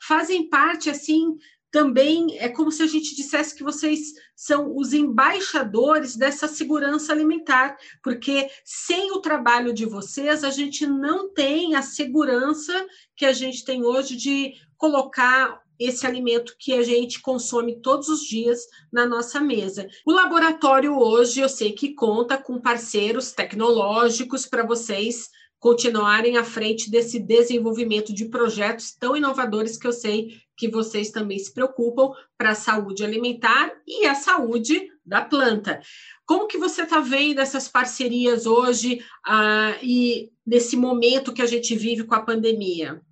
fazem 0.06 0.48
parte 0.48 0.88
assim 0.88 1.36
também 1.74 2.38
é 2.38 2.48
como 2.48 2.70
se 2.70 2.84
a 2.84 2.86
gente 2.86 3.16
dissesse 3.16 3.52
que 3.52 3.64
vocês 3.64 4.12
são 4.36 4.76
os 4.76 4.92
embaixadores 4.92 6.14
dessa 6.14 6.46
segurança 6.46 7.12
alimentar, 7.12 7.76
porque 8.00 8.48
sem 8.64 9.10
o 9.10 9.18
trabalho 9.18 9.74
de 9.74 9.84
vocês, 9.84 10.44
a 10.44 10.50
gente 10.50 10.86
não 10.86 11.34
tem 11.34 11.74
a 11.74 11.82
segurança 11.82 12.72
que 13.16 13.26
a 13.26 13.32
gente 13.32 13.64
tem 13.64 13.84
hoje 13.84 14.14
de 14.14 14.52
colocar 14.76 15.60
esse 15.76 16.06
alimento 16.06 16.54
que 16.60 16.74
a 16.74 16.82
gente 16.84 17.20
consome 17.20 17.80
todos 17.80 18.08
os 18.08 18.20
dias 18.20 18.60
na 18.92 19.04
nossa 19.04 19.40
mesa. 19.40 19.88
O 20.06 20.12
laboratório 20.12 20.96
hoje 20.96 21.40
eu 21.40 21.48
sei 21.48 21.72
que 21.72 21.92
conta 21.92 22.38
com 22.38 22.60
parceiros 22.60 23.32
tecnológicos 23.32 24.46
para 24.46 24.64
vocês 24.64 25.28
continuarem 25.58 26.36
à 26.36 26.44
frente 26.44 26.90
desse 26.90 27.18
desenvolvimento 27.18 28.12
de 28.12 28.26
projetos 28.26 28.94
tão 28.94 29.16
inovadores 29.16 29.76
que 29.76 29.86
eu 29.86 29.92
sei 29.92 30.43
que 30.56 30.68
vocês 30.68 31.10
também 31.10 31.38
se 31.38 31.52
preocupam 31.52 32.12
para 32.38 32.50
a 32.50 32.54
saúde 32.54 33.04
alimentar 33.04 33.72
e 33.86 34.06
a 34.06 34.14
saúde 34.14 34.88
da 35.04 35.22
planta. 35.22 35.80
Como 36.26 36.46
que 36.46 36.58
você 36.58 36.82
está 36.82 37.00
vendo 37.00 37.40
essas 37.40 37.68
parcerias 37.68 38.46
hoje 38.46 39.04
ah, 39.26 39.76
e 39.82 40.30
nesse 40.46 40.76
momento 40.76 41.32
que 41.32 41.42
a 41.42 41.46
gente 41.46 41.76
vive 41.76 42.04
com 42.04 42.14
a 42.14 42.22
pandemia? 42.22 43.02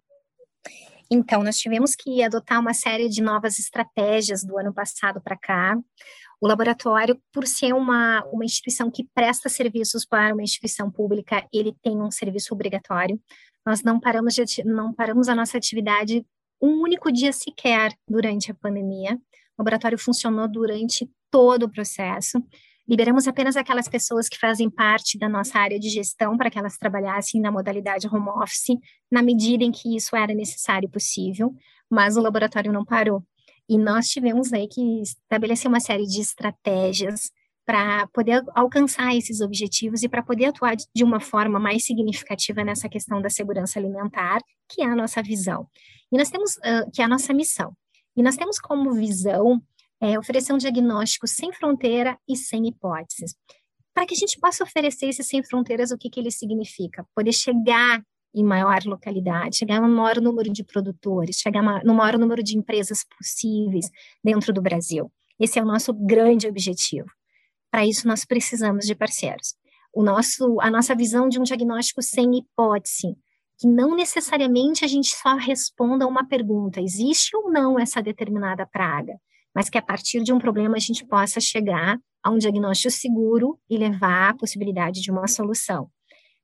Então, 1.11 1.43
nós 1.43 1.59
tivemos 1.59 1.95
que 1.95 2.23
adotar 2.23 2.59
uma 2.59 2.73
série 2.73 3.07
de 3.07 3.21
novas 3.21 3.59
estratégias 3.59 4.43
do 4.43 4.59
ano 4.59 4.73
passado 4.73 5.21
para 5.21 5.37
cá. 5.37 5.77
O 6.41 6.49
laboratório, 6.49 7.21
por 7.31 7.47
ser 7.47 7.75
uma, 7.75 8.25
uma 8.33 8.47
instituição 8.47 8.91
que 8.91 9.07
presta 9.15 9.51
serviços 9.51 10.07
para 10.07 10.33
uma 10.33 10.43
instituição 10.43 10.91
pública, 10.91 11.47
ele 11.53 11.77
tem 11.83 12.01
um 12.01 12.11
serviço 12.11 12.55
obrigatório. 12.55 13.21
Nós 13.65 13.83
não 13.83 14.01
paramos, 14.01 14.35
de, 14.35 14.65
não 14.65 14.93
paramos 14.93 15.29
a 15.29 15.35
nossa 15.35 15.59
atividade 15.59 16.25
um 16.63 16.81
único 16.81 17.11
dia 17.11 17.33
sequer 17.33 17.93
durante 18.09 18.51
a 18.51 18.55
pandemia. 18.55 19.15
O 19.15 19.63
laboratório 19.63 19.99
funcionou 19.99 20.47
durante 20.47 21.11
todo 21.31 21.65
o 21.65 21.69
processo. 21.69 22.39
Liberamos 22.89 23.27
apenas 23.27 23.57
aquelas 23.57 23.89
pessoas 23.89 24.29
que 24.29 24.39
fazem 24.39 24.71
parte 24.71 25.19
da 25.19 25.29
nossa 25.29 25.59
área 25.59 25.79
de 25.79 25.89
gestão 25.89 26.37
para 26.37 26.51
que 26.51 26.59
elas 26.59 26.79
trabalhassem 26.79 27.41
na 27.41 27.51
modalidade 27.51 28.07
home 28.07 28.29
office, 28.29 28.77
na 29.11 29.23
medida 29.23 29.65
em 29.65 29.73
que 29.73 29.97
isso 29.97 30.15
era 30.15 30.33
necessário 30.35 30.87
e 30.87 30.91
possível, 30.91 31.53
mas 31.91 32.17
o 32.17 32.21
laboratório 32.21 32.73
não 32.73 32.85
parou. 32.85 33.25
E 33.69 33.79
nós 33.79 34.09
tivemos 34.09 34.53
aí 34.53 34.69
que 34.69 35.01
estabelecer 35.01 35.69
uma 35.69 35.81
série 35.81 36.07
de 36.07 36.21
estratégias 36.21 37.31
para 37.65 38.07
poder 38.09 38.43
alcançar 38.55 39.15
esses 39.15 39.41
objetivos 39.41 40.03
e 40.03 40.09
para 40.09 40.23
poder 40.23 40.47
atuar 40.47 40.75
de 40.77 41.05
uma 41.05 41.21
forma 41.21 41.61
mais 41.61 41.85
significativa 41.85 42.65
nessa 42.65 42.89
questão 42.89 43.21
da 43.23 43.31
segurança 43.31 43.79
alimentar, 43.79 44.41
que 44.69 44.83
é 44.83 44.87
a 44.87 44.97
nossa 44.97 45.23
visão. 45.23 45.69
E 46.11 46.17
nós 46.19 46.31
temos, 46.31 46.57
uh, 46.57 46.91
que 46.93 47.01
é 47.01 47.05
a 47.05 47.09
nossa 47.09 47.33
missão. 47.33 47.77
E 48.17 48.23
nós 48.23 48.37
temos 48.37 48.59
como 48.59 48.93
visão 48.93 49.63
é, 50.01 50.19
oferecer 50.19 50.53
um 50.53 50.59
diagnóstico 50.59 51.27
sem 51.27 51.53
fronteira 51.53 52.19
e 52.29 52.37
sem 52.37 52.67
hipóteses. 52.67 53.35
Para 53.95 54.07
que 54.07 54.15
a 54.15 54.19
gente 54.19 54.39
possa 54.41 54.65
oferecer 54.65 55.07
esse 55.07 55.23
sem 55.23 55.43
fronteiras, 55.43 55.91
o 55.91 55.99
que, 55.99 56.11
que 56.11 56.19
ele 56.19 56.31
significa? 56.31 57.07
Poder 57.15 57.33
chegar 57.33 58.03
em 58.35 58.43
maior 58.43 58.83
localidade, 58.85 59.59
chegar 59.59 59.81
no 59.81 59.89
maior 59.89 60.21
número 60.21 60.51
de 60.51 60.65
produtores, 60.65 61.37
chegar 61.37 61.63
no 61.85 61.95
maior 61.95 62.19
número 62.19 62.43
de 62.43 62.57
empresas 62.57 63.05
possíveis 63.17 63.91
dentro 64.25 64.53
do 64.53 64.63
Brasil. 64.63 65.13
Esse 65.39 65.59
é 65.59 65.63
o 65.63 65.67
nosso 65.67 65.93
grande 65.93 66.49
objetivo. 66.49 67.07
Para 67.73 67.85
isso, 67.87 68.07
nós 68.07 68.25
precisamos 68.25 68.87
de 68.87 68.95
parceiros. 68.95 69.57
O 69.93 70.05
nosso, 70.05 70.61
a 70.61 70.71
nossa 70.71 70.95
visão 70.95 71.29
de 71.29 71.41
um 71.41 71.43
diagnóstico 71.43 72.03
sem 72.03 72.39
hipótese, 72.39 73.17
que 73.59 73.67
não 73.67 73.97
necessariamente 73.97 74.85
a 74.85 74.89
gente 74.89 75.09
só 75.09 75.35
responda 75.35 76.07
uma 76.07 76.25
pergunta: 76.25 76.81
existe 76.81 77.35
ou 77.37 77.51
não 77.51 77.81
essa 77.81 78.01
determinada 78.01 78.65
praga? 78.67 79.15
mas 79.55 79.69
que 79.69 79.79
a 79.79 79.83
partir 79.83 80.23
de 80.23 80.33
um 80.33 80.39
problema 80.39 80.77
a 80.77 80.81
gente 80.81 81.05
possa 81.05 81.41
chegar 81.41 81.99
a 82.23 82.31
um 82.31 82.39
diagnóstico 82.39 82.91
seguro 82.91 83.59
e 83.69 83.77
levar 83.77 84.31
a 84.31 84.37
possibilidade 84.37 85.01
de 85.01 85.11
uma 85.11 85.27
solução. 85.27 85.91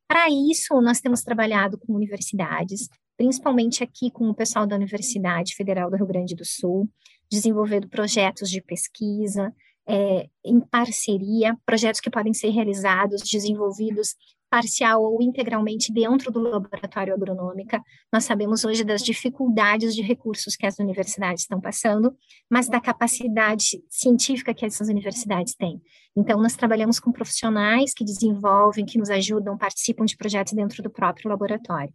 Para 0.07 0.29
isso, 0.29 0.81
nós 0.81 1.01
temos 1.01 1.23
trabalhado 1.23 1.79
com 1.79 1.95
universidades, 1.95 2.89
principalmente 3.17 3.83
aqui 3.83 4.11
com 4.11 4.29
o 4.29 4.35
pessoal 4.35 4.67
da 4.67 4.77
Universidade 4.77 5.55
Federal 5.55 5.91
do 5.91 5.97
Rio 5.97 6.07
Grande 6.07 6.35
do 6.35 6.45
Sul, 6.45 6.89
desenvolvendo 7.31 7.89
projetos 7.89 8.51
de 8.51 8.63
pesquisa, 8.63 9.55
é, 9.89 10.29
em 10.45 10.61
parceria, 10.61 11.57
projetos 11.65 12.01
que 12.01 12.11
podem 12.11 12.35
ser 12.35 12.51
realizados, 12.51 13.23
desenvolvidos 13.23 14.15
parcial 14.51 15.03
ou 15.03 15.21
integralmente 15.23 15.93
dentro 15.93 16.31
do 16.31 16.41
laboratório 16.41 17.15
agronômica. 17.15 17.83
Nós 18.13 18.25
sabemos 18.25 18.65
hoje 18.65 18.83
das 18.83 19.03
dificuldades 19.03 19.95
de 19.95 20.03
recursos 20.03 20.57
que 20.57 20.67
as 20.67 20.79
universidades 20.79 21.43
estão 21.43 21.61
passando, 21.61 22.15
mas 22.51 22.69
da 22.69 22.81
capacidade 22.81 23.83
científica 23.91 24.55
que 24.55 24.65
essas 24.65 24.89
universidades 24.89 25.55
têm. 25.55 25.81
Então, 26.17 26.41
nós 26.41 26.57
trabalhamos 26.57 26.99
com 26.99 27.13
profissionais 27.13 27.93
que 27.93 28.05
desenvolvem, 28.05 28.87
que 28.87 28.99
nos 28.99 29.11
ajudam, 29.11 29.57
participam 29.57 30.05
de 30.05 30.17
projetos 30.17 30.55
dentro 30.55 30.83
do 30.83 30.91
próprio 30.91 31.29
laboratório. 31.31 31.93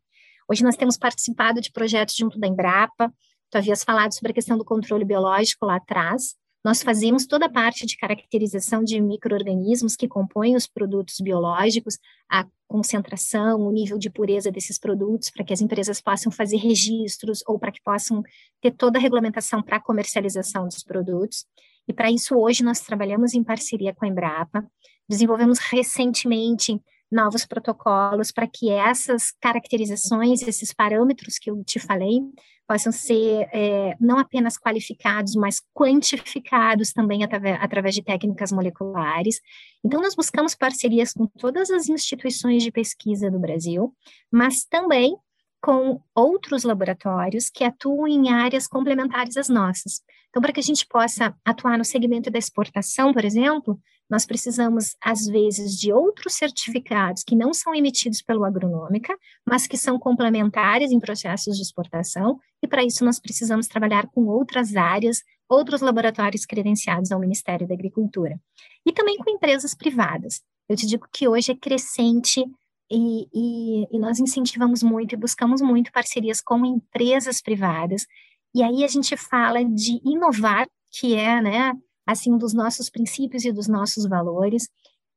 Hoje 0.49 0.63
nós 0.63 0.75
temos 0.75 0.97
participado 0.97 1.59
de 1.61 1.71
projetos 1.71 2.15
junto 2.15 2.39
da 2.39 2.47
Embrapa, 2.47 3.11
tu 3.49 3.57
havias 3.57 3.83
falado 3.83 4.13
sobre 4.13 4.31
a 4.31 4.35
questão 4.35 4.57
do 4.57 4.65
controle 4.65 5.05
biológico 5.05 5.65
lá 5.65 5.77
atrás, 5.77 6.35
nós 6.64 6.82
fazemos 6.82 7.26
toda 7.26 7.47
a 7.47 7.51
parte 7.51 7.86
de 7.86 7.97
caracterização 7.97 8.84
de 8.84 8.99
micro-organismos 9.01 9.95
que 9.97 10.07
compõem 10.07 10.55
os 10.55 10.66
produtos 10.66 11.20
biológicos, 11.20 11.99
a 12.32 12.47
concentração, 12.68 13.59
o 13.59 13.72
nível 13.72 13.97
de 13.97 14.09
pureza 14.09 14.49
desses 14.49 14.80
produtos, 14.80 15.30
para 15.30 15.43
que 15.43 15.51
as 15.51 15.61
empresas 15.61 15.99
possam 15.99 16.32
fazer 16.32 16.57
registros 16.57 17.43
ou 17.45 17.59
para 17.59 17.72
que 17.72 17.82
possam 17.84 18.24
ter 18.61 18.72
toda 18.72 18.97
a 18.97 19.01
regulamentação 19.01 19.61
para 19.61 19.78
a 19.78 19.82
comercialização 19.82 20.66
dos 20.66 20.84
produtos. 20.84 21.45
E 21.88 21.91
para 21.91 22.09
isso, 22.09 22.36
hoje, 22.36 22.64
nós 22.64 22.80
trabalhamos 22.80 23.34
em 23.34 23.43
parceria 23.43 23.93
com 23.93 24.05
a 24.05 24.07
Embrapa, 24.07 24.66
desenvolvemos 25.07 25.59
recentemente 25.59 26.80
novos 27.11 27.45
protocolos 27.45 28.32
para 28.32 28.47
que 28.47 28.72
essas 28.72 29.32
caracterizações, 29.39 30.41
esses 30.41 30.74
parâmetros 30.74 31.38
que 31.38 31.51
eu 31.51 31.64
te 31.64 31.78
falei, 31.78 32.22
possam 32.74 32.91
ser 32.91 33.47
é, 33.53 33.95
não 33.99 34.17
apenas 34.17 34.57
qualificados, 34.57 35.36
mas 35.36 35.61
quantificados 35.76 36.91
também 36.91 37.24
através, 37.24 37.61
através 37.61 37.93
de 37.93 38.01
técnicas 38.01 38.51
moleculares. 38.51 39.39
Então, 39.86 40.01
nós 40.01 40.15
buscamos 40.15 40.55
parcerias 40.55 41.13
com 41.13 41.28
todas 41.28 41.69
as 41.69 41.88
instituições 41.88 42.63
de 42.63 42.71
pesquisa 42.71 43.30
do 43.30 43.38
Brasil, 43.38 43.93
mas 44.32 44.65
também 44.65 45.15
com 45.61 46.01
outros 46.15 46.63
laboratórios 46.63 47.47
que 47.47 47.63
atuam 47.63 48.07
em 48.07 48.32
áreas 48.32 48.67
complementares 48.67 49.38
às 49.38 49.49
nossas. 49.49 50.01
Então, 50.30 50.41
para 50.41 50.51
que 50.51 50.59
a 50.59 50.63
gente 50.63 50.88
possa 50.88 51.36
atuar 51.45 51.78
no 51.78 51.86
segmento 51.86 52.32
da 52.32 52.39
exportação, 52.39 53.13
por 53.13 53.24
exemplo, 53.24 53.80
nós 54.14 54.28
precisamos, 54.28 54.95
às 55.01 55.26
vezes, 55.26 55.76
de 55.76 55.91
outros 55.91 56.36
certificados 56.36 57.24
que 57.24 57.36
não 57.36 57.51
são 57.51 57.74
emitidos 57.74 58.22
pelo 58.22 58.45
Agronômica, 58.45 59.18
mas 59.43 59.66
que 59.66 59.76
são 59.76 59.97
complementares 59.97 60.91
em 60.91 60.99
processos 60.99 61.55
de 61.55 61.64
exportação, 61.64 62.39
e 62.61 62.68
para 62.68 62.84
isso 62.84 63.03
nós 63.03 63.20
precisamos 63.20 63.68
trabalhar 63.68 64.05
com 64.05 64.28
outras 64.28 64.76
áreas, 64.76 65.24
outros 65.49 65.82
laboratórios 65.82 66.45
credenciados 66.45 67.11
ao 67.11 67.20
Ministério 67.20 67.68
da 67.68 67.74
Agricultura. 67.74 68.39
E 68.86 68.93
também 68.93 69.18
com 69.18 69.32
empresas 69.32 69.74
privadas. 69.74 70.41
Eu 70.70 70.76
te 70.76 70.86
digo 70.86 71.07
que 71.11 71.28
hoje 71.28 71.51
é 71.51 71.55
crescente 71.55 72.45
e, 72.91 73.28
e, 73.34 73.88
e, 73.95 73.97
nós 73.97 74.20
incentivamos 74.20 74.84
muito 74.84 75.14
e 75.14 75.18
buscamos 75.18 75.59
muito 75.59 75.91
parcerias 75.91 76.39
com 76.39 76.64
empresas 76.64 77.41
privadas. 77.41 78.05
E 78.53 78.61
aí 78.61 78.84
a 78.84 78.88
gente 78.88 79.18
fala 79.18 79.66
de 79.66 79.99
inovar, 80.05 80.68
que 80.91 81.16
é, 81.16 81.41
né, 81.41 81.74
assim, 82.05 82.37
dos 82.37 82.53
nossos 82.53 82.89
princípios 82.89 83.45
e 83.45 83.51
dos 83.51 83.67
nossos 83.67 84.05
valores, 84.05 84.69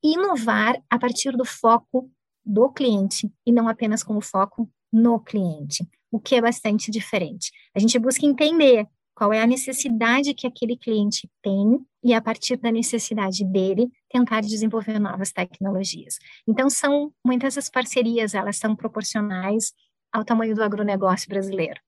inovar 0.03 0.81
a 0.89 0.99
partir 0.99 1.33
do 1.37 1.45
foco 1.45 2.11
do 2.45 2.71
cliente 2.71 3.31
e 3.45 3.53
não 3.53 3.69
apenas 3.69 4.05
com 4.05 4.17
o 4.17 4.21
foco 4.21 4.71
no 4.93 5.19
cliente, 5.19 5.87
o 6.11 6.21
que 6.21 6.37
é 6.37 6.41
bastante 6.41 6.91
diferente. 6.91 7.51
A 7.75 7.79
gente 7.79 7.99
busca 7.99 8.25
entender 8.25 8.87
qual 9.15 9.33
é 9.33 9.43
a 9.43 9.47
necessidade 9.47 10.35
que 10.35 10.47
aquele 10.47 10.77
cliente 10.77 11.29
tem 11.43 11.81
e 12.05 12.13
a 12.13 12.21
partir 12.21 12.57
da 12.59 12.71
necessidade 12.71 13.45
dele 13.45 13.91
tentar 14.11 14.43
desenvolver 14.43 14.99
novas 14.99 15.33
tecnologias. 15.33 16.19
Então 16.47 16.69
são 16.69 17.13
muitas 17.25 17.57
as 17.59 17.69
parcerias, 17.69 18.35
elas 18.35 18.59
são 18.59 18.77
proporcionais 18.77 19.73
ao 20.13 20.25
tamanho 20.25 20.55
do 20.55 20.63
agronegócio 20.63 21.29
brasileiro. 21.29 21.81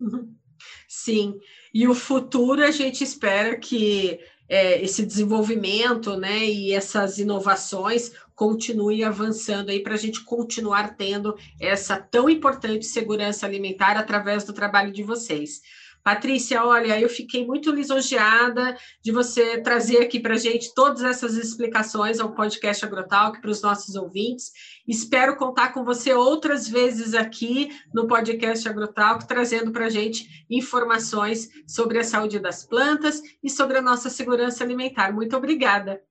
Uhum. 0.00 0.34
Sim, 0.86 1.38
e 1.72 1.86
o 1.86 1.94
futuro 1.94 2.62
a 2.64 2.70
gente 2.70 3.04
espera 3.04 3.56
que 3.56 4.18
é, 4.48 4.82
esse 4.82 5.04
desenvolvimento 5.04 6.16
né, 6.16 6.44
e 6.46 6.72
essas 6.72 7.18
inovações 7.18 8.12
continue 8.34 9.04
avançando 9.04 9.70
aí 9.70 9.80
para 9.80 9.94
a 9.94 9.98
gente 9.98 10.24
continuar 10.24 10.96
tendo 10.96 11.36
essa 11.60 11.96
tão 11.96 12.30
importante 12.30 12.86
segurança 12.86 13.44
alimentar 13.44 13.96
através 13.96 14.44
do 14.44 14.52
trabalho 14.52 14.92
de 14.92 15.02
vocês. 15.02 15.60
Patrícia, 16.08 16.64
olha, 16.64 16.98
eu 16.98 17.06
fiquei 17.06 17.44
muito 17.44 17.70
lisonjeada 17.70 18.74
de 19.02 19.12
você 19.12 19.60
trazer 19.60 19.98
aqui 19.98 20.18
para 20.18 20.36
a 20.36 20.38
gente 20.38 20.72
todas 20.72 21.02
essas 21.02 21.36
explicações 21.36 22.18
ao 22.18 22.32
podcast 22.32 22.82
Agrotalk 22.82 23.42
para 23.42 23.50
os 23.50 23.60
nossos 23.60 23.94
ouvintes. 23.94 24.50
Espero 24.86 25.36
contar 25.36 25.74
com 25.74 25.84
você 25.84 26.14
outras 26.14 26.66
vezes 26.66 27.12
aqui 27.12 27.68
no 27.92 28.06
podcast 28.06 28.66
Agrotalk, 28.66 29.28
trazendo 29.28 29.70
para 29.70 29.84
a 29.84 29.90
gente 29.90 30.46
informações 30.48 31.50
sobre 31.66 31.98
a 31.98 32.04
saúde 32.04 32.38
das 32.38 32.64
plantas 32.64 33.20
e 33.42 33.50
sobre 33.50 33.76
a 33.76 33.82
nossa 33.82 34.08
segurança 34.08 34.64
alimentar. 34.64 35.12
Muito 35.12 35.36
obrigada. 35.36 36.02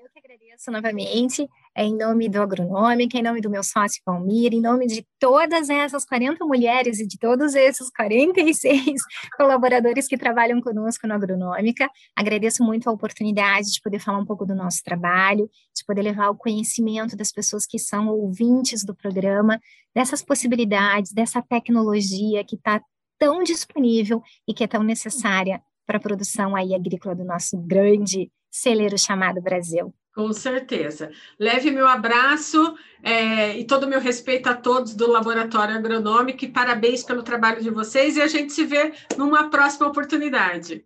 Eu 0.00 0.08
que 0.12 0.20
agradeço 0.20 0.70
novamente 0.70 1.48
em 1.76 1.96
nome 1.96 2.28
do 2.28 2.40
Agronômica, 2.40 3.16
em 3.16 3.22
nome 3.22 3.40
do 3.40 3.48
meu 3.48 3.62
sócio 3.62 4.02
Palmir, 4.04 4.52
em 4.52 4.60
nome 4.60 4.86
de 4.86 5.06
todas 5.18 5.70
essas 5.70 6.04
40 6.04 6.44
mulheres 6.44 7.00
e 7.00 7.06
de 7.06 7.18
todos 7.18 7.54
esses 7.54 7.90
46 7.90 9.00
colaboradores 9.36 10.06
que 10.06 10.18
trabalham 10.18 10.60
conosco 10.60 11.06
no 11.06 11.14
Agronômica. 11.14 11.88
Agradeço 12.14 12.62
muito 12.62 12.88
a 12.88 12.92
oportunidade 12.92 13.72
de 13.72 13.80
poder 13.80 13.98
falar 14.00 14.18
um 14.18 14.26
pouco 14.26 14.44
do 14.44 14.54
nosso 14.54 14.82
trabalho, 14.82 15.48
de 15.74 15.84
poder 15.86 16.02
levar 16.02 16.28
o 16.28 16.36
conhecimento 16.36 17.16
das 17.16 17.32
pessoas 17.32 17.66
que 17.66 17.78
são 17.78 18.08
ouvintes 18.08 18.84
do 18.84 18.94
programa, 18.94 19.58
dessas 19.94 20.22
possibilidades, 20.22 21.12
dessa 21.12 21.40
tecnologia 21.40 22.44
que 22.44 22.56
está 22.56 22.82
tão 23.18 23.42
disponível 23.42 24.22
e 24.46 24.52
que 24.52 24.64
é 24.64 24.66
tão 24.66 24.82
necessária 24.82 25.62
para 25.86 25.96
a 25.96 26.00
produção 26.00 26.54
aí 26.54 26.74
agrícola 26.74 27.14
do 27.14 27.24
nosso 27.24 27.56
grande 27.56 28.30
celeiro 28.50 28.98
chamado 28.98 29.40
Brasil. 29.40 29.94
Com 30.14 30.30
certeza. 30.32 31.10
Leve 31.38 31.70
meu 31.70 31.88
abraço 31.88 32.76
é, 33.02 33.56
e 33.56 33.64
todo 33.64 33.84
o 33.84 33.88
meu 33.88 33.98
respeito 33.98 34.48
a 34.48 34.54
todos 34.54 34.94
do 34.94 35.10
Laboratório 35.10 35.74
Agronômico 35.74 36.44
e 36.44 36.48
parabéns 36.48 37.02
pelo 37.02 37.22
trabalho 37.22 37.62
de 37.62 37.70
vocês 37.70 38.16
e 38.16 38.22
a 38.22 38.26
gente 38.26 38.52
se 38.52 38.64
vê 38.64 38.92
numa 39.16 39.48
próxima 39.48 39.86
oportunidade. 39.86 40.84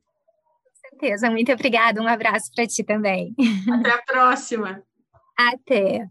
Com 0.63 0.91
certeza. 0.91 1.29
Muito 1.29 1.53
obrigada. 1.53 2.01
Um 2.01 2.07
abraço 2.07 2.53
para 2.55 2.67
ti 2.67 2.85
também. 2.85 3.35
Até 3.81 3.91
a 3.91 4.03
próxima. 4.03 4.83
Até. 5.37 6.09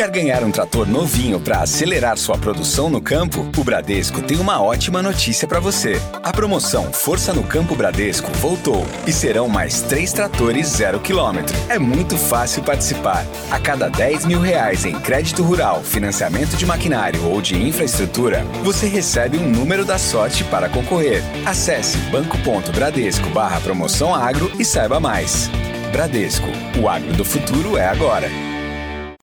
Quer 0.00 0.10
ganhar 0.10 0.42
um 0.42 0.50
trator 0.50 0.88
novinho 0.88 1.38
para 1.38 1.60
acelerar 1.60 2.16
sua 2.16 2.38
produção 2.38 2.88
no 2.88 3.02
campo? 3.02 3.46
O 3.54 3.62
Bradesco 3.62 4.22
tem 4.22 4.38
uma 4.38 4.58
ótima 4.58 5.02
notícia 5.02 5.46
para 5.46 5.60
você. 5.60 6.00
A 6.22 6.32
promoção 6.32 6.90
Força 6.90 7.34
no 7.34 7.42
Campo 7.42 7.76
Bradesco 7.76 8.32
voltou 8.38 8.86
e 9.06 9.12
serão 9.12 9.46
mais 9.46 9.82
três 9.82 10.10
tratores 10.10 10.68
zero 10.68 11.00
quilômetro. 11.00 11.54
É 11.68 11.78
muito 11.78 12.16
fácil 12.16 12.62
participar. 12.62 13.26
A 13.50 13.60
cada 13.60 13.90
10 13.90 14.24
mil 14.24 14.40
reais 14.40 14.86
em 14.86 14.98
crédito 14.98 15.42
rural, 15.42 15.82
financiamento 15.82 16.56
de 16.56 16.64
maquinário 16.64 17.22
ou 17.26 17.42
de 17.42 17.62
infraestrutura, 17.62 18.42
você 18.64 18.86
recebe 18.86 19.36
um 19.36 19.50
número 19.50 19.84
da 19.84 19.98
sorte 19.98 20.44
para 20.44 20.70
concorrer. 20.70 21.22
Acesse 21.44 21.98
banco.bradesco 22.10 23.28
barra 23.28 23.60
promoção 23.60 24.14
agro 24.14 24.50
e 24.58 24.64
saiba 24.64 24.98
mais. 24.98 25.50
Bradesco, 25.92 26.48
o 26.82 26.88
agro 26.88 27.12
do 27.12 27.24
futuro 27.24 27.76
é 27.76 27.86
agora. 27.86 28.49